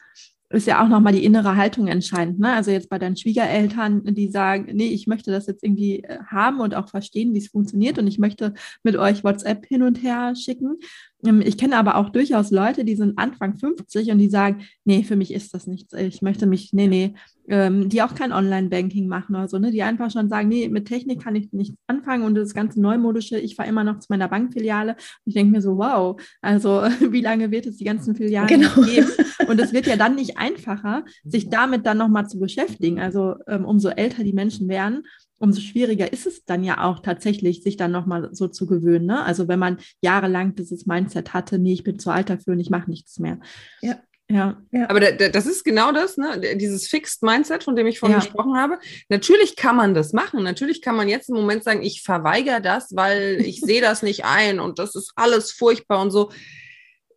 ist 0.49 0.67
ja 0.67 0.83
auch 0.83 0.87
nochmal 0.87 1.13
die 1.13 1.25
innere 1.25 1.55
Haltung 1.55 1.87
entscheidend. 1.87 2.39
Ne? 2.39 2.53
Also 2.53 2.71
jetzt 2.71 2.89
bei 2.89 2.99
deinen 2.99 3.17
Schwiegereltern, 3.17 4.03
die 4.05 4.29
sagen, 4.29 4.69
nee, 4.73 4.87
ich 4.87 5.07
möchte 5.07 5.31
das 5.31 5.47
jetzt 5.47 5.63
irgendwie 5.63 6.03
äh, 6.03 6.19
haben 6.27 6.59
und 6.59 6.75
auch 6.75 6.87
verstehen, 6.87 7.33
wie 7.33 7.39
es 7.39 7.49
funktioniert 7.49 7.97
und 7.97 8.07
ich 8.07 8.19
möchte 8.19 8.53
mit 8.83 8.95
euch 8.95 9.23
WhatsApp 9.23 9.65
hin 9.65 9.81
und 9.81 10.01
her 10.03 10.33
schicken. 10.35 10.77
Ähm, 11.25 11.41
ich 11.41 11.57
kenne 11.57 11.77
aber 11.77 11.95
auch 11.95 12.09
durchaus 12.09 12.51
Leute, 12.51 12.85
die 12.85 12.95
sind 12.95 13.17
Anfang 13.17 13.55
50 13.57 14.11
und 14.11 14.17
die 14.19 14.29
sagen, 14.29 14.65
nee, 14.83 15.03
für 15.03 15.15
mich 15.15 15.33
ist 15.33 15.53
das 15.53 15.67
nichts. 15.67 15.93
Ich 15.93 16.21
möchte 16.21 16.45
mich, 16.45 16.73
nee, 16.73 16.88
nee, 16.88 17.13
ähm, 17.47 17.89
die 17.89 18.01
auch 18.01 18.15
kein 18.15 18.31
Online-Banking 18.31 19.08
machen 19.08 19.36
oder 19.36 19.47
so, 19.47 19.60
ne? 19.60 19.71
die 19.71 19.84
einfach 19.84 20.12
schon 20.12 20.29
sagen, 20.29 20.47
nee, 20.47 20.67
mit 20.69 20.88
Technik 20.88 21.23
kann 21.23 21.36
ich 21.36 21.51
nicht 21.53 21.75
anfangen 21.88 22.23
und 22.23 22.36
das 22.36 22.53
ganze 22.53 22.81
Neumodische, 22.81 23.38
ich 23.38 23.55
fahre 23.55 23.69
immer 23.69 23.84
noch 23.84 23.99
zu 23.99 24.08
meiner 24.10 24.27
Bankfiliale 24.27 24.93
und 24.93 24.99
ich 25.25 25.34
denke 25.34 25.51
mir 25.51 25.62
so, 25.62 25.77
wow, 25.77 26.19
also 26.41 26.81
wie 27.12 27.21
lange 27.21 27.51
wird 27.51 27.65
es 27.65 27.77
die 27.77 27.84
ganzen 27.84 28.15
Filialen 28.15 28.47
genau. 28.47 28.81
geben? 28.81 29.08
Und 29.47 29.60
es 29.60 29.73
wird 29.73 29.86
ja 29.86 29.95
dann 29.95 30.15
nicht 30.15 30.38
einfacher, 30.38 31.03
sich 31.23 31.49
damit 31.49 31.86
dann 31.86 31.97
nochmal 31.97 32.27
zu 32.27 32.39
beschäftigen. 32.39 32.99
Also 32.99 33.36
ähm, 33.47 33.65
umso 33.65 33.89
älter 33.89 34.23
die 34.23 34.34
Menschen 34.34 34.67
werden, 34.67 35.03
umso 35.38 35.61
schwieriger 35.61 36.11
ist 36.11 36.26
es 36.26 36.45
dann 36.45 36.63
ja 36.63 36.84
auch 36.84 36.99
tatsächlich, 36.99 37.61
sich 37.61 37.78
dann 37.78 37.91
nochmal 37.91 38.30
so 38.34 38.47
zu 38.47 38.65
gewöhnen. 38.65 39.05
Ne? 39.05 39.24
Also 39.24 39.47
wenn 39.47 39.59
man 39.59 39.78
jahrelang 40.01 40.55
dieses 40.55 40.86
Mindset 40.86 41.34
hatte, 41.34 41.59
nee, 41.59 41.74
ich 41.74 41.84
bin 41.84 41.99
zu 41.99 42.09
alt 42.09 42.30
dafür 42.30 42.53
und 42.53 42.59
ich 42.59 42.69
mache 42.69 42.89
nichts 42.89 43.19
mehr. 43.19 43.39
Ja. 43.82 43.97
Ja. 44.30 44.57
ja. 44.71 44.89
Aber 44.89 44.99
da, 44.99 45.11
da, 45.11 45.30
das 45.30 45.45
ist 45.45 45.63
genau 45.63 45.91
das, 45.91 46.17
ne? 46.17 46.55
dieses 46.55 46.88
Fixed 46.88 47.21
Mindset, 47.21 47.63
von 47.63 47.76
dem 47.76 47.86
ich 47.86 47.99
vorhin 47.99 48.17
ja. 48.17 48.23
gesprochen 48.23 48.57
habe. 48.57 48.80
Natürlich 49.07 49.55
kann 49.55 49.76
man 49.76 49.93
das 49.93 50.13
machen. 50.13 50.43
Natürlich 50.43 50.82
kann 50.82 50.95
man 50.95 51.07
jetzt 51.07 51.30
im 51.30 51.36
Moment 51.36 51.63
sagen, 51.63 51.84
ich 51.84 52.01
verweigere 52.01 52.61
das, 52.61 52.95
weil 52.95 53.39
ich 53.41 53.61
sehe 53.61 53.82
das 53.82 54.01
nicht 54.01 54.26
ein 54.26 54.59
und 54.59 54.80
das 54.80 54.95
ist 54.95 55.11
alles 55.15 55.51
furchtbar 55.51 56.01
und 56.01 56.11
so. 56.11 56.32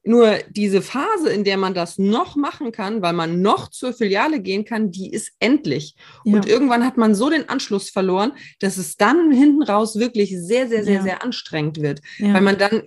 Nur 0.09 0.39
diese 0.49 0.81
Phase, 0.81 1.29
in 1.29 1.45
der 1.45 1.59
man 1.59 1.75
das 1.75 1.99
noch 1.99 2.35
machen 2.35 2.73
kann, 2.73 3.03
weil 3.03 3.13
man 3.13 3.43
noch 3.43 3.69
zur 3.69 3.93
Filiale 3.93 4.41
gehen 4.41 4.65
kann, 4.65 4.91
die 4.91 5.13
ist 5.13 5.33
endlich. 5.39 5.97
Ja. 6.25 6.33
Und 6.33 6.49
irgendwann 6.49 6.83
hat 6.83 6.97
man 6.97 7.15
so 7.15 7.29
den 7.29 7.47
Anschluss 7.51 7.91
verloren, 7.91 8.33
dass 8.61 8.79
es 8.79 8.97
dann 8.97 9.31
hinten 9.31 9.63
raus 9.63 9.99
wirklich 9.99 10.31
sehr, 10.31 10.67
sehr, 10.67 10.83
sehr, 10.83 10.95
ja. 10.95 11.03
sehr 11.03 11.23
anstrengend 11.23 11.83
wird. 11.83 12.01
Ja. 12.17 12.33
Weil 12.33 12.41
man 12.41 12.57
dann, 12.57 12.85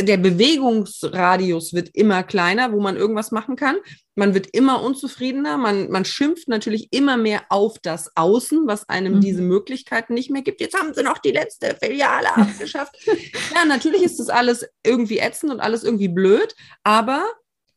der 0.00 0.16
Bewegungsradius 0.16 1.74
wird 1.74 1.90
immer 1.92 2.22
kleiner, 2.22 2.72
wo 2.72 2.80
man 2.80 2.96
irgendwas 2.96 3.32
machen 3.32 3.56
kann. 3.56 3.74
Man 4.14 4.34
wird 4.34 4.48
immer 4.52 4.82
unzufriedener, 4.82 5.56
man, 5.56 5.90
man 5.90 6.04
schimpft 6.04 6.48
natürlich 6.48 6.88
immer 6.92 7.16
mehr 7.16 7.42
auf 7.48 7.78
das 7.78 8.16
Außen, 8.16 8.66
was 8.66 8.88
einem 8.88 9.16
mhm. 9.16 9.20
diese 9.20 9.42
Möglichkeiten 9.42 10.14
nicht 10.14 10.30
mehr 10.30 10.42
gibt. 10.42 10.60
Jetzt 10.60 10.78
haben 10.78 10.94
sie 10.94 11.02
noch 11.02 11.18
die 11.18 11.32
letzte 11.32 11.76
Filiale 11.80 12.34
abgeschafft. 12.36 12.96
ja, 13.54 13.64
natürlich 13.64 14.02
ist 14.02 14.20
das 14.20 14.28
alles 14.28 14.66
irgendwie 14.84 15.18
ätzend 15.18 15.52
und 15.52 15.60
alles 15.60 15.84
irgendwie 15.84 16.08
blöd, 16.08 16.54
aber 16.84 17.24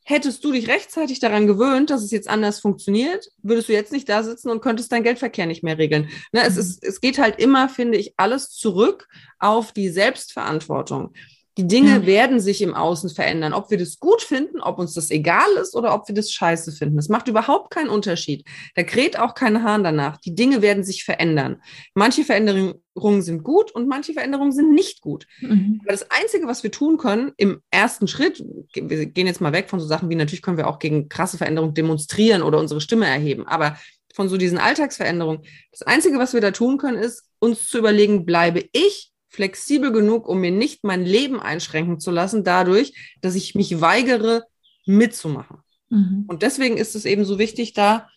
hättest 0.03 0.43
du 0.45 0.53
dich 0.53 0.69
rechtzeitig 0.69 1.19
daran 1.19 1.47
gewöhnt, 1.47 1.89
dass 1.89 2.01
es 2.01 2.11
jetzt 2.11 2.29
anders 2.29 2.61
funktioniert, 2.61 3.27
würdest 3.43 3.67
du 3.67 3.73
jetzt 3.73 3.91
nicht 3.91 4.07
da 4.07 4.23
sitzen 4.23 4.49
und 4.49 4.61
könntest 4.61 4.89
deinen 4.91 5.03
Geldverkehr 5.03 5.45
nicht 5.47 5.63
mehr 5.63 5.77
regeln. 5.77 6.09
Ne, 6.31 6.43
es, 6.45 6.53
mhm. 6.53 6.61
ist, 6.61 6.83
es 6.83 7.01
geht 7.01 7.17
halt 7.17 7.39
immer, 7.41 7.67
finde 7.67 7.97
ich, 7.97 8.13
alles 8.15 8.51
zurück 8.51 9.09
auf 9.39 9.73
die 9.73 9.89
Selbstverantwortung. 9.89 11.13
Die 11.57 11.67
Dinge 11.67 11.89
ja. 11.89 12.05
werden 12.05 12.39
sich 12.39 12.61
im 12.61 12.75
Außen 12.75 13.09
verändern. 13.09 13.53
Ob 13.53 13.71
wir 13.71 13.77
das 13.77 13.99
gut 13.99 14.21
finden, 14.21 14.61
ob 14.61 14.77
uns 14.77 14.93
das 14.93 15.09
egal 15.09 15.49
ist 15.59 15.75
oder 15.75 15.93
ob 15.95 16.07
wir 16.07 16.13
das 16.13 16.31
scheiße 16.31 16.71
finden. 16.71 16.95
Das 16.95 17.09
macht 17.09 17.27
überhaupt 17.27 17.71
keinen 17.71 17.89
Unterschied. 17.89 18.45
Da 18.75 18.83
kräht 18.83 19.17
auch 19.19 19.33
kein 19.33 19.63
Hahn 19.63 19.83
danach. 19.83 20.17
Die 20.17 20.35
Dinge 20.35 20.61
werden 20.61 20.83
sich 20.83 21.03
verändern. 21.03 21.61
Manche 21.95 22.23
Veränderungen 22.23 23.21
sind 23.21 23.43
gut 23.43 23.71
und 23.71 23.87
manche 23.87 24.13
Veränderungen 24.13 24.51
sind 24.51 24.73
nicht 24.73 25.01
gut. 25.01 25.25
Mhm. 25.41 25.81
Aber 25.83 25.91
das 25.91 26.09
Einzige, 26.11 26.45
was 26.45 26.61
wir 26.61 26.71
tun 26.71 26.97
können 26.97 27.31
im 27.37 27.61
ersten 27.71 28.07
Schritt, 28.07 28.43
wir 28.73 29.05
gehen 29.07 29.27
jetzt 29.27 29.41
mal 29.41 29.53
weg 29.53 29.69
von 29.69 29.79
so 29.79 29.87
Sachen 29.87 30.09
wie 30.09 30.15
natürlich 30.15 30.43
können 30.43 30.57
wir 30.57 30.67
auch 30.67 30.79
gegen 30.79 31.09
krasse 31.09 31.37
Veränderungen 31.37 31.73
demonstrieren 31.73 32.43
oder 32.43 32.59
unsere 32.59 32.81
Stimme 32.81 33.07
erheben. 33.07 33.47
Aber 33.47 33.77
von 34.13 34.29
so 34.29 34.37
diesen 34.37 34.57
Alltagsveränderungen, 34.57 35.41
das 35.71 35.83
Einzige, 35.83 36.19
was 36.19 36.33
wir 36.33 36.41
da 36.41 36.51
tun 36.51 36.77
können, 36.77 36.97
ist 36.97 37.23
uns 37.39 37.67
zu 37.67 37.77
überlegen, 37.77 38.25
bleibe 38.25 38.63
ich 38.71 39.11
flexibel 39.29 39.91
genug, 39.91 40.27
um 40.27 40.39
mir 40.39 40.51
nicht 40.51 40.83
mein 40.83 41.03
Leben 41.03 41.39
einschränken 41.39 41.99
zu 41.99 42.11
lassen, 42.11 42.43
dadurch, 42.43 42.93
dass 43.21 43.35
ich 43.35 43.55
mich 43.55 43.81
weigere, 43.81 44.45
mitzumachen. 44.85 45.57
Mhm. 45.89 46.25
Und 46.27 46.43
deswegen 46.43 46.77
ist 46.77 46.95
es 46.95 47.05
eben 47.05 47.25
so 47.25 47.39
wichtig, 47.39 47.73
da 47.73 48.07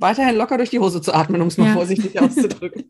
weiterhin 0.00 0.36
locker 0.36 0.56
durch 0.56 0.70
die 0.70 0.78
Hose 0.78 1.00
zu 1.02 1.12
atmen, 1.12 1.40
um 1.42 1.48
es 1.48 1.58
mal 1.58 1.68
ja. 1.68 1.72
vorsichtig 1.74 2.20
auszudrücken. 2.20 2.84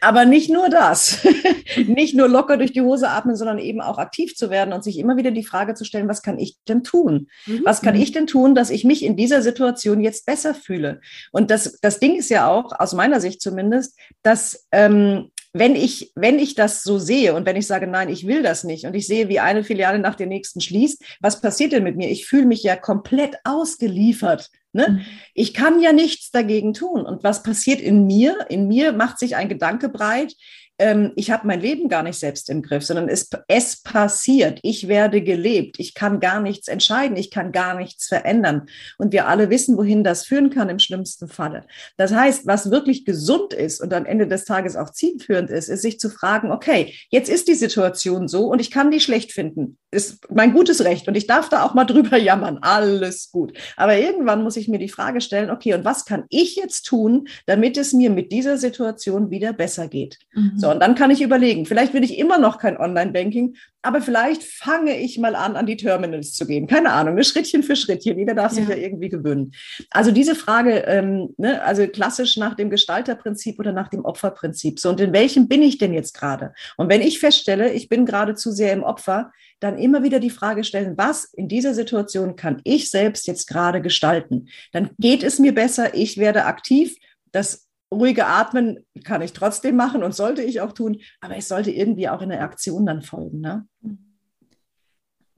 Aber 0.00 0.24
nicht 0.24 0.50
nur 0.50 0.68
das. 0.68 1.24
nicht 1.86 2.14
nur 2.14 2.28
locker 2.28 2.56
durch 2.56 2.72
die 2.72 2.80
Hose 2.80 3.08
atmen, 3.08 3.36
sondern 3.36 3.58
eben 3.58 3.80
auch 3.80 3.98
aktiv 3.98 4.34
zu 4.34 4.50
werden 4.50 4.72
und 4.72 4.82
sich 4.82 4.98
immer 4.98 5.16
wieder 5.16 5.30
die 5.30 5.44
Frage 5.44 5.74
zu 5.74 5.84
stellen, 5.84 6.08
was 6.08 6.22
kann 6.22 6.38
ich 6.38 6.56
denn 6.68 6.82
tun? 6.82 7.28
Mhm. 7.46 7.60
Was 7.64 7.82
kann 7.82 7.94
ich 7.94 8.12
denn 8.12 8.26
tun, 8.26 8.54
dass 8.54 8.70
ich 8.70 8.84
mich 8.84 9.04
in 9.04 9.16
dieser 9.16 9.42
Situation 9.42 10.00
jetzt 10.00 10.26
besser 10.26 10.54
fühle? 10.54 11.00
Und 11.30 11.50
das, 11.50 11.78
das 11.80 12.00
Ding 12.00 12.16
ist 12.16 12.30
ja 12.30 12.48
auch, 12.48 12.72
aus 12.78 12.94
meiner 12.94 13.20
Sicht 13.20 13.40
zumindest, 13.40 13.96
dass 14.22 14.66
ähm, 14.72 15.30
wenn 15.52 15.74
ich, 15.74 16.12
wenn 16.14 16.38
ich 16.38 16.54
das 16.54 16.82
so 16.82 16.98
sehe 16.98 17.34
und 17.34 17.44
wenn 17.44 17.56
ich 17.56 17.66
sage, 17.66 17.86
nein, 17.86 18.08
ich 18.08 18.26
will 18.26 18.42
das 18.42 18.62
nicht 18.62 18.84
und 18.84 18.94
ich 18.94 19.06
sehe, 19.06 19.28
wie 19.28 19.40
eine 19.40 19.64
Filiale 19.64 19.98
nach 19.98 20.14
der 20.14 20.26
nächsten 20.26 20.60
schließt, 20.60 21.02
was 21.20 21.40
passiert 21.40 21.72
denn 21.72 21.82
mit 21.82 21.96
mir? 21.96 22.08
Ich 22.08 22.26
fühle 22.26 22.46
mich 22.46 22.62
ja 22.62 22.76
komplett 22.76 23.36
ausgeliefert. 23.44 24.50
Ne? 24.72 24.88
Mhm. 24.88 25.00
Ich 25.34 25.52
kann 25.52 25.80
ja 25.80 25.92
nichts 25.92 26.30
dagegen 26.30 26.72
tun. 26.72 27.04
Und 27.04 27.24
was 27.24 27.42
passiert 27.42 27.80
in 27.80 28.06
mir? 28.06 28.46
In 28.48 28.68
mir 28.68 28.92
macht 28.92 29.18
sich 29.18 29.34
ein 29.34 29.48
Gedanke 29.48 29.88
breit, 29.88 30.36
ähm, 30.80 31.12
ich 31.14 31.30
habe 31.30 31.46
mein 31.46 31.60
Leben 31.60 31.90
gar 31.90 32.02
nicht 32.02 32.18
selbst 32.18 32.48
im 32.48 32.62
Griff, 32.62 32.84
sondern 32.84 33.08
es, 33.08 33.28
es 33.48 33.82
passiert. 33.82 34.60
Ich 34.62 34.88
werde 34.88 35.22
gelebt. 35.22 35.78
Ich 35.78 35.92
kann 35.92 36.20
gar 36.20 36.40
nichts 36.40 36.68
entscheiden. 36.68 37.18
Ich 37.18 37.30
kann 37.30 37.52
gar 37.52 37.76
nichts 37.76 38.08
verändern. 38.08 38.66
Und 38.96 39.12
wir 39.12 39.28
alle 39.28 39.50
wissen, 39.50 39.76
wohin 39.76 40.02
das 40.02 40.24
führen 40.24 40.48
kann 40.48 40.70
im 40.70 40.78
schlimmsten 40.78 41.28
Falle. 41.28 41.64
Das 41.98 42.14
heißt, 42.14 42.46
was 42.46 42.70
wirklich 42.70 43.04
gesund 43.04 43.52
ist 43.52 43.82
und 43.82 43.92
am 43.92 44.06
Ende 44.06 44.26
des 44.26 44.46
Tages 44.46 44.74
auch 44.74 44.90
zielführend 44.90 45.50
ist, 45.50 45.68
ist 45.68 45.82
sich 45.82 46.00
zu 46.00 46.08
fragen, 46.08 46.50
okay, 46.50 46.94
jetzt 47.10 47.28
ist 47.28 47.48
die 47.48 47.54
Situation 47.54 48.26
so 48.26 48.46
und 48.46 48.60
ich 48.60 48.70
kann 48.70 48.90
die 48.90 49.00
schlecht 49.00 49.32
finden. 49.32 49.76
Ist 49.90 50.30
mein 50.30 50.54
gutes 50.54 50.82
Recht 50.82 51.08
und 51.08 51.14
ich 51.14 51.26
darf 51.26 51.50
da 51.50 51.62
auch 51.62 51.74
mal 51.74 51.84
drüber 51.90 52.16
jammern. 52.16 52.58
Alles 52.62 53.30
gut. 53.30 53.52
Aber 53.76 53.98
irgendwann 53.98 54.42
muss 54.42 54.56
ich 54.56 54.68
mir 54.68 54.78
die 54.78 54.88
Frage 54.88 55.20
stellen, 55.20 55.50
okay, 55.50 55.74
und 55.74 55.84
was 55.84 56.06
kann 56.06 56.24
ich 56.30 56.56
jetzt 56.56 56.86
tun, 56.86 57.28
damit 57.44 57.76
es 57.76 57.92
mir 57.92 58.08
mit 58.08 58.32
dieser 58.32 58.56
Situation 58.56 59.30
wieder 59.30 59.52
besser 59.52 59.86
geht? 59.86 60.18
Mhm. 60.32 60.52
So, 60.56 60.69
und 60.70 60.80
dann 60.80 60.94
kann 60.94 61.10
ich 61.10 61.22
überlegen, 61.22 61.66
vielleicht 61.66 61.94
will 61.94 62.04
ich 62.04 62.18
immer 62.18 62.38
noch 62.38 62.58
kein 62.58 62.76
Online-Banking, 62.76 63.56
aber 63.82 64.00
vielleicht 64.00 64.42
fange 64.42 64.98
ich 64.98 65.18
mal 65.18 65.34
an, 65.34 65.56
an 65.56 65.66
die 65.66 65.76
Terminals 65.76 66.32
zu 66.34 66.46
gehen. 66.46 66.66
Keine 66.66 66.92
Ahnung, 66.92 67.14
ne? 67.14 67.24
Schrittchen 67.24 67.62
für 67.62 67.76
Schrittchen. 67.76 68.18
Jeder 68.18 68.34
darf 68.34 68.52
sich 68.52 68.68
ja, 68.68 68.74
ja 68.74 68.82
irgendwie 68.82 69.08
gewöhnen. 69.08 69.52
Also 69.90 70.10
diese 70.10 70.34
Frage, 70.34 70.84
ähm, 70.86 71.34
ne, 71.38 71.62
also 71.62 71.86
klassisch 71.86 72.36
nach 72.36 72.54
dem 72.54 72.68
Gestalterprinzip 72.70 73.58
oder 73.58 73.72
nach 73.72 73.88
dem 73.88 74.04
Opferprinzip. 74.04 74.78
So, 74.78 74.90
und 74.90 75.00
in 75.00 75.12
welchem 75.12 75.48
bin 75.48 75.62
ich 75.62 75.78
denn 75.78 75.94
jetzt 75.94 76.12
gerade? 76.12 76.52
Und 76.76 76.90
wenn 76.90 77.00
ich 77.00 77.20
feststelle, 77.20 77.72
ich 77.72 77.88
bin 77.88 78.04
gerade 78.04 78.34
zu 78.34 78.52
sehr 78.52 78.72
im 78.72 78.82
Opfer, 78.82 79.32
dann 79.60 79.78
immer 79.78 80.02
wieder 80.02 80.20
die 80.20 80.30
Frage 80.30 80.64
stellen, 80.64 80.96
was 80.96 81.24
in 81.24 81.48
dieser 81.48 81.74
Situation 81.74 82.36
kann 82.36 82.60
ich 82.64 82.90
selbst 82.90 83.26
jetzt 83.26 83.46
gerade 83.46 83.80
gestalten? 83.80 84.48
Dann 84.72 84.90
geht 84.98 85.22
es 85.22 85.38
mir 85.38 85.54
besser, 85.54 85.94
ich 85.94 86.18
werde 86.18 86.44
aktiv. 86.44 86.96
Das 87.32 87.69
ruhige 87.92 88.26
Atmen 88.26 88.84
kann 89.04 89.22
ich 89.22 89.32
trotzdem 89.32 89.76
machen 89.76 90.02
und 90.02 90.14
sollte 90.14 90.42
ich 90.42 90.60
auch 90.60 90.72
tun, 90.72 90.98
aber 91.20 91.36
es 91.36 91.48
sollte 91.48 91.70
irgendwie 91.70 92.08
auch 92.08 92.22
in 92.22 92.30
der 92.30 92.42
Aktion 92.42 92.86
dann 92.86 93.02
folgen. 93.02 93.40
Ne? 93.40 93.66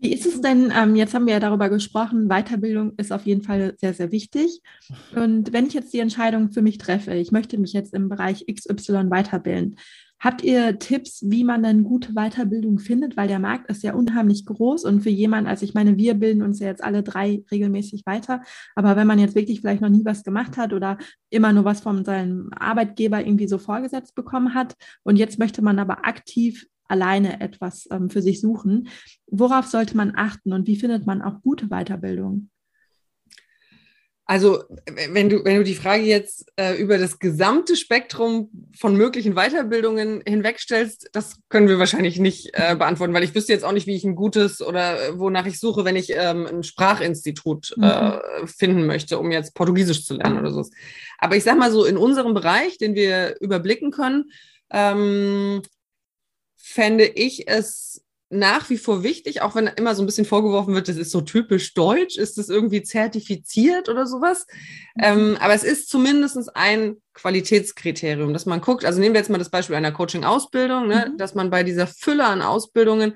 Wie 0.03 0.13
ist 0.13 0.27
es 0.27 0.41
denn, 0.41 0.73
ähm, 0.77 0.97
jetzt 0.97 1.15
haben 1.15 1.27
wir 1.27 1.35
ja 1.35 1.41
darüber 1.41 1.69
gesprochen, 1.69 2.29
Weiterbildung 2.29 2.95
ist 2.97 3.13
auf 3.13 3.25
jeden 3.25 3.43
Fall 3.43 3.75
sehr, 3.79 3.95
sehr 3.95 4.11
wichtig. 4.11 4.61
Und 5.15 5.53
wenn 5.53 5.67
ich 5.67 5.75
jetzt 5.75 5.93
die 5.93 6.01
Entscheidung 6.01 6.51
für 6.51 6.61
mich 6.61 6.79
treffe, 6.79 7.15
ich 7.15 7.31
möchte 7.31 7.57
mich 7.57 7.73
jetzt 7.73 7.95
im 7.95 8.09
Bereich 8.09 8.45
XY 8.53 9.11
weiterbilden, 9.11 9.77
Habt 10.23 10.45
ihr 10.45 10.79
Tipps, 10.79 11.25
wie 11.27 11.43
man 11.43 11.65
dann 11.65 11.83
gute 11.83 12.13
Weiterbildung 12.13 12.79
findet? 12.79 13.17
Weil 13.17 13.27
der 13.27 13.41
Markt 13.41 13.69
ist 13.69 13.83
ja 13.83 13.93
unheimlich 13.93 14.47
groß 14.47 14.85
und 14.85 15.01
für 15.01 15.11
jemanden, 15.11 15.51
also 15.51 15.65
ich 15.65 15.75
meine, 15.75 15.97
wir 15.97 16.15
bilden 16.15 16.43
uns 16.43 16.61
ja 16.61 16.69
jetzt 16.69 16.85
alle 16.85 17.03
drei 17.03 17.43
regelmäßig 17.51 18.07
weiter. 18.07 18.41
Aber 18.77 18.95
wenn 18.95 19.09
man 19.09 19.19
jetzt 19.19 19.35
wirklich 19.35 19.61
vielleicht 19.61 19.83
noch 19.83 19.89
nie 19.89 20.05
was 20.05 20.23
gemacht 20.23 20.57
hat 20.57 20.73
oder 20.73 20.97
immer 21.29 21.53
nur 21.53 21.65
was 21.65 21.81
von 21.81 22.05
seinem 22.05 22.51
Arbeitgeber 22.53 23.19
irgendwie 23.27 23.49
so 23.49 23.59
vorgesetzt 23.59 24.15
bekommen 24.15 24.55
hat 24.55 24.77
und 25.03 25.17
jetzt 25.17 25.41
möchte 25.41 25.61
man 25.61 25.81
aber 25.81 26.07
aktiv 26.07 26.69
alleine 26.87 27.41
etwas 27.41 27.89
ähm, 27.91 28.09
für 28.09 28.23
sich 28.23 28.41
suchen, 28.41 28.87
worauf 29.27 29.67
sollte 29.67 29.97
man 29.97 30.13
achten 30.15 30.53
und 30.53 30.69
wie 30.69 30.77
findet 30.77 31.05
man 31.05 31.21
auch 31.21 31.43
gute 31.43 31.67
Weiterbildung? 31.67 32.49
Also, 34.25 34.63
wenn 35.11 35.29
du, 35.29 35.45
wenn 35.45 35.57
du 35.57 35.65
die 35.65 35.75
Frage 35.75 36.05
jetzt 36.05 36.47
äh, 36.57 36.81
über 36.81 36.97
das 36.97 37.19
gesamte 37.19 37.75
Spektrum 37.75 38.51
von 38.79 38.97
möglichen 38.97 39.35
Weiterbildungen 39.35 40.23
hinwegstellst, 40.25 41.11
das 41.13 41.41
können 41.49 41.69
wir 41.69 41.81
wahrscheinlich 41.81 42.19
nicht 42.21 42.51
äh, 42.53 42.77
beantworten, 42.77 43.15
weil 43.15 43.25
ich 43.25 43.35
wüsste 43.35 43.53
jetzt 43.53 43.65
auch 43.65 43.73
nicht, 43.73 43.89
wie 43.89 43.97
ich 43.97 44.05
ein 44.05 44.15
gutes 44.15 44.63
oder 44.63 45.09
äh, 45.09 45.19
wonach 45.19 45.47
ich 45.47 45.59
suche, 45.59 45.85
wenn 45.85 45.97
ich 45.97 46.13
ähm, 46.15 46.47
ein 46.47 46.63
Sprachinstitut 46.63 47.75
äh, 47.83 48.11
mhm. 48.11 48.47
finden 48.47 48.87
möchte, 48.87 49.19
um 49.19 49.33
jetzt 49.33 49.55
Portugiesisch 49.55 50.07
zu 50.07 50.15
lernen 50.15 50.39
oder 50.39 50.53
so. 50.53 50.65
Aber 51.19 51.37
ich 51.37 51.43
sag 51.43 51.59
mal 51.59 51.73
so, 51.73 51.85
in 51.85 51.97
unserem 51.97 52.33
Bereich, 52.33 52.79
den 52.79 52.95
wir 52.95 53.37
überblicken 53.41 53.91
können, 53.91 54.31
ähm, 54.71 55.63
fände 56.57 57.05
ich 57.07 57.49
es 57.49 58.02
nach 58.33 58.71
wie 58.71 58.79
vor 58.79 59.03
wichtig, 59.03 59.43
auch 59.43 59.55
wenn 59.55 59.67
immer 59.67 59.95
so 59.95 60.03
ein 60.03 60.07
bisschen 60.07 60.25
vorgeworfen 60.25 60.75
wird, 60.75 60.89
das 60.89 60.97
ist 60.97 61.11
so 61.11 61.21
typisch 61.21 61.75
deutsch, 61.75 62.17
ist 62.17 62.39
das 62.39 62.49
irgendwie 62.49 62.83
zertifiziert 62.83 63.91
oder 63.91 64.07
sowas. 64.07 64.47
Mhm. 64.95 65.03
Ähm, 65.05 65.37
aber 65.39 65.55
es 65.55 65.65
ist 65.65 65.91
zumindest 65.91 66.57
ein 66.57 66.97
Qualitätskriterium, 67.13 68.33
dass 68.33 68.47
man 68.47 68.63
guckt, 68.63 68.87
also 68.87 69.01
nehmen 69.01 69.15
wir 69.15 69.21
jetzt 69.21 69.29
mal 69.29 69.39
das 69.39 69.51
Beispiel 69.51 69.77
einer 69.77 69.93
Coaching-Ausbildung, 69.93 70.89
ne, 70.89 71.11
mhm. 71.13 71.19
dass 71.19 71.35
man 71.35 71.51
bei 71.51 71.63
dieser 71.63 71.87
Fülle 71.87 72.25
an 72.25 72.41
Ausbildungen 72.41 73.15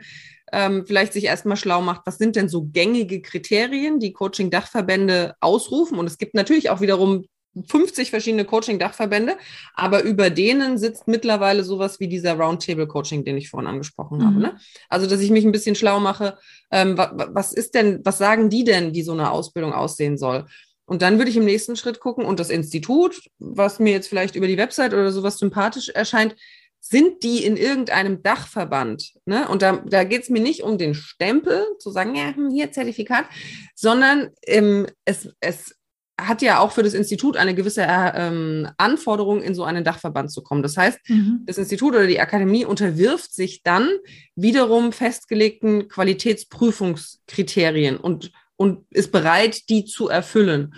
ähm, 0.53 0.85
vielleicht 0.87 1.15
sich 1.15 1.25
erstmal 1.25 1.57
schlau 1.57 1.81
macht, 1.81 2.03
was 2.05 2.19
sind 2.19 2.37
denn 2.37 2.51
so 2.51 2.67
gängige 2.67 3.23
Kriterien, 3.23 3.99
die 3.99 4.13
Coaching-Dachverbände 4.13 5.35
ausrufen. 5.41 5.99
Und 5.99 6.07
es 6.07 6.19
gibt 6.19 6.35
natürlich 6.35 6.69
auch 6.69 6.83
wiederum 6.83 7.25
50 7.69 8.11
verschiedene 8.11 8.45
Coaching-Dachverbände, 8.45 9.37
aber 9.75 10.03
über 10.03 10.31
denen 10.31 10.79
sitzt 10.79 11.09
mittlerweile 11.09 11.65
sowas 11.65 12.01
wie 12.01 12.09
dieser 12.09 12.35
Roundtable-Coaching, 12.35 13.25
den 13.25 13.37
ich 13.37 13.51
vorhin 13.51 13.69
angesprochen 13.69 14.19
mhm. 14.19 14.25
habe. 14.25 14.39
Ne? 14.39 14.57
Also, 14.89 15.07
dass 15.07 15.21
ich 15.21 15.31
mich 15.31 15.45
ein 15.45 15.53
bisschen 15.53 15.75
schlau 15.75 16.01
mache, 16.01 16.39
ähm, 16.71 16.97
was 16.97 17.53
ist 17.53 17.75
denn, 17.75 18.01
was 18.05 18.19
sagen 18.19 18.51
die 18.51 18.65
denn, 18.65 18.95
wie 18.95 19.03
so 19.03 19.13
eine 19.13 19.31
Ausbildung 19.31 19.73
aussehen 19.73 20.19
soll? 20.19 20.47
Und 20.85 21.03
dann 21.03 21.19
würde 21.19 21.31
ich 21.31 21.37
im 21.37 21.45
nächsten 21.45 21.77
Schritt 21.77 22.01
gucken 22.01 22.25
und 22.25 22.39
das 22.39 22.51
Institut, 22.51 23.21
was 23.39 23.81
mir 23.81 23.93
jetzt 23.93 24.09
vielleicht 24.09 24.37
über 24.37 24.47
die 24.47 24.57
Website 24.57 24.95
oder 24.95 25.11
sowas 25.11 25.39
sympathisch 25.39 25.89
erscheint, 25.89 26.37
sind 26.81 27.25
die 27.25 27.45
in 27.45 27.57
irgendeinem 27.57 28.23
Dachverband? 28.23 29.13
Ne? 29.25 29.49
Und 29.49 29.63
da, 29.63 29.83
da 29.85 30.05
geht 30.05 30.23
es 30.23 30.31
mir 30.31 30.41
nicht 30.41 30.63
um 30.63 30.79
den 30.79 30.95
Stempel, 30.95 31.67
zu 31.81 31.91
sagen, 31.91 32.15
ja, 32.15 32.35
hm, 32.35 32.51
hier 32.51 32.71
Zertifikat, 32.71 33.25
sondern 33.75 34.31
ähm, 34.47 34.87
es, 35.05 35.29
es 35.41 35.75
hat 36.19 36.43
ja 36.43 36.59
auch 36.61 36.73
für 36.73 36.83
das 36.83 36.95
Institut 36.95 37.37
eine 37.37 37.55
gewisse 37.55 37.83
äh, 37.83 38.13
ähm, 38.15 38.69
Anforderung, 38.79 39.43
in 39.43 39.55
so 39.55 39.65
einen 39.65 39.85
Dachverband 39.85 40.31
zu 40.31 40.43
kommen. 40.43 40.63
Das 40.63 40.75
heißt, 40.77 40.99
mhm. 41.09 41.43
das 41.45 41.59
Institut 41.59 41.95
oder 41.95 42.07
die 42.07 42.21
Akademie 42.21 42.65
unterwirft 42.65 43.35
sich 43.35 43.63
dann 43.63 43.91
wiederum 44.35 44.93
festgelegten 44.93 45.89
Qualitätsprüfungskriterien 45.89 47.99
und, 47.99 48.33
und 48.57 48.87
ist 48.91 49.13
bereit, 49.13 49.69
die 49.69 49.85
zu 49.85 50.09
erfüllen. 50.09 50.75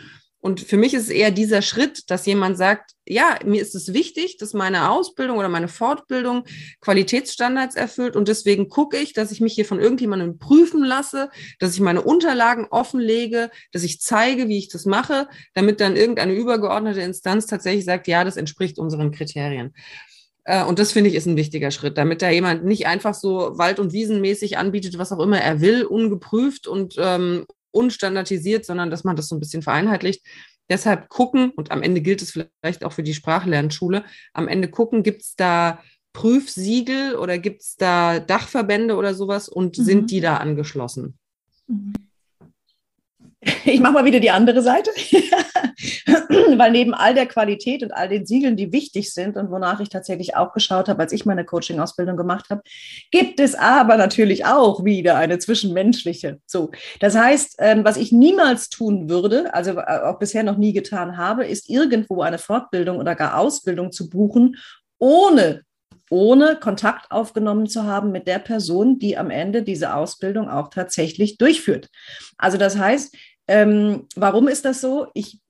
Und 0.48 0.62
für 0.62 0.78
mich 0.78 0.94
ist 0.94 1.02
es 1.02 1.08
eher 1.10 1.30
dieser 1.30 1.60
Schritt, 1.60 2.10
dass 2.10 2.24
jemand 2.24 2.56
sagt, 2.56 2.92
ja, 3.06 3.38
mir 3.44 3.60
ist 3.60 3.74
es 3.74 3.92
wichtig, 3.92 4.38
dass 4.38 4.54
meine 4.54 4.88
Ausbildung 4.90 5.36
oder 5.36 5.50
meine 5.50 5.68
Fortbildung 5.68 6.44
Qualitätsstandards 6.80 7.76
erfüllt 7.76 8.16
und 8.16 8.28
deswegen 8.28 8.70
gucke 8.70 8.96
ich, 8.96 9.12
dass 9.12 9.30
ich 9.30 9.42
mich 9.42 9.52
hier 9.52 9.66
von 9.66 9.78
irgendjemandem 9.78 10.38
prüfen 10.38 10.82
lasse, 10.82 11.28
dass 11.58 11.74
ich 11.74 11.80
meine 11.80 12.00
Unterlagen 12.00 12.66
offenlege, 12.70 13.50
dass 13.72 13.82
ich 13.82 14.00
zeige, 14.00 14.48
wie 14.48 14.56
ich 14.56 14.70
das 14.70 14.86
mache, 14.86 15.28
damit 15.52 15.82
dann 15.82 15.96
irgendeine 15.96 16.32
übergeordnete 16.32 17.02
Instanz 17.02 17.44
tatsächlich 17.44 17.84
sagt, 17.84 18.08
ja, 18.08 18.24
das 18.24 18.38
entspricht 18.38 18.78
unseren 18.78 19.10
Kriterien. 19.10 19.74
Äh, 20.44 20.64
und 20.64 20.78
das 20.78 20.92
finde 20.92 21.10
ich 21.10 21.16
ist 21.16 21.26
ein 21.26 21.36
wichtiger 21.36 21.70
Schritt, 21.70 21.98
damit 21.98 22.22
da 22.22 22.30
jemand 22.30 22.64
nicht 22.64 22.86
einfach 22.86 23.12
so 23.12 23.58
wald- 23.58 23.80
und 23.80 23.92
wiesenmäßig 23.92 24.56
anbietet, 24.56 24.96
was 24.96 25.12
auch 25.12 25.20
immer 25.20 25.42
er 25.42 25.60
will, 25.60 25.84
ungeprüft 25.84 26.66
und 26.66 26.94
ähm, 26.96 27.44
unstandardisiert, 27.70 28.64
sondern 28.64 28.90
dass 28.90 29.04
man 29.04 29.16
das 29.16 29.28
so 29.28 29.36
ein 29.36 29.40
bisschen 29.40 29.62
vereinheitlicht. 29.62 30.24
Deshalb 30.70 31.08
gucken, 31.08 31.50
und 31.50 31.70
am 31.70 31.82
Ende 31.82 32.00
gilt 32.00 32.20
es 32.22 32.32
vielleicht 32.32 32.84
auch 32.84 32.92
für 32.92 33.02
die 33.02 33.14
Sprachlernschule, 33.14 34.04
am 34.34 34.48
Ende 34.48 34.68
gucken, 34.68 35.02
gibt 35.02 35.22
es 35.22 35.34
da 35.34 35.82
Prüfsiegel 36.12 37.16
oder 37.16 37.38
gibt 37.38 37.62
es 37.62 37.76
da 37.76 38.18
Dachverbände 38.18 38.96
oder 38.96 39.14
sowas 39.14 39.48
und 39.48 39.78
mhm. 39.78 39.82
sind 39.82 40.10
die 40.10 40.20
da 40.20 40.38
angeschlossen? 40.38 41.18
Mhm. 41.66 41.92
Ich 43.64 43.80
mache 43.80 43.92
mal 43.92 44.04
wieder 44.04 44.20
die 44.20 44.30
andere 44.30 44.62
Seite, 44.62 44.90
weil 46.56 46.72
neben 46.72 46.94
all 46.94 47.14
der 47.14 47.26
Qualität 47.26 47.82
und 47.82 47.92
all 47.92 48.08
den 48.08 48.26
Siegeln, 48.26 48.56
die 48.56 48.72
wichtig 48.72 49.12
sind 49.12 49.36
und 49.36 49.50
wonach 49.50 49.80
ich 49.80 49.88
tatsächlich 49.88 50.36
auch 50.36 50.52
geschaut 50.52 50.88
habe, 50.88 51.02
als 51.02 51.12
ich 51.12 51.26
meine 51.26 51.44
Coaching-Ausbildung 51.44 52.16
gemacht 52.16 52.46
habe, 52.50 52.62
gibt 53.10 53.40
es 53.40 53.54
aber 53.54 53.96
natürlich 53.96 54.46
auch 54.46 54.84
wieder 54.84 55.16
eine 55.16 55.38
zwischenmenschliche. 55.38 56.40
So, 56.46 56.70
das 57.00 57.16
heißt, 57.16 57.56
ähm, 57.58 57.84
was 57.84 57.96
ich 57.96 58.12
niemals 58.12 58.68
tun 58.68 59.08
würde, 59.08 59.52
also 59.54 59.72
äh, 59.72 60.00
auch 60.04 60.18
bisher 60.18 60.42
noch 60.42 60.56
nie 60.56 60.72
getan 60.72 61.16
habe, 61.16 61.46
ist 61.46 61.68
irgendwo 61.68 62.22
eine 62.22 62.38
Fortbildung 62.38 62.98
oder 62.98 63.14
gar 63.14 63.38
Ausbildung 63.38 63.92
zu 63.92 64.08
buchen, 64.08 64.56
ohne 64.98 65.62
ohne 66.10 66.56
Kontakt 66.56 67.10
aufgenommen 67.10 67.66
zu 67.66 67.84
haben 67.84 68.12
mit 68.12 68.26
der 68.26 68.38
Person, 68.38 68.98
die 68.98 69.18
am 69.18 69.30
Ende 69.30 69.62
diese 69.62 69.94
Ausbildung 69.94 70.48
auch 70.48 70.68
tatsächlich 70.68 71.38
durchführt. 71.38 71.88
Also 72.38 72.56
das 72.56 72.78
heißt, 72.78 73.14
ähm, 73.48 74.06
warum 74.16 74.48
ist 74.48 74.64
das 74.64 74.80
so? 74.80 75.08
Ich, 75.14 75.40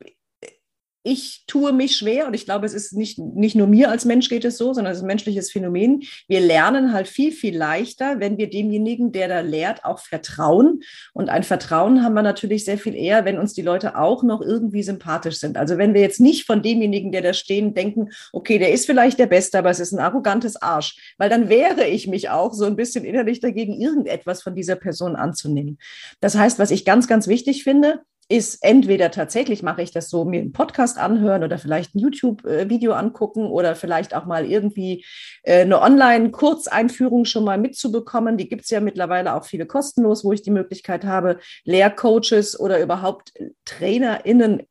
ich 1.02 1.44
tue 1.46 1.72
mich 1.72 1.96
schwer 1.96 2.26
und 2.26 2.34
ich 2.34 2.44
glaube, 2.44 2.66
es 2.66 2.74
ist 2.74 2.92
nicht, 2.92 3.18
nicht 3.18 3.54
nur 3.54 3.66
mir 3.66 3.90
als 3.90 4.04
Mensch 4.04 4.28
geht 4.28 4.44
es 4.44 4.58
so, 4.58 4.74
sondern 4.74 4.92
es 4.92 4.98
ist 4.98 5.04
ein 5.04 5.08
menschliches 5.08 5.50
Phänomen. 5.50 6.02
Wir 6.26 6.40
lernen 6.40 6.92
halt 6.92 7.08
viel, 7.08 7.32
viel 7.32 7.56
leichter, 7.56 8.20
wenn 8.20 8.36
wir 8.36 8.50
demjenigen, 8.50 9.12
der 9.12 9.28
da 9.28 9.40
lehrt, 9.40 9.84
auch 9.84 10.00
vertrauen. 10.00 10.80
Und 11.12 11.30
ein 11.30 11.44
Vertrauen 11.44 12.02
haben 12.02 12.14
wir 12.14 12.22
natürlich 12.22 12.64
sehr 12.64 12.78
viel 12.78 12.94
eher, 12.94 13.24
wenn 13.24 13.38
uns 13.38 13.54
die 13.54 13.62
Leute 13.62 13.96
auch 13.96 14.22
noch 14.22 14.40
irgendwie 14.42 14.82
sympathisch 14.82 15.38
sind. 15.38 15.56
Also 15.56 15.78
wenn 15.78 15.94
wir 15.94 16.00
jetzt 16.00 16.20
nicht 16.20 16.44
von 16.44 16.62
demjenigen, 16.62 17.12
der 17.12 17.22
da 17.22 17.32
stehen, 17.32 17.74
denken, 17.74 18.10
okay, 18.32 18.58
der 18.58 18.72
ist 18.72 18.86
vielleicht 18.86 19.18
der 19.18 19.26
Beste, 19.26 19.58
aber 19.58 19.70
es 19.70 19.80
ist 19.80 19.92
ein 19.92 20.00
arrogantes 20.00 20.60
Arsch, 20.60 21.14
weil 21.16 21.30
dann 21.30 21.48
wehre 21.48 21.86
ich 21.86 22.08
mich 22.08 22.28
auch 22.28 22.52
so 22.52 22.64
ein 22.64 22.76
bisschen 22.76 23.04
innerlich 23.04 23.40
dagegen, 23.40 23.80
irgendetwas 23.80 24.42
von 24.42 24.54
dieser 24.54 24.76
Person 24.76 25.16
anzunehmen. 25.16 25.78
Das 26.20 26.36
heißt, 26.36 26.58
was 26.58 26.70
ich 26.70 26.84
ganz, 26.84 27.06
ganz 27.06 27.28
wichtig 27.28 27.62
finde, 27.62 28.02
ist 28.28 28.62
entweder 28.62 29.10
tatsächlich 29.10 29.62
mache 29.62 29.82
ich 29.82 29.90
das 29.90 30.10
so, 30.10 30.24
mir 30.24 30.40
einen 30.40 30.52
Podcast 30.52 30.98
anhören 30.98 31.44
oder 31.44 31.58
vielleicht 31.58 31.94
ein 31.94 32.00
YouTube-Video 32.00 32.92
angucken 32.92 33.46
oder 33.46 33.74
vielleicht 33.74 34.14
auch 34.14 34.26
mal 34.26 34.44
irgendwie 34.44 35.04
äh, 35.44 35.62
eine 35.62 35.80
Online-Kurzeinführung 35.80 37.24
schon 37.24 37.44
mal 37.44 37.58
mitzubekommen. 37.58 38.36
Die 38.36 38.48
gibt 38.48 38.64
es 38.64 38.70
ja 38.70 38.80
mittlerweile 38.80 39.34
auch 39.34 39.44
viele 39.44 39.66
kostenlos, 39.66 40.24
wo 40.24 40.32
ich 40.32 40.42
die 40.42 40.50
Möglichkeit 40.50 41.04
habe, 41.04 41.38
Lehrcoaches 41.64 42.58
oder 42.60 42.80
überhaupt 42.80 43.32
TrainerInnen 43.64 44.62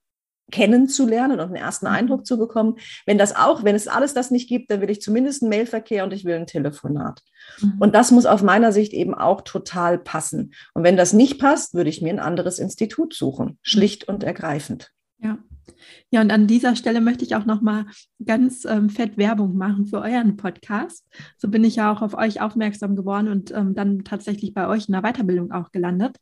kennenzulernen 0.52 1.40
und 1.40 1.48
einen 1.48 1.56
ersten 1.56 1.88
mhm. 1.88 1.94
Eindruck 1.94 2.26
zu 2.26 2.38
bekommen. 2.38 2.76
Wenn 3.06 3.18
das 3.18 3.36
auch, 3.36 3.64
wenn 3.64 3.76
es 3.76 3.88
alles 3.88 4.14
das 4.14 4.32
nicht 4.32 4.48
gibt, 4.48 4.72
dann 4.72 4.82
will 4.82 4.90
ich 4.90 5.02
zumindest 5.02 5.42
einen 5.42 5.50
Mailverkehr 5.50 6.04
und 6.04 6.14
ich 6.14 6.26
will 6.26 6.36
ein 6.36 6.48
Telefonat. 6.48 7.22
Mhm. 7.62 7.74
Und 7.80 7.96
das 7.96 8.12
muss 8.12 8.26
auf 8.26 8.44
meiner 8.44 8.72
Sicht 8.72 8.94
eben 8.94 9.14
auch 9.14 9.42
total 9.42 9.98
passen. 9.98 10.54
Und 10.74 10.84
wenn 10.84 10.98
das 10.98 11.14
nicht 11.14 11.40
passt, 11.40 11.74
würde 11.74 11.90
ich 11.90 12.02
mir 12.02 12.14
ein 12.14 12.20
anderes 12.20 12.60
Institut 12.60 13.14
suchen, 13.14 13.58
schlicht 13.62 14.08
und 14.08 14.24
ergreifend. 14.24 14.92
Ja. 15.20 15.38
Ja, 16.10 16.22
und 16.22 16.32
an 16.32 16.48
dieser 16.48 16.76
Stelle 16.76 17.02
möchte 17.02 17.26
ich 17.26 17.36
auch 17.36 17.46
noch 17.46 17.62
mal 17.62 17.86
ganz 18.24 18.64
ähm, 18.66 18.90
fett 18.90 19.18
Werbung 19.18 19.58
machen 19.58 19.86
für 19.86 20.00
euren 20.00 20.38
Podcast. 20.38 21.06
So 21.38 21.50
bin 21.50 21.64
ich 21.64 21.76
ja 21.76 21.92
auch 21.92 22.02
auf 22.02 22.14
euch 22.14 22.42
aufmerksam 22.42 22.96
geworden 22.96 23.28
und 23.28 23.52
ähm, 23.52 23.76
dann 23.76 24.04
tatsächlich 24.06 24.54
bei 24.54 24.68
euch 24.68 24.88
in 24.88 24.94
der 24.94 25.02
Weiterbildung 25.02 25.52
auch 25.52 25.72
gelandet. 25.72 26.18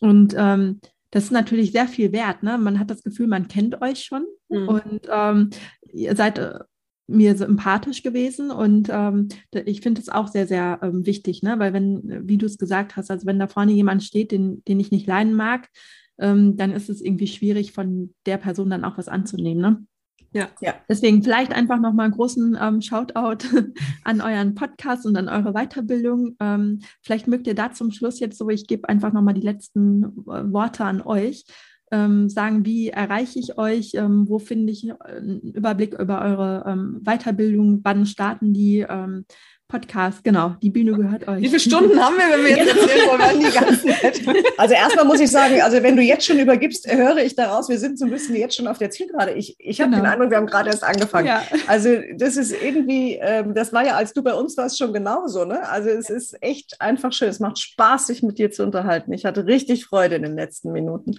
Und 0.00 0.34
ähm, 0.36 0.80
das 1.10 1.24
ist 1.24 1.32
natürlich 1.32 1.72
sehr 1.72 1.88
viel 1.88 2.12
wert. 2.12 2.42
Ne? 2.42 2.58
Man 2.58 2.78
hat 2.78 2.90
das 2.90 3.02
Gefühl, 3.02 3.26
man 3.26 3.48
kennt 3.48 3.80
euch 3.82 4.04
schon 4.04 4.26
mhm. 4.48 4.68
und 4.68 5.00
ähm, 5.10 5.50
ihr 5.92 6.16
seid 6.16 6.38
äh, 6.38 6.60
mir 7.08 7.36
sympathisch 7.36 8.02
gewesen 8.02 8.50
und 8.50 8.88
ähm, 8.90 9.28
ich 9.52 9.80
finde 9.80 10.00
es 10.00 10.08
auch 10.08 10.28
sehr, 10.28 10.46
sehr 10.46 10.80
ähm, 10.82 11.06
wichtig, 11.06 11.42
ne? 11.42 11.58
weil 11.58 11.72
wenn, 11.72 12.28
wie 12.28 12.36
du 12.36 12.46
es 12.46 12.58
gesagt 12.58 12.96
hast, 12.96 13.10
also 13.10 13.26
wenn 13.26 13.38
da 13.38 13.46
vorne 13.46 13.72
jemand 13.72 14.02
steht, 14.02 14.32
den, 14.32 14.64
den 14.64 14.80
ich 14.80 14.90
nicht 14.90 15.06
leiden 15.06 15.34
mag, 15.34 15.68
ähm, 16.18 16.56
dann 16.56 16.72
ist 16.72 16.90
es 16.90 17.00
irgendwie 17.00 17.28
schwierig, 17.28 17.72
von 17.72 18.14
der 18.24 18.38
Person 18.38 18.70
dann 18.70 18.84
auch 18.84 18.98
was 18.98 19.08
anzunehmen. 19.08 19.62
Ne? 19.62 19.86
Ja. 20.36 20.48
ja. 20.60 20.74
Deswegen 20.88 21.22
vielleicht 21.22 21.52
einfach 21.52 21.80
nochmal 21.80 22.04
einen 22.04 22.14
großen 22.14 22.58
ähm, 22.60 22.82
Shoutout 22.82 23.46
an 24.04 24.20
euren 24.20 24.54
Podcast 24.54 25.06
und 25.06 25.16
an 25.16 25.28
eure 25.28 25.54
Weiterbildung. 25.54 26.36
Ähm, 26.40 26.80
vielleicht 27.00 27.26
mögt 27.26 27.46
ihr 27.46 27.54
da 27.54 27.72
zum 27.72 27.90
Schluss 27.90 28.20
jetzt 28.20 28.38
so, 28.38 28.48
ich 28.50 28.66
gebe 28.66 28.88
einfach 28.88 29.12
nochmal 29.12 29.34
die 29.34 29.40
letzten 29.40 30.04
äh, 30.04 30.52
Worte 30.52 30.84
an 30.84 31.00
euch. 31.00 31.44
Ähm, 31.92 32.28
sagen, 32.28 32.66
wie 32.66 32.88
erreiche 32.88 33.38
ich 33.38 33.58
euch, 33.58 33.92
ähm, 33.94 34.28
wo 34.28 34.40
finde 34.40 34.72
ich 34.72 34.90
einen 35.00 35.52
Überblick 35.52 35.94
über 35.94 36.20
eure 36.20 36.64
ähm, 36.66 37.00
Weiterbildung, 37.04 37.80
wann 37.84 38.06
starten 38.06 38.52
die, 38.52 38.80
ähm, 38.80 39.24
Podcast, 39.68 40.22
genau. 40.22 40.54
Die 40.62 40.70
Bühne 40.70 40.92
gehört 40.92 41.26
euch. 41.26 41.42
Wie 41.42 41.48
viele 41.48 41.58
Stunden 41.58 42.00
haben 42.00 42.16
wir, 42.16 42.36
wenn 42.36 42.44
wir 42.44 42.56
jetzt 42.56 42.76
erzählen 42.76 43.08
wollen, 43.08 43.40
die 43.40 43.52
ganzen 43.52 43.90
Zeit? 44.00 44.54
Also 44.56 44.74
erstmal 44.74 45.04
muss 45.04 45.18
ich 45.18 45.30
sagen, 45.30 45.60
also 45.60 45.82
wenn 45.82 45.96
du 45.96 46.02
jetzt 46.02 46.24
schon 46.24 46.38
übergibst, 46.38 46.86
höre 46.90 47.16
ich 47.18 47.34
daraus, 47.34 47.68
wir 47.68 47.78
sind 47.78 47.98
so 47.98 48.04
ein 48.04 48.12
bisschen 48.12 48.36
jetzt 48.36 48.54
schon 48.54 48.68
auf 48.68 48.78
der 48.78 48.90
Zielgerade. 48.90 49.32
Ich, 49.32 49.56
ich 49.58 49.80
habe 49.80 49.90
genau. 49.90 50.04
den 50.04 50.12
Eindruck, 50.12 50.30
wir 50.30 50.36
haben 50.36 50.46
gerade 50.46 50.70
erst 50.70 50.84
angefangen. 50.84 51.26
Ja. 51.26 51.42
Also 51.66 51.90
das 52.16 52.36
ist 52.36 52.52
irgendwie, 52.52 53.18
ähm, 53.20 53.54
das 53.54 53.72
war 53.72 53.84
ja, 53.84 53.96
als 53.96 54.12
du 54.12 54.22
bei 54.22 54.34
uns 54.34 54.56
warst, 54.56 54.78
schon 54.78 54.92
genauso. 54.92 55.44
Ne? 55.44 55.68
Also 55.68 55.88
es 55.90 56.10
ist 56.10 56.36
echt 56.42 56.80
einfach 56.80 57.12
schön. 57.12 57.28
Es 57.28 57.40
macht 57.40 57.58
Spaß, 57.58 58.06
sich 58.06 58.22
mit 58.22 58.38
dir 58.38 58.52
zu 58.52 58.62
unterhalten. 58.62 59.12
Ich 59.12 59.24
hatte 59.24 59.46
richtig 59.46 59.86
Freude 59.86 60.14
in 60.14 60.22
den 60.22 60.36
letzten 60.36 60.70
Minuten. 60.70 61.18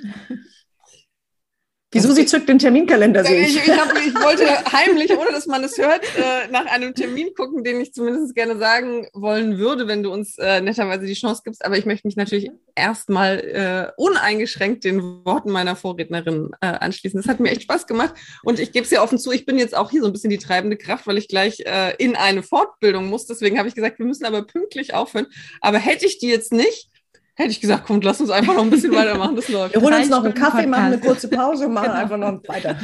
Wieso 1.97 2.13
sie 2.13 2.25
zückt 2.25 2.47
den 2.47 2.59
Terminkalender 2.59 3.23
sehe 3.25 3.41
ich. 3.41 3.57
Ich, 3.57 3.67
ich, 3.67 3.77
hab, 3.77 3.91
ich, 3.97 4.13
wollte 4.15 4.45
heimlich, 4.71 5.11
ohne 5.17 5.31
dass 5.31 5.47
man 5.47 5.63
es 5.63 5.77
hört, 5.77 6.03
äh, 6.17 6.51
nach 6.51 6.65
einem 6.67 6.93
Termin 6.93 7.33
gucken, 7.35 7.63
den 7.63 7.81
ich 7.81 7.93
zumindest 7.93 8.35
gerne 8.35 8.57
sagen 8.57 9.07
wollen 9.13 9.57
würde, 9.57 9.87
wenn 9.87 10.03
du 10.03 10.11
uns 10.11 10.37
äh, 10.37 10.61
netterweise 10.61 11.05
die 11.05 11.13
Chance 11.13 11.41
gibst. 11.43 11.65
Aber 11.65 11.77
ich 11.77 11.85
möchte 11.85 12.07
mich 12.07 12.15
natürlich 12.15 12.51
erstmal 12.75 13.39
äh, 13.39 13.91
uneingeschränkt 14.01 14.83
den 14.83 15.01
Worten 15.25 15.51
meiner 15.51 15.75
Vorrednerin 15.75 16.51
äh, 16.61 16.67
anschließen. 16.67 17.19
Das 17.19 17.27
hat 17.27 17.39
mir 17.39 17.49
echt 17.49 17.63
Spaß 17.63 17.87
gemacht. 17.87 18.13
Und 18.43 18.59
ich 18.59 18.71
gebe 18.71 18.85
es 18.85 18.91
ja 18.91 19.01
offen 19.01 19.17
zu, 19.17 19.31
ich 19.31 19.45
bin 19.45 19.57
jetzt 19.57 19.75
auch 19.75 19.89
hier 19.89 20.01
so 20.01 20.07
ein 20.07 20.13
bisschen 20.13 20.29
die 20.29 20.37
treibende 20.37 20.77
Kraft, 20.77 21.07
weil 21.07 21.17
ich 21.17 21.27
gleich 21.27 21.61
äh, 21.61 21.95
in 21.97 22.15
eine 22.15 22.43
Fortbildung 22.43 23.09
muss. 23.09 23.25
Deswegen 23.25 23.57
habe 23.57 23.67
ich 23.67 23.75
gesagt, 23.75 23.99
wir 23.99 24.05
müssen 24.05 24.25
aber 24.25 24.43
pünktlich 24.43 24.93
aufhören. 24.93 25.27
Aber 25.61 25.79
hätte 25.79 26.05
ich 26.05 26.19
die 26.19 26.29
jetzt 26.29 26.53
nicht, 26.53 26.89
hätte 27.37 27.51
ich 27.51 27.61
gesagt, 27.61 27.85
komm, 27.85 28.01
lass 28.01 28.19
uns 28.19 28.31
einfach 28.31 28.55
noch 28.55 28.63
ein 28.63 28.71
bisschen 28.71 28.91
weitermachen, 28.95 29.35
das 29.35 29.47
läuft. 29.47 29.75
Wir 29.75 29.81
holen 29.81 29.93
uns 29.93 30.09
noch 30.09 30.23
einen 30.23 30.33
Kaffee, 30.33 30.65
machen 30.65 30.85
eine 30.85 30.99
kurze 30.99 31.27
Pause 31.27 31.67
und 31.67 31.73
machen 31.73 31.89
genau. 31.89 31.99
einfach 31.99 32.17
noch 32.17 32.41
weiter. 32.47 32.75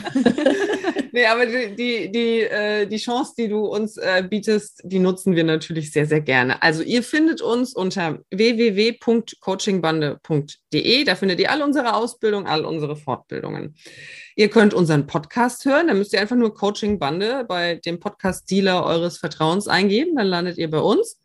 nee, 1.11 1.25
aber 1.25 1.47
die, 1.47 1.75
die, 1.75 2.11
die, 2.11 2.41
äh, 2.41 2.85
die 2.85 2.97
Chance, 2.97 3.33
die 3.35 3.47
du 3.47 3.65
uns 3.65 3.97
äh, 3.97 4.23
bietest, 4.29 4.81
die 4.83 4.99
nutzen 4.99 5.35
wir 5.35 5.43
natürlich 5.43 5.91
sehr, 5.91 6.05
sehr 6.05 6.21
gerne. 6.21 6.61
Also 6.61 6.83
ihr 6.83 7.01
findet 7.01 7.41
uns 7.41 7.73
unter 7.73 8.19
www.coachingbande.de. 8.29 11.03
Da 11.03 11.15
findet 11.15 11.39
ihr 11.39 11.49
all 11.49 11.63
unsere 11.63 11.95
Ausbildung, 11.95 12.45
all 12.45 12.65
unsere 12.65 12.95
Fortbildungen. 12.95 13.73
Ihr 14.35 14.49
könnt 14.49 14.75
unseren 14.75 15.07
Podcast 15.07 15.65
hören. 15.65 15.87
Da 15.87 15.95
müsst 15.95 16.13
ihr 16.13 16.21
einfach 16.21 16.35
nur 16.35 16.53
Coaching 16.53 16.99
Bande 16.99 17.43
bei 17.47 17.81
dem 17.83 17.99
Podcast-Dealer 17.99 18.85
eures 18.85 19.17
Vertrauens 19.17 19.67
eingeben. 19.67 20.15
Dann 20.15 20.27
landet 20.27 20.59
ihr 20.59 20.69
bei 20.69 20.79
uns. 20.79 21.19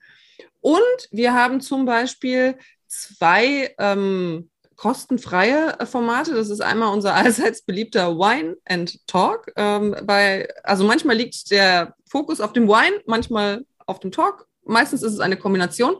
Und 0.60 1.08
wir 1.10 1.34
haben 1.34 1.60
zum 1.60 1.84
Beispiel 1.84 2.56
zwei 2.88 3.74
ähm, 3.78 4.50
kostenfreie 4.76 5.76
Formate. 5.84 6.34
Das 6.34 6.50
ist 6.50 6.60
einmal 6.60 6.92
unser 6.92 7.14
allseits 7.14 7.62
beliebter 7.62 8.16
Wine 8.16 8.56
and 8.64 9.06
Talk. 9.06 9.52
Ähm, 9.56 9.94
bei, 10.04 10.48
also 10.64 10.84
manchmal 10.84 11.16
liegt 11.16 11.50
der 11.50 11.94
Fokus 12.08 12.40
auf 12.40 12.52
dem 12.52 12.68
Wine, 12.68 13.02
manchmal 13.06 13.64
auf 13.86 14.00
dem 14.00 14.12
Talk. 14.12 14.48
Meistens 14.64 15.02
ist 15.02 15.14
es 15.14 15.20
eine 15.20 15.36
Kombination. 15.36 15.96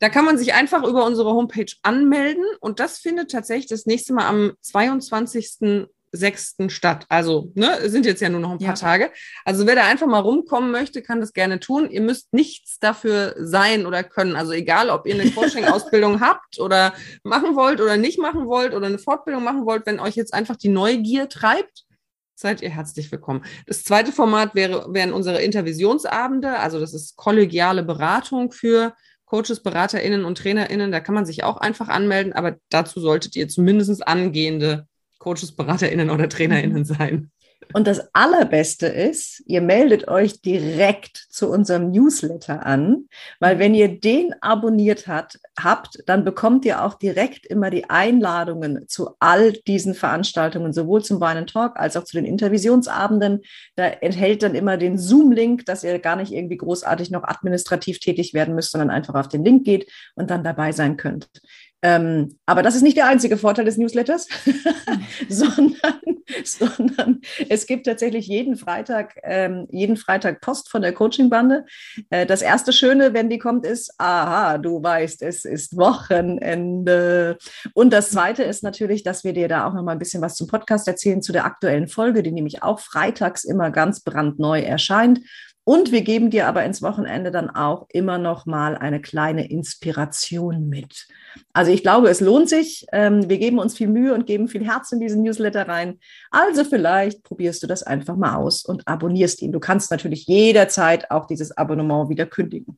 Da 0.00 0.08
kann 0.08 0.24
man 0.24 0.36
sich 0.36 0.52
einfach 0.52 0.82
über 0.82 1.04
unsere 1.04 1.32
Homepage 1.32 1.72
anmelden 1.82 2.44
und 2.60 2.80
das 2.80 2.98
findet 2.98 3.30
tatsächlich 3.30 3.68
das 3.68 3.86
nächste 3.86 4.12
Mal 4.12 4.26
am 4.26 4.52
22. 4.60 5.86
6. 6.12 6.56
statt. 6.68 7.06
Also, 7.08 7.50
ne, 7.54 7.88
sind 7.88 8.04
jetzt 8.04 8.20
ja 8.20 8.28
nur 8.28 8.40
noch 8.40 8.52
ein 8.52 8.58
paar 8.58 8.68
ja. 8.68 8.74
Tage. 8.74 9.10
Also, 9.44 9.66
wer 9.66 9.74
da 9.74 9.84
einfach 9.84 10.06
mal 10.06 10.20
rumkommen 10.20 10.70
möchte, 10.70 11.02
kann 11.02 11.20
das 11.20 11.32
gerne 11.32 11.58
tun. 11.58 11.90
Ihr 11.90 12.02
müsst 12.02 12.32
nichts 12.34 12.78
dafür 12.78 13.34
sein 13.38 13.86
oder 13.86 14.04
können. 14.04 14.36
Also, 14.36 14.52
egal, 14.52 14.90
ob 14.90 15.06
ihr 15.06 15.14
eine 15.14 15.30
Coaching-Ausbildung 15.30 16.20
habt 16.20 16.60
oder 16.60 16.92
machen 17.24 17.56
wollt 17.56 17.80
oder 17.80 17.96
nicht 17.96 18.18
machen 18.18 18.46
wollt 18.46 18.74
oder 18.74 18.86
eine 18.86 18.98
Fortbildung 18.98 19.42
machen 19.42 19.64
wollt, 19.64 19.86
wenn 19.86 20.00
euch 20.00 20.14
jetzt 20.14 20.34
einfach 20.34 20.56
die 20.56 20.68
Neugier 20.68 21.30
treibt, 21.30 21.84
seid 22.34 22.60
ihr 22.60 22.70
herzlich 22.70 23.10
willkommen. 23.10 23.44
Das 23.66 23.82
zweite 23.82 24.12
Format 24.12 24.54
wäre, 24.54 24.92
wären 24.92 25.14
unsere 25.14 25.40
Intervisionsabende. 25.40 26.58
Also, 26.58 26.78
das 26.78 26.92
ist 26.92 27.16
kollegiale 27.16 27.82
Beratung 27.82 28.52
für 28.52 28.94
Coaches, 29.24 29.62
BeraterInnen 29.62 30.26
und 30.26 30.36
TrainerInnen. 30.36 30.92
Da 30.92 31.00
kann 31.00 31.14
man 31.14 31.24
sich 31.24 31.42
auch 31.42 31.56
einfach 31.56 31.88
anmelden, 31.88 32.34
aber 32.34 32.56
dazu 32.68 33.00
solltet 33.00 33.34
ihr 33.34 33.48
zumindest 33.48 34.06
angehende 34.06 34.86
Coaches, 35.22 35.52
BeraterInnen 35.52 36.10
oder 36.10 36.28
TrainerInnen 36.28 36.78
mhm. 36.78 36.84
sein. 36.84 37.30
Und 37.72 37.86
das 37.86 38.12
Allerbeste 38.12 38.86
ist, 38.86 39.42
ihr 39.46 39.62
meldet 39.62 40.08
euch 40.08 40.42
direkt 40.42 41.16
zu 41.30 41.48
unserem 41.48 41.90
Newsletter 41.90 42.66
an, 42.66 43.08
weil 43.40 43.58
wenn 43.58 43.74
ihr 43.74 44.00
den 44.00 44.34
abonniert 44.40 45.06
hat, 45.06 45.38
habt, 45.58 46.02
dann 46.06 46.24
bekommt 46.24 46.64
ihr 46.64 46.84
auch 46.84 46.94
direkt 46.94 47.46
immer 47.46 47.70
die 47.70 47.88
Einladungen 47.88 48.88
zu 48.88 49.10
all 49.20 49.52
diesen 49.52 49.94
Veranstaltungen, 49.94 50.72
sowohl 50.72 51.02
zum 51.02 51.20
Wein 51.20 51.46
Talk 51.46 51.78
als 51.78 51.96
auch 51.96 52.04
zu 52.04 52.16
den 52.16 52.26
Intervisionsabenden. 52.26 53.40
Da 53.76 53.86
enthält 53.86 54.42
dann 54.42 54.54
immer 54.54 54.76
den 54.76 54.98
Zoom-Link, 54.98 55.64
dass 55.64 55.84
ihr 55.84 55.98
gar 55.98 56.16
nicht 56.16 56.32
irgendwie 56.32 56.56
großartig 56.56 57.10
noch 57.10 57.24
administrativ 57.24 58.00
tätig 58.00 58.34
werden 58.34 58.54
müsst, 58.54 58.72
sondern 58.72 58.90
einfach 58.90 59.14
auf 59.14 59.28
den 59.28 59.44
Link 59.44 59.64
geht 59.64 59.90
und 60.14 60.30
dann 60.30 60.44
dabei 60.44 60.72
sein 60.72 60.96
könnt. 60.96 61.28
Ähm, 61.82 62.38
aber 62.46 62.62
das 62.62 62.76
ist 62.76 62.82
nicht 62.82 62.96
der 62.96 63.06
einzige 63.06 63.36
Vorteil 63.36 63.64
des 63.64 63.76
Newsletters, 63.76 64.28
sondern, 65.28 65.94
sondern 66.44 67.20
es 67.48 67.66
gibt 67.66 67.86
tatsächlich 67.86 68.28
jeden 68.28 68.56
Freitag, 68.56 69.16
ähm, 69.24 69.66
jeden 69.70 69.96
Freitag 69.96 70.40
Post 70.40 70.70
von 70.70 70.82
der 70.82 70.92
Coaching-Bande. 70.92 71.64
Äh, 72.10 72.26
das 72.26 72.42
erste 72.42 72.72
Schöne, 72.72 73.14
wenn 73.14 73.28
die 73.28 73.38
kommt, 73.38 73.66
ist, 73.66 73.94
aha, 73.98 74.58
du 74.58 74.82
weißt, 74.82 75.22
es 75.22 75.44
ist 75.44 75.76
Wochenende. 75.76 77.36
Und 77.74 77.92
das 77.92 78.10
zweite 78.10 78.44
ist 78.44 78.62
natürlich, 78.62 79.02
dass 79.02 79.24
wir 79.24 79.32
dir 79.32 79.48
da 79.48 79.66
auch 79.66 79.74
noch 79.74 79.82
mal 79.82 79.92
ein 79.92 79.98
bisschen 79.98 80.22
was 80.22 80.36
zum 80.36 80.46
Podcast 80.46 80.86
erzählen, 80.86 81.20
zu 81.20 81.32
der 81.32 81.44
aktuellen 81.44 81.88
Folge, 81.88 82.22
die 82.22 82.32
nämlich 82.32 82.62
auch 82.62 82.78
freitags 82.78 83.44
immer 83.44 83.70
ganz 83.70 84.00
brandneu 84.00 84.60
erscheint. 84.60 85.20
Und 85.64 85.92
wir 85.92 86.02
geben 86.02 86.30
dir 86.30 86.48
aber 86.48 86.64
ins 86.64 86.82
Wochenende 86.82 87.30
dann 87.30 87.48
auch 87.48 87.86
immer 87.92 88.18
noch 88.18 88.46
mal 88.46 88.76
eine 88.76 89.00
kleine 89.00 89.48
Inspiration 89.48 90.68
mit. 90.68 91.06
Also 91.52 91.70
ich 91.70 91.82
glaube, 91.82 92.08
es 92.08 92.20
lohnt 92.20 92.48
sich. 92.48 92.84
Ähm, 92.90 93.28
wir 93.28 93.38
geben 93.38 93.60
uns 93.60 93.76
viel 93.76 93.86
Mühe 93.86 94.12
und 94.12 94.26
geben 94.26 94.48
viel 94.48 94.64
Herz 94.66 94.90
in 94.90 94.98
diesen 94.98 95.22
Newsletter 95.22 95.68
rein. 95.68 96.00
Also 96.32 96.64
vielleicht 96.64 97.22
probierst 97.22 97.62
du 97.62 97.68
das 97.68 97.84
einfach 97.84 98.16
mal 98.16 98.34
aus 98.34 98.64
und 98.64 98.88
abonnierst 98.88 99.40
ihn. 99.40 99.52
Du 99.52 99.60
kannst 99.60 99.92
natürlich 99.92 100.26
jederzeit 100.26 101.12
auch 101.12 101.26
dieses 101.26 101.56
Abonnement 101.56 102.08
wieder 102.08 102.26
kündigen. 102.26 102.76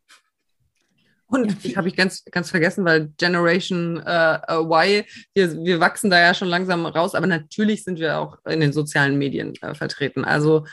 Und 1.27 1.65
ich 1.65 1.79
habe 1.79 1.89
ich 1.89 1.97
ganz, 1.97 2.23
ganz 2.31 2.51
vergessen, 2.51 2.85
weil 2.85 3.09
Generation 3.17 3.97
äh, 4.05 4.39
Y, 4.51 5.05
wir, 5.33 5.65
wir 5.65 5.81
wachsen 5.81 6.11
da 6.11 6.21
ja 6.21 6.35
schon 6.35 6.49
langsam 6.49 6.85
raus, 6.85 7.15
aber 7.15 7.27
natürlich 7.27 7.83
sind 7.83 7.99
wir 7.99 8.19
auch 8.19 8.39
in 8.47 8.61
den 8.61 8.75
sozialen 8.75 9.17
Medien 9.17 9.55
äh, 9.63 9.75
vertreten. 9.75 10.25
Also 10.25 10.65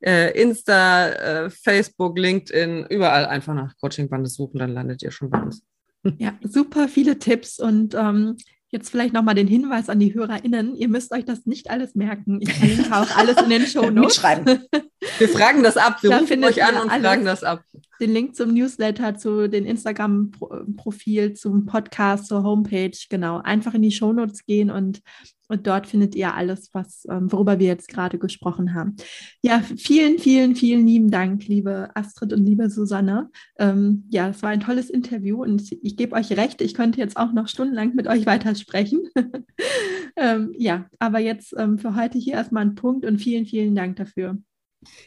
äh, 0.00 0.40
Insta, 0.40 1.08
äh, 1.08 1.50
Facebook, 1.50 2.18
LinkedIn, 2.18 2.86
überall 2.88 3.26
einfach 3.26 3.54
nach 3.54 3.76
Coaching-Bande 3.80 4.28
suchen, 4.28 4.58
dann 4.58 4.72
landet 4.72 5.02
ihr 5.02 5.10
schon 5.10 5.30
bei 5.30 5.42
uns. 5.42 5.62
Ja, 6.18 6.38
super 6.42 6.88
viele 6.88 7.18
Tipps 7.18 7.58
und 7.58 7.94
ähm, 7.94 8.36
Jetzt 8.70 8.90
vielleicht 8.90 9.14
nochmal 9.14 9.34
den 9.34 9.46
Hinweis 9.46 9.88
an 9.88 9.98
die 9.98 10.12
HörerInnen. 10.12 10.76
Ihr 10.76 10.88
müsst 10.88 11.12
euch 11.12 11.24
das 11.24 11.46
nicht 11.46 11.70
alles 11.70 11.94
merken. 11.94 12.38
Ich 12.42 12.52
verlinke 12.52 12.94
auch 12.94 13.16
alles 13.16 13.40
in 13.40 13.48
den 13.48 13.66
Show 13.66 13.88
Notes. 13.90 14.22
Wir 14.22 15.28
fragen 15.30 15.62
das 15.62 15.78
ab. 15.78 16.02
Wir 16.02 16.10
da 16.10 16.18
rufen 16.18 16.44
euch 16.44 16.62
an 16.62 16.76
und 16.76 16.90
fragen 16.90 17.24
das 17.24 17.44
ab. 17.44 17.62
Den 17.98 18.12
Link 18.12 18.36
zum 18.36 18.52
Newsletter, 18.52 19.16
zu 19.16 19.48
den 19.48 19.64
Instagram-Profil, 19.64 21.32
zum 21.32 21.64
Podcast, 21.64 22.26
zur 22.26 22.42
Homepage. 22.42 22.92
Genau. 23.08 23.38
Einfach 23.38 23.72
in 23.72 23.80
die 23.80 23.90
Show 23.90 24.12
Notes 24.12 24.44
gehen 24.44 24.70
und 24.70 25.00
und 25.48 25.66
dort 25.66 25.86
findet 25.86 26.14
ihr 26.14 26.34
alles, 26.34 26.70
was, 26.72 27.06
ähm, 27.10 27.32
worüber 27.32 27.58
wir 27.58 27.66
jetzt 27.66 27.88
gerade 27.88 28.18
gesprochen 28.18 28.74
haben. 28.74 28.96
Ja, 29.42 29.60
vielen, 29.60 30.18
vielen, 30.18 30.54
vielen 30.54 30.86
lieben 30.86 31.10
Dank, 31.10 31.46
liebe 31.46 31.90
Astrid 31.94 32.32
und 32.32 32.44
liebe 32.44 32.70
Susanne. 32.70 33.30
Ähm, 33.58 34.04
ja, 34.10 34.28
es 34.28 34.42
war 34.42 34.50
ein 34.50 34.60
tolles 34.60 34.90
Interview 34.90 35.42
und 35.42 35.72
ich 35.82 35.96
gebe 35.96 36.14
euch 36.14 36.30
recht, 36.32 36.60
ich 36.60 36.74
könnte 36.74 37.00
jetzt 37.00 37.16
auch 37.16 37.32
noch 37.32 37.48
stundenlang 37.48 37.94
mit 37.94 38.06
euch 38.06 38.26
weitersprechen. 38.26 39.08
ähm, 40.16 40.52
ja, 40.56 40.86
aber 40.98 41.18
jetzt 41.18 41.54
ähm, 41.56 41.78
für 41.78 41.96
heute 41.96 42.18
hier 42.18 42.34
erstmal 42.34 42.64
ein 42.64 42.74
Punkt 42.74 43.04
und 43.04 43.18
vielen, 43.18 43.46
vielen 43.46 43.74
Dank 43.74 43.96
dafür. 43.96 44.38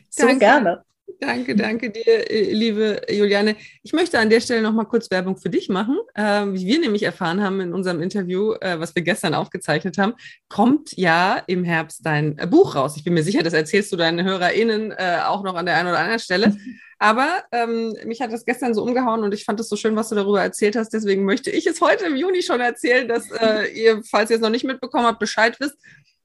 So 0.09 0.27
Danke. 0.27 0.39
gerne. 0.39 0.83
Danke, 1.19 1.55
danke 1.55 1.91
dir, 1.91 2.31
äh, 2.31 2.51
liebe 2.51 3.01
Juliane. 3.07 3.55
Ich 3.83 3.93
möchte 3.93 4.17
an 4.17 4.29
der 4.31 4.41
Stelle 4.41 4.63
noch 4.63 4.73
mal 4.73 4.85
kurz 4.85 5.11
Werbung 5.11 5.37
für 5.37 5.49
dich 5.49 5.69
machen. 5.69 5.99
Äh, 6.15 6.45
wie 6.47 6.65
wir 6.65 6.79
nämlich 6.79 7.03
erfahren 7.03 7.41
haben 7.41 7.59
in 7.61 7.73
unserem 7.73 8.01
Interview, 8.01 8.53
äh, 8.53 8.79
was 8.79 8.95
wir 8.95 9.03
gestern 9.03 9.35
aufgezeichnet 9.35 9.99
haben, 9.99 10.13
kommt 10.49 10.97
ja 10.97 11.43
im 11.45 11.63
Herbst 11.63 12.05
dein 12.05 12.37
äh, 12.39 12.47
Buch 12.47 12.75
raus. 12.75 12.97
Ich 12.97 13.03
bin 13.03 13.13
mir 13.13 13.23
sicher, 13.23 13.43
das 13.43 13.53
erzählst 13.53 13.91
du 13.91 13.97
deinen 13.97 14.25
HörerInnen 14.25 14.91
äh, 14.91 15.19
auch 15.25 15.43
noch 15.43 15.55
an 15.55 15.67
der 15.67 15.75
einen 15.75 15.89
oder 15.89 15.99
anderen 15.99 16.19
Stelle. 16.19 16.57
Aber 16.97 17.43
ähm, 17.51 17.95
mich 18.05 18.21
hat 18.21 18.31
das 18.31 18.45
gestern 18.45 18.73
so 18.73 18.83
umgehauen 18.83 19.23
und 19.23 19.33
ich 19.33 19.43
fand 19.43 19.59
es 19.59 19.69
so 19.69 19.75
schön, 19.75 19.95
was 19.95 20.09
du 20.09 20.15
darüber 20.15 20.41
erzählt 20.41 20.75
hast. 20.75 20.89
Deswegen 20.89 21.25
möchte 21.25 21.49
ich 21.49 21.65
es 21.67 21.81
heute 21.81 22.05
im 22.05 22.15
Juni 22.15 22.41
schon 22.41 22.61
erzählen, 22.61 23.07
dass 23.07 23.29
äh, 23.31 23.67
ihr, 23.73 24.01
falls 24.09 24.29
ihr 24.29 24.35
es 24.35 24.41
noch 24.41 24.49
nicht 24.49 24.65
mitbekommen 24.65 25.05
habt, 25.05 25.19
Bescheid 25.19 25.59
wisst 25.59 25.77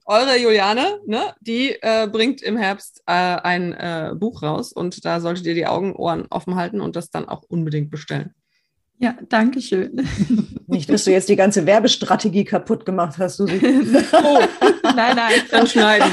eure 0.07 0.37
Juliane, 0.39 0.99
ne, 1.05 1.21
die 1.41 1.75
äh, 1.81 2.07
bringt 2.09 2.41
im 2.41 2.57
Herbst 2.57 3.03
äh, 3.05 3.11
ein 3.11 3.73
äh, 3.73 4.13
Buch 4.15 4.41
raus 4.41 4.71
und 4.71 5.05
da 5.05 5.19
solltet 5.19 5.45
ihr 5.45 5.53
die 5.53 5.67
Augen, 5.67 5.95
Ohren 5.95 6.25
offen 6.29 6.55
halten 6.55 6.81
und 6.81 6.95
das 6.95 7.11
dann 7.11 7.27
auch 7.27 7.43
unbedingt 7.43 7.91
bestellen. 7.91 8.33
Ja, 8.99 9.15
danke 9.29 9.61
schön. 9.61 10.07
Nicht, 10.67 10.89
dass 10.89 11.03
du 11.03 11.11
jetzt 11.11 11.29
die 11.29 11.35
ganze 11.35 11.65
Werbestrategie 11.65 12.43
kaputt 12.45 12.83
gemacht 12.83 13.17
hast, 13.19 13.37
Susi. 13.37 13.59
oh, 14.11 14.39
nein, 14.95 15.15
nein. 15.15 15.33
Dann 15.51 15.67
schneiden. 15.67 16.11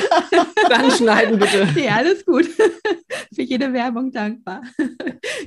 Dann 0.68 0.90
schneiden 0.90 1.38
bitte. 1.38 1.66
Ja, 1.80 1.96
alles 1.96 2.24
gut. 2.26 2.46
Für 3.34 3.42
jede 3.42 3.72
Werbung 3.72 4.12
dankbar. 4.12 4.62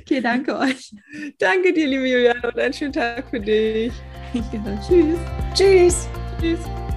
Okay, 0.00 0.20
danke 0.20 0.58
euch. 0.58 0.92
Danke 1.38 1.72
dir, 1.72 1.86
liebe 1.86 2.08
Juliane, 2.08 2.42
und 2.42 2.58
einen 2.58 2.74
schönen 2.74 2.92
Tag 2.92 3.30
für 3.30 3.40
dich. 3.40 3.92
Ja, 4.34 4.42
tschüss. 4.86 5.18
Tschüss. 5.54 6.08
Tschüss. 6.40 6.87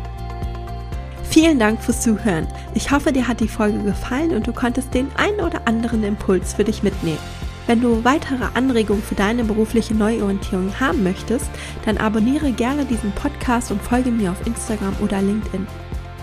Vielen 1.31 1.57
Dank 1.59 1.81
fürs 1.81 2.01
Zuhören. 2.01 2.45
Ich 2.73 2.91
hoffe, 2.91 3.13
dir 3.13 3.25
hat 3.25 3.39
die 3.39 3.47
Folge 3.47 3.81
gefallen 3.83 4.35
und 4.35 4.47
du 4.47 4.51
konntest 4.51 4.93
den 4.93 5.07
einen 5.15 5.39
oder 5.39 5.65
anderen 5.65 6.03
Impuls 6.03 6.55
für 6.55 6.65
dich 6.65 6.83
mitnehmen. 6.83 7.19
Wenn 7.67 7.79
du 7.79 8.03
weitere 8.03 8.47
Anregungen 8.53 9.01
für 9.01 9.15
deine 9.15 9.45
berufliche 9.45 9.95
Neuorientierung 9.95 10.77
haben 10.77 11.03
möchtest, 11.03 11.49
dann 11.85 11.99
abonniere 11.99 12.51
gerne 12.51 12.83
diesen 12.83 13.13
Podcast 13.13 13.71
und 13.71 13.81
folge 13.81 14.11
mir 14.11 14.31
auf 14.31 14.45
Instagram 14.45 14.93
oder 14.99 15.21
LinkedIn. 15.21 15.65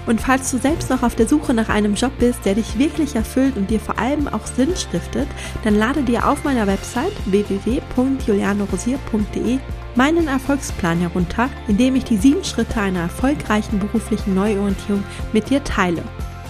Und 0.04 0.20
falls 0.20 0.50
du 0.50 0.58
selbst 0.58 0.90
noch 0.90 1.02
auf 1.02 1.14
der 1.14 1.26
Suche 1.26 1.54
nach 1.54 1.70
einem 1.70 1.94
Job 1.94 2.12
bist, 2.18 2.44
der 2.44 2.56
dich 2.56 2.78
wirklich 2.78 3.16
erfüllt 3.16 3.56
und 3.56 3.70
dir 3.70 3.80
vor 3.80 3.98
allem 3.98 4.28
auch 4.28 4.46
Sinn 4.46 4.76
stiftet, 4.76 5.28
dann 5.64 5.78
lade 5.78 6.02
dir 6.02 6.28
auf 6.28 6.44
meiner 6.44 6.66
Website 6.66 7.14
www.julianorosier.de 7.24 9.58
meinen 9.98 10.28
Erfolgsplan 10.28 11.00
herunter, 11.00 11.50
in 11.66 11.76
dem 11.76 11.96
ich 11.96 12.04
die 12.04 12.18
sieben 12.18 12.44
Schritte 12.44 12.80
einer 12.80 13.00
erfolgreichen 13.00 13.80
beruflichen 13.80 14.32
Neuorientierung 14.32 15.02
mit 15.32 15.50
dir 15.50 15.64
teile. 15.64 16.04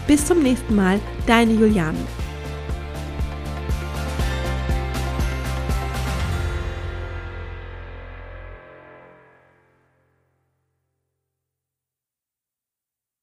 Bis 0.07 0.27
zum 0.27 0.43
nächsten 0.43 0.75
Mal, 0.75 1.01
deine 1.27 1.55
Juliane. 1.55 1.97